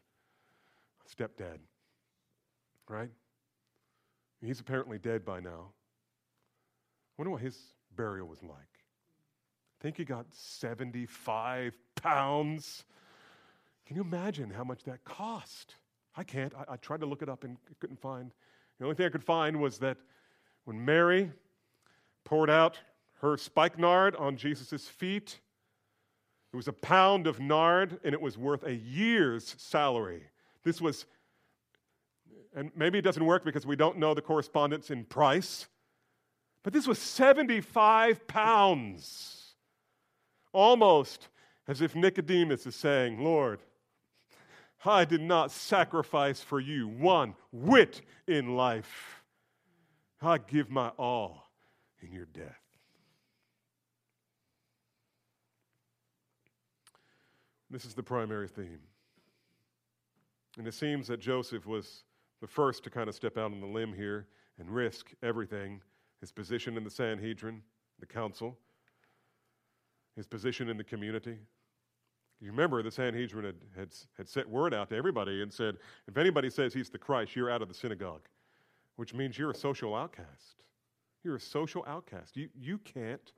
stepdad, 1.09 1.59
right? 2.89 3.11
He's 4.41 4.61
apparently 4.61 4.99
dead 4.99 5.25
by 5.25 5.41
now. 5.41 5.71
I 5.71 7.23
wonder 7.23 7.31
what 7.31 7.41
his 7.41 7.59
burial 7.95 8.29
was 8.29 8.43
like. 8.43 8.53
I 8.53 9.83
think 9.83 9.97
he 9.97 10.05
got 10.05 10.27
75 10.33 11.77
pounds. 11.97 12.85
Can 13.87 13.97
you 13.97 14.03
imagine 14.03 14.51
how 14.51 14.65
much 14.65 14.85
that 14.85 15.05
cost? 15.05 15.75
I 16.17 16.25
can't. 16.25 16.53
I, 16.55 16.73
I 16.73 16.77
tried 16.77 17.01
to 17.01 17.07
look 17.07 17.23
it 17.23 17.29
up 17.29 17.45
and 17.45 17.57
couldn't 17.81 18.01
find. 18.01 18.33
The 18.79 18.85
only 18.85 18.97
thing 18.97 19.07
I 19.07 19.11
could 19.11 19.25
find 19.25 19.61
was 19.61 19.79
that 19.79 19.99
when 20.65 20.85
Mary 20.85 21.31
poured 22.27 22.51
out 22.51 22.79
her 23.23 23.39
spikenard 23.39 24.15
on 24.17 24.37
Jesus' 24.37 24.87
feet, 24.87 25.41
it 26.53 26.57
was 26.57 26.69
a 26.69 26.73
pound 26.73 27.27
of 27.27 27.41
nard 27.41 27.99
and 28.05 28.13
it 28.13 28.21
was 28.21 28.37
worth 28.37 28.65
a 28.65 28.75
year's 28.75 29.55
salary. 29.57 30.25
This 30.63 30.81
was, 30.81 31.07
and 32.55 32.71
maybe 32.77 32.99
it 32.99 33.03
doesn't 33.03 33.25
work 33.25 33.45
because 33.45 33.65
we 33.65 33.77
don't 33.77 33.97
know 33.97 34.13
the 34.13 34.21
correspondence 34.21 34.91
in 34.91 35.05
price, 35.05 35.67
but 36.63 36.75
this 36.75 36.87
was 36.87 36.99
75 36.99 38.27
pounds. 38.27 39.55
Almost 40.53 41.29
as 41.69 41.81
if 41.81 41.95
Nicodemus 41.95 42.67
is 42.67 42.75
saying, 42.75 43.23
Lord, 43.23 43.61
I 44.85 45.05
did 45.05 45.21
not 45.21 45.51
sacrifice 45.51 46.41
for 46.41 46.61
you 46.61 46.89
one 46.89 47.35
whit 47.53 48.03
in 48.27 48.57
life. 48.57 49.23
I 50.21 50.39
give 50.39 50.71
my 50.71 50.89
all 50.97 51.46
in 52.07 52.13
your 52.15 52.27
death. 52.27 52.61
This 57.71 57.85
is 57.85 57.95
the 57.95 58.03
primary 58.03 58.49
theme. 58.49 58.81
And 60.59 60.67
it 60.67 60.75
seems 60.75 61.09
that 61.09 61.21
Joseph 61.21 61.67
was 61.67 62.05
the 62.41 62.47
first 62.47 62.85
to 62.85 62.91
kind 62.91 63.09
of 63.09 63.15
step 63.15 63.37
out 63.37 63.53
on 63.53 63.61
the 63.61 63.67
limb 63.67 63.93
here 63.93 64.29
and 64.59 64.71
risk 64.71 65.13
everything 65.23 65.81
his 66.21 66.33
position 66.33 66.77
in 66.77 66.85
the 66.85 66.91
Sanhedrin, 66.91 67.61
the 67.99 68.07
council, 68.07 68.57
his 70.15 70.27
position 70.27 70.69
in 70.69 70.77
the 70.77 70.85
community. 70.85 71.37
You 72.41 72.51
remember 72.51 72.83
the 72.83 72.91
Sanhedrin 72.91 73.45
had, 73.45 73.57
had, 73.77 73.89
had 74.17 74.29
sent 74.29 74.49
word 74.49 74.73
out 74.73 74.89
to 74.91 74.97
everybody 74.97 75.43
and 75.43 75.53
said, 75.53 75.77
if 76.07 76.17
anybody 76.17 76.51
says 76.51 76.73
he's 76.73 76.89
the 76.89 76.99
Christ, 76.99 77.35
you're 77.35 77.51
out 77.51 77.63
of 77.63 77.69
the 77.69 77.75
synagogue, 77.75 78.29
which 78.97 79.13
means 79.13 79.39
you're 79.39 79.51
a 79.51 79.55
social 79.55 79.95
outcast. 79.95 80.63
You're 81.27 81.35
a 81.35 81.41
social 81.41 81.85
outcast. 81.89 82.37
You, 82.37 82.49
you 82.57 82.79
can't 82.79 83.33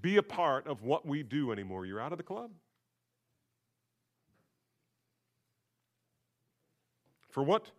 be 0.00 0.16
a 0.16 0.22
part 0.22 0.66
of 0.66 0.82
what 0.82 1.04
we 1.04 1.22
do 1.22 1.52
anymore. 1.52 1.84
You're 1.84 2.00
out 2.00 2.10
of 2.10 2.16
the 2.16 2.24
club. 2.24 2.50
For 7.28 7.42
what 7.42 7.70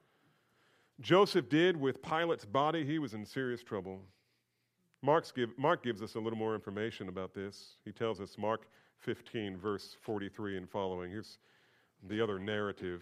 Joseph 1.01 1.49
did 1.49 1.75
with 1.75 2.03
Pilate's 2.03 2.45
body, 2.45 2.85
he 2.85 2.99
was 2.99 3.15
in 3.15 3.25
serious 3.25 3.63
trouble. 3.63 4.01
Give, 5.33 5.49
Mark 5.57 5.83
gives 5.83 6.03
us 6.03 6.13
a 6.13 6.19
little 6.19 6.37
more 6.37 6.53
information 6.53 7.09
about 7.09 7.33
this. 7.33 7.77
He 7.83 7.91
tells 7.91 8.21
us, 8.21 8.37
Mark 8.37 8.67
15, 8.99 9.57
verse 9.57 9.97
43 10.01 10.57
and 10.57 10.69
following. 10.69 11.09
Here's 11.09 11.39
the 12.07 12.21
other 12.21 12.37
narrative 12.37 13.01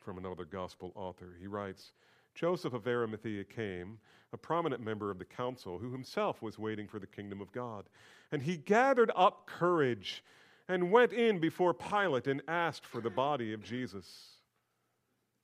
from 0.00 0.16
another 0.16 0.46
gospel 0.46 0.90
author. 0.94 1.36
He 1.38 1.46
writes 1.46 1.92
Joseph 2.34 2.72
of 2.72 2.86
Arimathea 2.86 3.44
came, 3.44 3.98
a 4.32 4.36
prominent 4.36 4.82
member 4.82 5.10
of 5.10 5.18
the 5.18 5.24
council, 5.24 5.78
who 5.78 5.92
himself 5.92 6.42
was 6.42 6.58
waiting 6.58 6.88
for 6.88 6.98
the 6.98 7.06
kingdom 7.06 7.40
of 7.40 7.52
God. 7.52 7.84
And 8.30 8.42
he 8.42 8.56
gathered 8.56 9.10
up 9.14 9.46
courage 9.46 10.24
and 10.68 10.90
went 10.90 11.12
in 11.12 11.38
before 11.38 11.74
Pilate 11.74 12.26
and 12.26 12.42
asked 12.48 12.86
for 12.86 13.00
the 13.00 13.10
body 13.10 13.52
of 13.52 13.62
Jesus. 13.62 14.06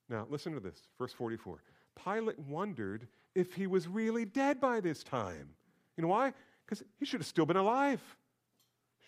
Now, 0.08 0.26
listen 0.30 0.54
to 0.54 0.60
this, 0.60 0.80
verse 0.98 1.12
44. 1.12 1.62
Pilate 2.02 2.38
wondered 2.38 3.08
if 3.34 3.54
he 3.54 3.66
was 3.66 3.86
really 3.86 4.24
dead 4.24 4.60
by 4.60 4.80
this 4.80 5.02
time. 5.02 5.50
You 5.96 6.02
know 6.02 6.08
why? 6.08 6.32
Because 6.64 6.82
he 6.98 7.04
should 7.04 7.20
have 7.20 7.26
still 7.26 7.46
been 7.46 7.56
alive. 7.56 8.00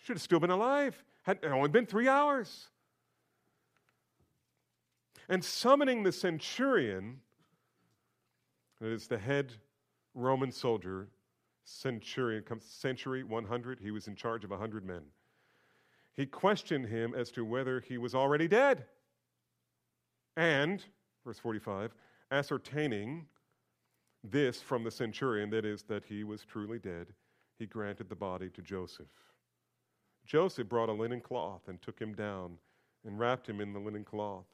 Should 0.03 0.17
have 0.17 0.21
still 0.21 0.39
been 0.39 0.51
alive. 0.51 1.03
Had 1.23 1.39
only 1.43 1.69
been 1.69 1.85
three 1.85 2.07
hours. 2.07 2.67
And 5.29 5.43
summoning 5.43 6.03
the 6.03 6.11
centurion, 6.11 7.21
that 8.81 8.91
is 8.91 9.07
the 9.07 9.17
head 9.17 9.53
Roman 10.15 10.51
soldier, 10.51 11.07
centurion, 11.63 12.43
century 12.59 13.23
100, 13.23 13.79
he 13.79 13.91
was 13.91 14.07
in 14.07 14.15
charge 14.15 14.43
of 14.43 14.49
100 14.49 14.83
men. 14.83 15.03
He 16.13 16.25
questioned 16.25 16.87
him 16.87 17.13
as 17.15 17.31
to 17.31 17.45
whether 17.45 17.79
he 17.79 17.97
was 17.97 18.13
already 18.15 18.47
dead. 18.47 18.85
And, 20.35 20.83
verse 21.23 21.39
45, 21.39 21.93
ascertaining 22.31 23.27
this 24.23 24.61
from 24.61 24.83
the 24.83 24.91
centurion, 24.91 25.51
that 25.51 25.63
is, 25.63 25.83
that 25.83 26.03
he 26.03 26.23
was 26.23 26.43
truly 26.43 26.79
dead, 26.79 27.07
he 27.59 27.67
granted 27.67 28.09
the 28.09 28.15
body 28.15 28.49
to 28.49 28.61
Joseph. 28.61 29.07
Joseph 30.25 30.67
brought 30.67 30.89
a 30.89 30.93
linen 30.93 31.21
cloth 31.21 31.67
and 31.67 31.81
took 31.81 31.99
him 31.99 32.13
down 32.13 32.57
and 33.05 33.19
wrapped 33.19 33.47
him 33.47 33.61
in 33.61 33.73
the 33.73 33.79
linen 33.79 34.03
cloth 34.03 34.45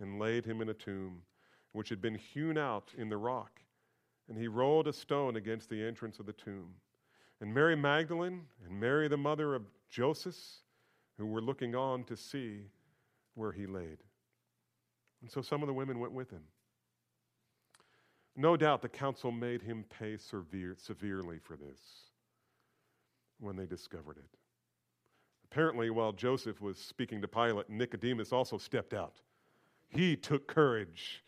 and 0.00 0.18
laid 0.18 0.44
him 0.44 0.60
in 0.60 0.68
a 0.68 0.74
tomb 0.74 1.22
which 1.74 1.88
had 1.88 2.00
been 2.00 2.14
hewn 2.14 2.56
out 2.56 2.92
in 2.96 3.08
the 3.08 3.16
rock. 3.16 3.60
And 4.28 4.38
he 4.38 4.48
rolled 4.48 4.88
a 4.88 4.92
stone 4.92 5.36
against 5.36 5.68
the 5.68 5.84
entrance 5.84 6.18
of 6.18 6.24
the 6.24 6.32
tomb. 6.32 6.70
And 7.40 7.52
Mary 7.52 7.76
Magdalene 7.76 8.42
and 8.64 8.80
Mary, 8.80 9.08
the 9.08 9.16
mother 9.16 9.54
of 9.54 9.64
Joseph, 9.90 10.36
who 11.18 11.26
were 11.26 11.42
looking 11.42 11.74
on 11.74 12.04
to 12.04 12.16
see 12.16 12.60
where 13.34 13.50
he 13.50 13.66
laid. 13.66 13.98
And 15.20 15.30
so 15.30 15.42
some 15.42 15.62
of 15.62 15.66
the 15.66 15.74
women 15.74 15.98
went 15.98 16.12
with 16.12 16.30
him. 16.30 16.44
No 18.36 18.56
doubt 18.56 18.80
the 18.80 18.88
council 18.88 19.32
made 19.32 19.60
him 19.60 19.84
pay 19.98 20.16
severe, 20.16 20.76
severely 20.78 21.38
for 21.38 21.56
this 21.56 21.80
when 23.40 23.56
they 23.56 23.66
discovered 23.66 24.16
it. 24.16 24.38
Apparently, 25.50 25.90
while 25.90 26.12
Joseph 26.12 26.60
was 26.60 26.78
speaking 26.78 27.20
to 27.20 27.28
Pilate, 27.28 27.68
Nicodemus 27.68 28.32
also 28.32 28.58
stepped 28.58 28.94
out. 28.94 29.20
He 29.88 30.16
took 30.16 30.46
courage 30.46 31.24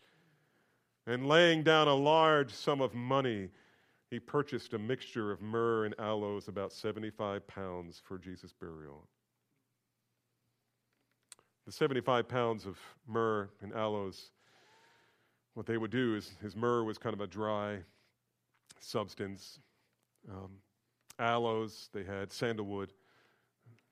and 1.07 1.25
laying 1.25 1.63
down 1.63 1.87
a 1.87 1.93
large 1.93 2.53
sum 2.53 2.81
of 2.81 2.93
money, 2.93 3.49
he 4.11 4.19
purchased 4.19 4.73
a 4.73 4.77
mixture 4.77 5.31
of 5.31 5.41
myrrh 5.41 5.85
and 5.85 5.95
aloes, 5.99 6.49
about 6.49 6.73
75 6.73 7.47
pounds, 7.47 8.01
for 8.03 8.17
Jesus' 8.17 8.53
burial. 8.53 9.07
The 11.65 11.71
75 11.71 12.27
pounds 12.27 12.65
of 12.65 12.77
myrrh 13.07 13.49
and 13.61 13.73
aloes, 13.73 14.31
what 15.53 15.65
they 15.65 15.77
would 15.77 15.91
do 15.91 16.15
is 16.15 16.35
his 16.41 16.55
myrrh 16.57 16.83
was 16.83 16.97
kind 16.97 17.13
of 17.13 17.21
a 17.21 17.27
dry 17.27 17.79
substance. 18.79 19.59
Um, 20.29 20.51
aloes, 21.19 21.89
they 21.93 22.03
had 22.03 22.33
sandalwood, 22.33 22.91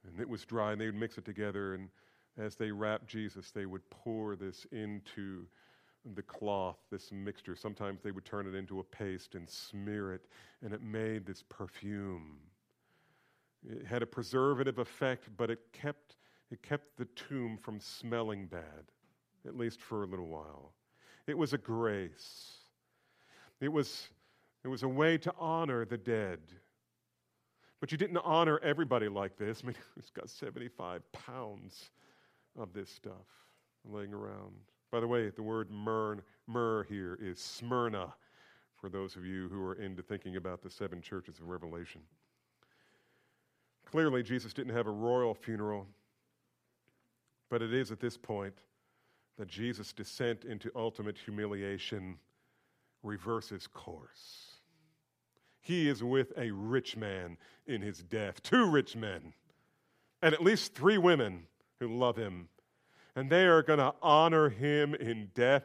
and 0.06 0.20
it 0.20 0.28
was 0.28 0.44
dry, 0.44 0.74
and 0.74 0.82
they 0.82 0.88
would 0.88 0.96
mix 0.96 1.18
it 1.18 1.24
together. 1.24 1.76
And 1.76 1.90
as 2.38 2.56
they 2.56 2.72
wrapped 2.72 3.08
Jesus, 3.08 3.52
they 3.52 3.66
would 3.66 3.90
pour 3.90 4.36
this 4.36 4.68
into 4.74 5.46
the 6.14 6.22
cloth, 6.22 6.78
this 6.92 7.12
mixture. 7.12 7.56
Sometimes 7.56 8.02
they 8.02 8.12
would 8.12 8.26
turn 8.26 8.48
it 8.48 8.56
into 8.56 8.80
a 8.80 8.84
paste 8.84 9.36
and 9.36 9.50
smear 9.50 10.14
it, 10.14 10.26
and 10.64 10.74
it 10.74 10.84
made 10.84 11.26
this 11.26 11.44
perfume. 11.50 12.38
It 13.68 13.86
had 13.86 14.04
a 14.04 14.06
preservative 14.06 14.78
effect, 14.78 15.30
but 15.38 15.50
it 15.50 15.60
kept, 15.74 16.18
it 16.52 16.62
kept 16.62 16.98
the 16.98 17.06
tomb 17.06 17.58
from 17.58 17.80
smelling 17.80 18.46
bad, 18.46 18.92
at 19.48 19.58
least 19.58 19.82
for 19.82 20.04
a 20.04 20.08
little 20.08 20.28
while. 20.28 20.74
It 21.26 21.38
was 21.38 21.54
a 21.54 21.58
grace. 21.58 22.58
It 23.60 23.70
was, 23.70 24.10
it 24.64 24.68
was 24.68 24.84
a 24.84 24.88
way 24.88 25.18
to 25.18 25.34
honor 25.40 25.86
the 25.86 25.98
dead. 25.98 26.40
But 27.80 27.92
you 27.92 27.98
didn't 27.98 28.18
honor 28.18 28.60
everybody 28.64 29.08
like 29.08 29.38
this. 29.38 29.62
I 29.64 29.68
mean, 29.68 29.76
it's 29.98 30.12
got 30.12 30.30
75 30.30 31.02
pounds 31.12 31.90
of 32.58 32.74
this 32.74 32.90
stuff 32.90 33.26
laying 33.84 34.14
around. 34.14 34.54
By 34.96 35.02
the 35.02 35.08
way, 35.08 35.30
the 35.30 35.44
word 35.44 35.70
myrrh, 35.70 36.20
myrrh 36.48 36.86
here 36.86 37.20
is 37.22 37.38
Smyrna, 37.38 38.14
for 38.80 38.88
those 38.88 39.18
of 39.18 39.26
you 39.26 39.50
who 39.50 39.62
are 39.62 39.74
into 39.74 40.02
thinking 40.02 40.38
about 40.38 40.62
the 40.62 40.70
seven 40.70 41.02
churches 41.02 41.38
of 41.40 41.50
Revelation. 41.50 42.00
Clearly, 43.84 44.24
Jesus 44.24 44.54
didn't 44.54 44.74
have 44.74 44.88
a 44.88 44.92
royal 44.92 45.34
funeral, 45.34 45.86
but 47.50 47.62
it 47.62 47.74
is 47.74 47.92
at 47.92 48.00
this 48.00 48.16
point 48.16 48.54
that 49.38 49.50
Jesus' 49.50 49.92
descent 49.92 50.46
into 50.46 50.72
ultimate 50.78 51.18
humiliation 51.18 52.18
reverses 53.04 53.68
course. 53.68 54.62
He 55.60 55.90
is 55.90 56.06
with 56.06 56.32
a 56.38 56.52
rich 56.52 56.96
man 56.96 57.36
in 57.68 57.82
his 57.82 58.02
death, 58.02 58.42
two 58.44 58.72
rich 58.72 58.96
men, 58.96 59.34
and 60.22 60.34
at 60.34 60.42
least 60.42 60.74
three 60.74 60.98
women 60.98 61.48
who 61.82 61.90
love 61.90 62.16
him 62.16 62.48
and 63.16 63.30
they 63.30 63.46
are 63.46 63.64
going 63.64 63.80
to 63.80 63.94
honor 64.02 64.50
him 64.50 64.94
in 64.96 65.30
death. 65.34 65.64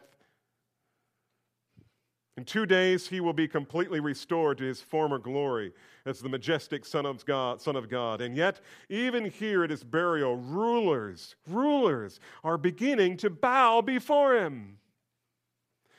In 2.37 2.45
two 2.45 2.65
days, 2.65 3.09
he 3.09 3.21
will 3.21 3.35
be 3.35 3.49
completely 3.49 4.01
restored 4.01 4.59
to 4.59 4.65
his 4.65 4.81
former 4.81 5.19
glory 5.19 5.75
as 6.07 6.21
the 6.21 6.29
majestic 6.29 6.87
Son 6.87 7.05
of 7.05 7.25
God. 7.27 7.61
Son 7.61 7.77
of 7.77 7.91
God. 7.91 8.23
And 8.23 8.35
yet, 8.35 8.61
even 8.89 9.27
here 9.27 9.63
at 9.63 9.71
his 9.71 9.85
burial, 9.85 10.37
rulers, 10.37 11.35
rulers 11.47 12.19
are 12.43 12.57
beginning 12.57 13.19
to 13.19 13.31
bow 13.31 13.83
before 13.83 14.37
him. 14.37 14.79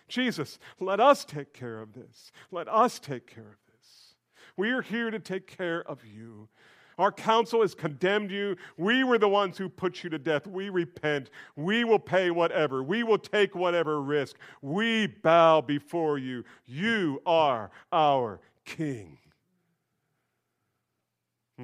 Jesus, 0.08 0.58
let 0.80 1.00
us 1.00 1.24
take 1.24 1.54
care 1.54 1.80
of 1.80 1.94
this. 1.94 2.32
Let 2.50 2.68
us 2.68 2.98
take 2.98 3.28
care 3.28 3.44
of 3.44 3.60
this. 3.78 4.16
We 4.58 4.72
are 4.72 4.82
here 4.82 5.12
to 5.12 5.20
take 5.20 5.48
care 5.48 5.84
of 5.88 6.04
you. 6.06 6.50
Our 7.02 7.12
council 7.12 7.62
has 7.62 7.74
condemned 7.74 8.30
you. 8.30 8.56
We 8.78 9.04
were 9.04 9.18
the 9.18 9.28
ones 9.28 9.58
who 9.58 9.70
put 9.70 10.04
you 10.04 10.10
to 10.12 10.20
death. 10.20 10.46
We 10.46 10.70
repent. 10.70 11.32
We 11.56 11.84
will 11.84 11.98
pay 11.98 12.30
whatever. 12.30 12.84
We 12.84 13.02
will 13.02 13.18
take 13.18 13.56
whatever 13.56 14.02
risk. 14.02 14.38
We 14.62 15.08
bow 15.08 15.62
before 15.62 16.20
you. 16.20 16.44
You 16.68 17.20
are 17.26 17.72
our 17.92 18.40
King. 18.66 19.18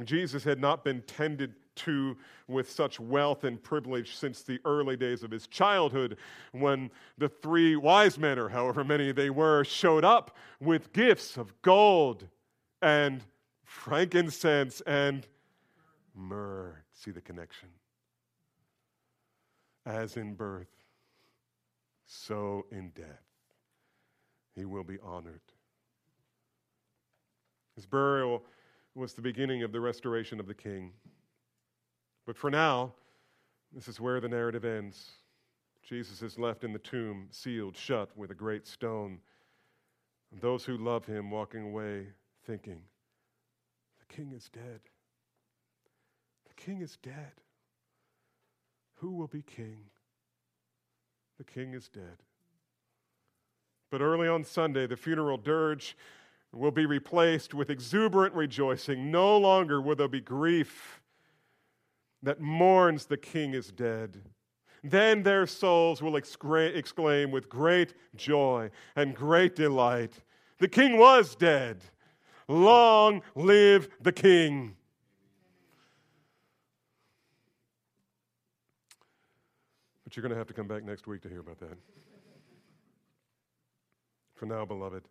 Jesus 0.03 0.43
had 0.43 0.59
not 0.59 0.83
been 0.83 1.03
tended 1.03 1.53
to 1.75 2.17
with 2.47 2.71
such 2.71 2.99
wealth 2.99 3.43
and 3.43 3.61
privilege 3.61 4.15
since 4.15 4.41
the 4.41 4.59
early 4.65 4.97
days 4.97 5.21
of 5.21 5.29
his 5.29 5.45
childhood 5.45 6.17
when 6.51 6.89
the 7.19 7.29
three 7.29 7.75
wise 7.75 8.17
men, 8.17 8.39
or 8.39 8.49
however 8.49 8.83
many 8.83 9.11
they 9.11 9.29
were, 9.29 9.63
showed 9.63 10.03
up 10.03 10.35
with 10.59 10.93
gifts 10.93 11.37
of 11.37 11.53
gold 11.61 12.27
and 12.81 13.23
frankincense 13.67 14.81
and 14.87 15.27
myrrh. 16.15 16.75
See 16.93 17.11
the 17.11 17.21
connection? 17.21 17.69
As 19.85 20.17
in 20.17 20.33
birth, 20.33 20.71
so 22.05 22.65
in 22.71 22.89
death, 22.95 23.23
he 24.55 24.65
will 24.65 24.83
be 24.83 24.97
honored. 25.03 25.41
His 27.75 27.85
burial 27.85 28.43
was 28.95 29.13
the 29.13 29.21
beginning 29.21 29.61
of 29.61 29.71
the 29.71 29.79
restoration 29.79 30.39
of 30.39 30.47
the 30.47 30.53
king. 30.53 30.91
But 32.25 32.37
for 32.37 32.49
now, 32.49 32.93
this 33.73 33.87
is 33.87 33.99
where 33.99 34.19
the 34.19 34.29
narrative 34.29 34.65
ends. 34.65 35.11
Jesus 35.83 36.21
is 36.21 36.39
left 36.39 36.63
in 36.63 36.73
the 36.73 36.79
tomb, 36.79 37.27
sealed 37.29 37.77
shut 37.77 38.09
with 38.17 38.31
a 38.31 38.35
great 38.35 38.65
stone. 38.65 39.19
And 40.31 40.41
those 40.41 40.65
who 40.65 40.77
love 40.77 41.05
him 41.05 41.29
walking 41.29 41.63
away 41.63 42.07
thinking, 42.45 42.81
the 44.07 44.15
king 44.15 44.31
is 44.35 44.49
dead. 44.49 44.81
The 46.47 46.53
king 46.61 46.81
is 46.81 46.97
dead. 47.01 47.33
Who 48.95 49.11
will 49.11 49.27
be 49.27 49.41
king? 49.41 49.85
The 51.37 51.43
king 51.43 51.73
is 51.73 51.87
dead. 51.87 52.23
But 53.91 54.01
early 54.01 54.27
on 54.27 54.43
Sunday, 54.43 54.87
the 54.87 54.97
funeral 54.97 55.37
dirge 55.37 55.95
will 56.51 56.71
be 56.71 56.85
replaced 56.85 57.53
with 57.53 57.69
exuberant 57.69 58.33
rejoicing. 58.33 59.11
No 59.11 59.37
longer 59.37 59.81
will 59.81 59.95
there 59.95 60.07
be 60.07 60.21
grief 60.21 61.01
that 62.23 62.41
mourns 62.41 63.05
the 63.05 63.17
king 63.17 63.53
is 63.53 63.71
dead. 63.71 64.17
Then 64.83 65.23
their 65.23 65.45
souls 65.45 66.01
will 66.01 66.15
exclaim 66.15 67.31
with 67.31 67.49
great 67.49 67.93
joy 68.15 68.71
and 68.95 69.15
great 69.15 69.55
delight 69.55 70.13
The 70.59 70.67
king 70.67 70.97
was 70.97 71.35
dead 71.35 71.83
Long 72.47 73.21
live 73.35 73.89
the 74.01 74.11
King. 74.11 74.75
But 80.03 80.15
you're 80.15 80.21
going 80.21 80.31
to 80.31 80.37
have 80.37 80.47
to 80.47 80.53
come 80.53 80.67
back 80.67 80.83
next 80.85 81.07
week 81.07 81.21
to 81.23 81.29
hear 81.29 81.41
about 81.41 81.59
that. 81.59 81.77
For 84.35 84.45
now, 84.45 84.63
beloved, 84.63 85.03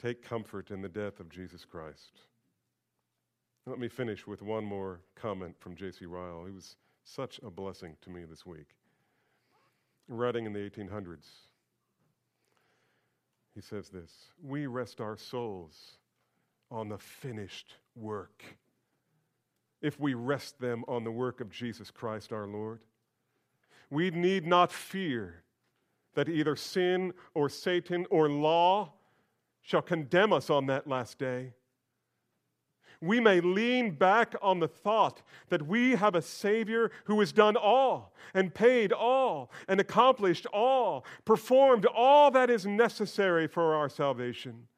take 0.00 0.22
comfort 0.22 0.70
in 0.70 0.80
the 0.80 0.88
death 0.88 1.20
of 1.20 1.28
Jesus 1.28 1.64
Christ. 1.64 2.20
Let 3.66 3.78
me 3.78 3.88
finish 3.88 4.26
with 4.26 4.40
one 4.42 4.64
more 4.64 5.00
comment 5.14 5.56
from 5.60 5.76
J.C. 5.76 6.06
Ryle. 6.06 6.44
He 6.46 6.52
was 6.52 6.76
such 7.04 7.40
a 7.44 7.50
blessing 7.50 7.96
to 8.02 8.10
me 8.10 8.24
this 8.24 8.46
week. 8.46 8.76
Writing 10.08 10.46
in 10.46 10.52
the 10.52 10.58
1800s, 10.58 11.26
he 13.54 13.60
says 13.60 13.88
this 13.88 14.30
We 14.42 14.66
rest 14.66 15.00
our 15.00 15.16
souls 15.16 15.98
on 16.72 16.88
the 16.88 16.98
finished 16.98 17.76
work. 17.94 18.42
If 19.82 20.00
we 20.00 20.14
rest 20.14 20.58
them 20.58 20.84
on 20.88 21.04
the 21.04 21.12
work 21.12 21.40
of 21.40 21.50
Jesus 21.50 21.90
Christ 21.90 22.32
our 22.32 22.46
Lord, 22.46 22.80
we 23.90 24.10
need 24.10 24.46
not 24.46 24.72
fear 24.72 25.42
that 26.14 26.28
either 26.28 26.56
sin 26.56 27.12
or 27.34 27.48
Satan 27.48 28.06
or 28.10 28.28
law 28.28 28.92
shall 29.60 29.82
condemn 29.82 30.32
us 30.32 30.50
on 30.50 30.66
that 30.66 30.86
last 30.86 31.18
day. 31.18 31.52
We 33.00 33.18
may 33.18 33.40
lean 33.40 33.90
back 33.92 34.34
on 34.40 34.60
the 34.60 34.68
thought 34.68 35.22
that 35.48 35.66
we 35.66 35.96
have 35.96 36.14
a 36.14 36.22
Savior 36.22 36.90
who 37.04 37.18
has 37.18 37.32
done 37.32 37.56
all 37.56 38.14
and 38.32 38.54
paid 38.54 38.92
all 38.92 39.50
and 39.66 39.80
accomplished 39.80 40.46
all, 40.46 41.04
performed 41.24 41.84
all 41.84 42.30
that 42.30 42.48
is 42.48 42.64
necessary 42.64 43.48
for 43.48 43.74
our 43.74 43.88
salvation. 43.88 44.68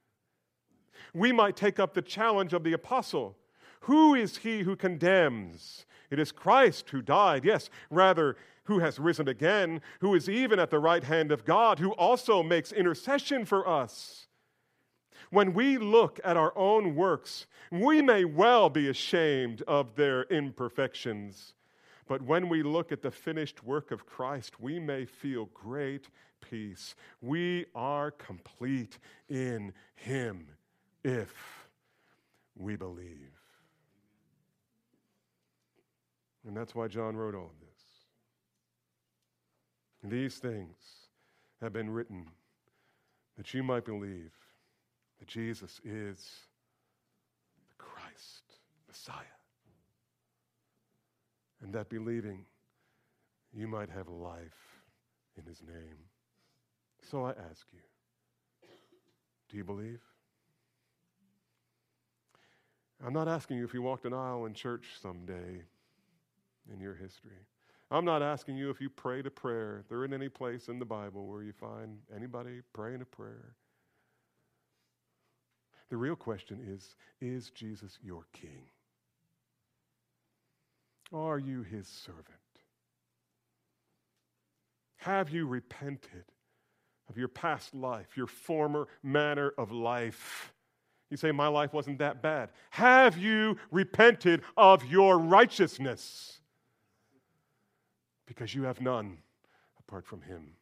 We 1.14 1.30
might 1.30 1.56
take 1.56 1.78
up 1.78 1.94
the 1.94 2.02
challenge 2.02 2.52
of 2.52 2.64
the 2.64 2.72
apostle 2.72 3.38
Who 3.82 4.14
is 4.14 4.38
he 4.38 4.62
who 4.62 4.76
condemns? 4.76 5.86
It 6.10 6.18
is 6.18 6.32
Christ 6.32 6.90
who 6.90 7.00
died, 7.00 7.44
yes, 7.44 7.70
rather, 7.90 8.36
who 8.64 8.80
has 8.80 8.98
risen 8.98 9.28
again, 9.28 9.80
who 10.00 10.14
is 10.14 10.28
even 10.28 10.58
at 10.58 10.70
the 10.70 10.78
right 10.78 11.04
hand 11.04 11.32
of 11.32 11.44
God, 11.44 11.78
who 11.78 11.92
also 11.92 12.42
makes 12.42 12.72
intercession 12.72 13.44
for 13.44 13.66
us. 13.68 14.26
When 15.30 15.54
we 15.54 15.78
look 15.78 16.20
at 16.24 16.36
our 16.36 16.56
own 16.56 16.94
works, 16.94 17.46
we 17.70 18.00
may 18.00 18.24
well 18.24 18.70
be 18.70 18.88
ashamed 18.88 19.62
of 19.62 19.96
their 19.96 20.22
imperfections. 20.24 21.54
But 22.06 22.22
when 22.22 22.48
we 22.48 22.62
look 22.62 22.92
at 22.92 23.02
the 23.02 23.10
finished 23.10 23.64
work 23.64 23.90
of 23.90 24.06
Christ, 24.06 24.60
we 24.60 24.78
may 24.78 25.04
feel 25.04 25.46
great 25.46 26.08
peace. 26.40 26.94
We 27.20 27.66
are 27.74 28.10
complete 28.10 28.98
in 29.28 29.72
Him 29.94 30.46
if 31.04 31.32
we 32.56 32.76
believe. 32.76 33.32
And 36.46 36.56
that's 36.56 36.74
why 36.74 36.88
John 36.88 37.16
wrote 37.16 37.34
all 37.34 37.46
of 37.46 37.60
this. 37.60 37.70
These 40.10 40.36
things 40.36 40.76
have 41.60 41.72
been 41.72 41.90
written 41.90 42.26
that 43.36 43.54
you 43.54 43.62
might 43.62 43.84
believe 43.84 44.32
that 45.18 45.28
Jesus 45.28 45.80
is 45.84 46.30
the 47.68 47.74
Christ, 47.78 48.58
Messiah. 48.86 49.16
And 51.62 51.72
that 51.72 51.88
believing 51.88 52.44
you 53.54 53.66
might 53.66 53.88
have 53.88 54.08
life 54.08 54.82
in 55.38 55.46
his 55.46 55.62
name. 55.62 55.96
So 57.10 57.24
I 57.24 57.30
ask 57.30 57.66
you, 57.72 57.80
do 59.48 59.56
you 59.56 59.64
believe? 59.64 60.00
I'm 63.04 63.12
not 63.12 63.28
asking 63.28 63.58
you 63.58 63.64
if 63.64 63.74
you 63.74 63.82
walked 63.82 64.06
an 64.06 64.14
aisle 64.14 64.46
in 64.46 64.54
church 64.54 64.86
someday 65.02 65.62
in 66.72 66.80
your 66.80 66.94
history. 66.94 67.46
I'm 67.90 68.06
not 68.06 68.22
asking 68.22 68.56
you 68.56 68.70
if 68.70 68.80
you 68.80 68.88
prayed 68.88 69.26
a 69.26 69.30
prayer. 69.30 69.84
There 69.88 70.02
isn't 70.04 70.14
any 70.14 70.30
place 70.30 70.68
in 70.68 70.78
the 70.78 70.86
Bible 70.86 71.26
where 71.26 71.42
you 71.42 71.52
find 71.52 71.98
anybody 72.14 72.62
praying 72.72 73.02
a 73.02 73.04
prayer. 73.04 73.56
The 75.90 75.98
real 75.98 76.16
question 76.16 76.60
is 76.66 76.96
Is 77.20 77.50
Jesus 77.50 77.98
your 78.02 78.26
king? 78.32 78.70
Are 81.12 81.38
you 81.38 81.62
his 81.62 81.86
servant? 81.86 82.26
Have 84.96 85.28
you 85.28 85.46
repented 85.46 86.24
of 87.10 87.18
your 87.18 87.28
past 87.28 87.74
life, 87.74 88.16
your 88.16 88.26
former 88.26 88.88
manner 89.02 89.52
of 89.58 89.70
life? 89.70 90.53
You 91.14 91.18
say, 91.18 91.30
My 91.30 91.46
life 91.46 91.72
wasn't 91.72 91.98
that 91.98 92.22
bad. 92.22 92.48
Have 92.70 93.16
you 93.16 93.56
repented 93.70 94.42
of 94.56 94.84
your 94.84 95.16
righteousness? 95.16 96.40
Because 98.26 98.52
you 98.52 98.64
have 98.64 98.80
none 98.80 99.18
apart 99.78 100.06
from 100.06 100.22
him. 100.22 100.54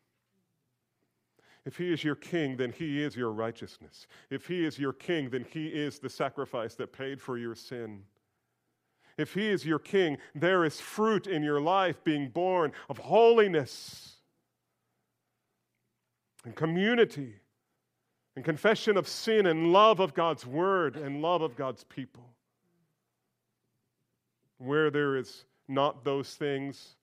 If 1.64 1.78
he 1.78 1.90
is 1.90 2.04
your 2.04 2.16
king, 2.16 2.58
then 2.58 2.70
he 2.70 3.02
is 3.02 3.16
your 3.16 3.32
righteousness. 3.32 4.06
If 4.28 4.46
he 4.46 4.66
is 4.66 4.78
your 4.78 4.92
king, 4.92 5.30
then 5.30 5.46
he 5.48 5.68
is 5.68 5.98
the 5.98 6.10
sacrifice 6.10 6.74
that 6.74 6.92
paid 6.92 7.18
for 7.22 7.38
your 7.38 7.54
sin. 7.54 8.02
If 9.16 9.32
he 9.32 9.48
is 9.48 9.64
your 9.64 9.78
king, 9.78 10.18
there 10.34 10.66
is 10.66 10.78
fruit 10.78 11.26
in 11.26 11.42
your 11.42 11.62
life 11.62 12.04
being 12.04 12.28
born 12.28 12.72
of 12.90 12.98
holiness 12.98 14.16
and 16.44 16.54
community 16.54 17.36
and 18.36 18.44
confession 18.44 18.96
of 18.96 19.06
sin 19.06 19.46
and 19.46 19.72
love 19.72 20.00
of 20.00 20.14
God's 20.14 20.46
word 20.46 20.96
and 20.96 21.20
love 21.20 21.42
of 21.42 21.56
God's 21.56 21.84
people. 21.84 22.24
Where 24.58 24.90
there 24.90 25.16
is 25.16 25.44
not 25.68 26.04
those 26.04 26.34
things, 26.34 26.96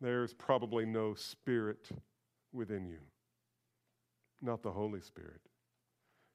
there's 0.00 0.34
probably 0.34 0.84
no 0.84 1.14
spirit 1.14 1.88
within 2.52 2.86
you 2.86 2.98
not 4.44 4.62
the 4.62 4.70
Holy 4.70 5.00
Spirit. 5.00 5.40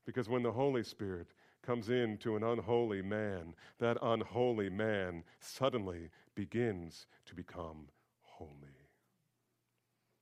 Because 0.05 0.27
when 0.27 0.43
the 0.43 0.51
Holy 0.51 0.83
Spirit 0.83 1.27
comes 1.61 1.89
into 1.89 2.35
an 2.35 2.43
unholy 2.43 3.01
man, 3.01 3.53
that 3.79 3.97
unholy 4.01 4.69
man 4.69 5.23
suddenly 5.39 6.09
begins 6.35 7.05
to 7.25 7.35
become 7.35 7.87
holy. 8.21 8.75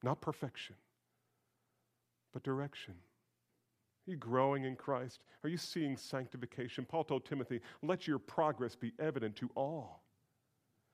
Not 0.04 0.20
perfection, 0.20 0.76
but 2.34 2.44
direction. 2.44 2.96
Are 4.08 4.12
you 4.12 4.18
growing 4.18 4.64
in 4.64 4.76
Christ? 4.76 5.20
Are 5.44 5.50
you 5.50 5.58
seeing 5.58 5.98
sanctification? 5.98 6.86
Paul 6.86 7.04
told 7.04 7.26
Timothy, 7.26 7.60
let 7.84 8.08
your 8.08 8.20
progress 8.20 8.76
be 8.76 8.94
evident 9.00 9.36
to 9.38 9.50
all. 9.56 10.04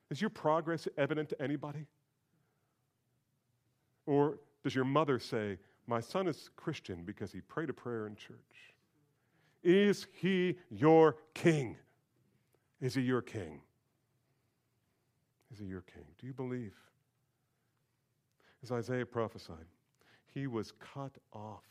Is 0.09 0.19
your 0.19 0.31
progress 0.31 0.87
evident 0.97 1.29
to 1.29 1.41
anybody? 1.41 1.85
Or 4.05 4.39
does 4.63 4.73
your 4.73 4.85
mother 4.85 5.19
say, 5.19 5.59
my 5.87 5.99
son 5.99 6.27
is 6.27 6.49
Christian 6.55 7.03
because 7.03 7.31
he 7.31 7.41
prayed 7.41 7.69
a 7.69 7.73
prayer 7.73 8.07
in 8.07 8.15
church. 8.15 8.73
Is 9.63 10.07
he 10.13 10.57
your 10.69 11.17
king? 11.33 11.77
Is 12.81 12.95
he 12.95 13.01
your 13.01 13.21
king? 13.21 13.61
Is 15.51 15.59
he 15.59 15.65
your 15.65 15.81
king? 15.81 16.05
Do 16.19 16.27
you 16.27 16.33
believe? 16.33 16.73
As 18.61 18.71
Isaiah 18.71 19.05
prophesied, 19.05 19.67
he 20.33 20.47
was 20.47 20.71
cut 20.79 21.11
off 21.33 21.63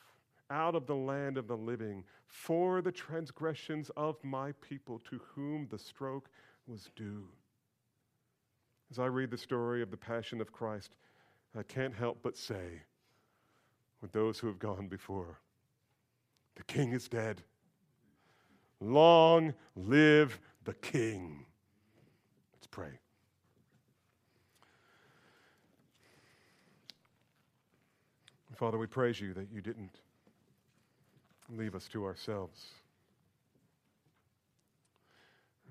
out 0.53 0.74
of 0.74 0.86
the 0.86 0.94
land 0.94 1.38
of 1.38 1.48
the 1.48 1.57
living 1.57 2.05
for 2.26 2.82
the 2.82 2.92
transgressions 2.92 3.90
of 3.96 4.22
my 4.22 4.53
people 4.61 5.00
to 5.11 5.20
whom 5.34 5.66
the 5.70 5.78
stroke 5.78 6.28
was 6.66 6.90
due. 6.94 7.26
As 8.90 8.98
I 8.98 9.07
read 9.07 9.30
the 9.30 9.38
story 9.38 9.82
of 9.82 9.90
the 9.90 9.96
Passion 9.96 10.40
of 10.40 10.53
Christ, 10.53 10.96
I 11.59 11.62
can't 11.62 11.94
help 11.94 12.18
but 12.22 12.36
say, 12.36 12.82
with 14.03 14.12
those 14.12 14.38
who 14.38 14.46
have 14.46 14.59
gone 14.59 14.88
before. 14.88 15.40
The 16.57 16.64
king 16.64 16.92
is 16.92 17.09
dead. 17.09 17.42
Long 18.80 19.55
live 19.74 20.38
the 20.64 20.74
king. 20.74 21.46
Let's 22.55 22.66
pray. 22.66 22.98
Father, 28.55 28.78
we 28.78 28.86
praise 28.86 29.20
you 29.20 29.34
that 29.34 29.50
you 29.50 29.61
didn't 29.61 30.00
leave 31.57 31.74
us 31.74 31.88
to 31.88 32.05
ourselves. 32.05 32.61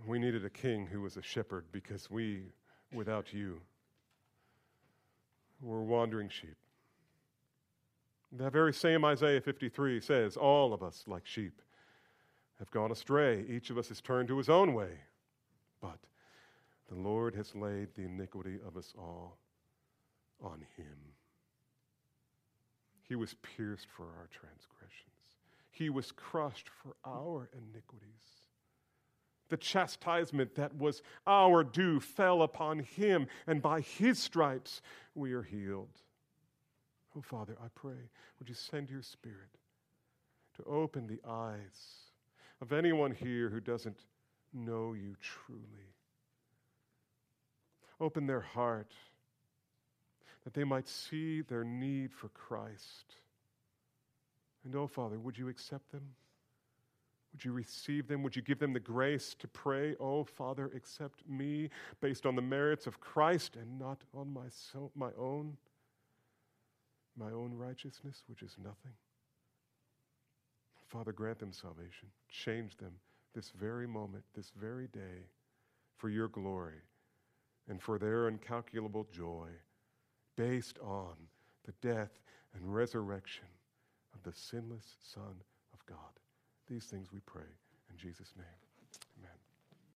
We 0.05 0.19
needed 0.19 0.45
a 0.45 0.49
king 0.49 0.87
who 0.87 1.01
was 1.01 1.17
a 1.17 1.21
shepherd 1.21 1.65
because 1.71 2.09
we, 2.09 2.43
without 2.91 3.33
you, 3.33 3.61
were 5.61 5.83
wandering 5.83 6.29
sheep. 6.29 6.55
That 8.31 8.53
very 8.53 8.73
same 8.73 9.03
Isaiah 9.03 9.41
53 9.41 9.99
says, 9.99 10.37
All 10.37 10.73
of 10.73 10.81
us, 10.81 11.03
like 11.05 11.25
sheep, 11.25 11.61
have 12.59 12.71
gone 12.71 12.91
astray. 12.91 13.43
Each 13.47 13.69
of 13.69 13.77
us 13.77 13.89
has 13.89 14.01
turned 14.01 14.27
to 14.29 14.37
his 14.37 14.49
own 14.49 14.73
way. 14.73 14.91
But 15.81 15.97
the 16.89 16.95
Lord 16.95 17.35
has 17.35 17.55
laid 17.55 17.93
the 17.95 18.03
iniquity 18.03 18.59
of 18.65 18.77
us 18.77 18.93
all 18.97 19.37
on 20.41 20.63
him. 20.77 20.97
He 23.01 23.15
was 23.15 23.35
pierced 23.57 23.87
for 23.95 24.05
our 24.05 24.29
transgressions, 24.31 24.80
he 25.71 25.89
was 25.89 26.11
crushed 26.11 26.69
for 26.69 26.95
our 27.03 27.49
iniquities. 27.53 28.07
The 29.49 29.57
chastisement 29.57 30.55
that 30.55 30.75
was 30.77 31.01
our 31.25 31.63
due 31.63 31.99
fell 31.99 32.41
upon 32.41 32.79
him, 32.79 33.27
and 33.47 33.61
by 33.61 33.81
his 33.81 34.19
stripes 34.19 34.81
we 35.15 35.33
are 35.33 35.43
healed. 35.43 36.01
Oh, 37.17 37.21
Father, 37.21 37.57
I 37.61 37.67
pray, 37.75 38.09
would 38.39 38.47
you 38.47 38.55
send 38.55 38.89
your 38.89 39.01
Spirit 39.01 39.57
to 40.57 40.63
open 40.63 41.07
the 41.07 41.19
eyes 41.27 42.11
of 42.61 42.71
anyone 42.71 43.11
here 43.11 43.49
who 43.49 43.59
doesn't 43.59 44.05
know 44.53 44.93
you 44.93 45.15
truly. 45.21 45.95
Open 47.99 48.27
their 48.27 48.41
heart 48.41 48.93
that 50.43 50.53
they 50.53 50.63
might 50.63 50.87
see 50.87 51.41
their 51.41 51.63
need 51.63 52.11
for 52.11 52.29
Christ. 52.29 53.15
And 54.63 54.75
oh, 54.75 54.87
Father, 54.87 55.19
would 55.19 55.37
you 55.37 55.49
accept 55.49 55.91
them? 55.91 56.03
Would 57.33 57.45
you 57.45 57.53
receive 57.53 58.07
them? 58.07 58.23
Would 58.23 58.35
you 58.35 58.41
give 58.41 58.59
them 58.59 58.73
the 58.73 58.79
grace 58.79 59.35
to 59.39 59.47
pray, 59.47 59.95
Oh, 59.99 60.23
Father, 60.23 60.69
accept 60.75 61.23
me 61.27 61.69
based 62.01 62.25
on 62.25 62.35
the 62.35 62.41
merits 62.41 62.87
of 62.87 62.99
Christ 62.99 63.55
and 63.55 63.79
not 63.79 64.03
on 64.13 64.33
my, 64.33 64.47
so, 64.49 64.91
my 64.95 65.11
own, 65.17 65.57
my 67.17 67.31
own 67.31 67.53
righteousness, 67.53 68.23
which 68.27 68.41
is 68.41 68.57
nothing? 68.57 68.93
Father, 70.87 71.13
grant 71.13 71.39
them 71.39 71.53
salvation. 71.53 72.09
Change 72.29 72.75
them 72.75 72.91
this 73.33 73.51
very 73.57 73.87
moment, 73.87 74.25
this 74.35 74.51
very 74.59 74.87
day, 74.87 75.25
for 75.97 76.09
your 76.09 76.27
glory 76.27 76.81
and 77.69 77.81
for 77.81 77.97
their 77.97 78.27
incalculable 78.27 79.07
joy, 79.09 79.47
based 80.35 80.77
on 80.79 81.13
the 81.65 81.71
death 81.81 82.19
and 82.53 82.75
resurrection 82.75 83.45
of 84.13 84.23
the 84.23 84.33
sinless 84.33 84.97
Son 85.01 85.35
of 85.73 85.85
God. 85.85 86.19
These 86.67 86.85
things 86.85 87.11
we 87.11 87.19
pray 87.25 87.49
in 87.89 87.97
Jesus' 87.97 88.33
name. 88.37 88.60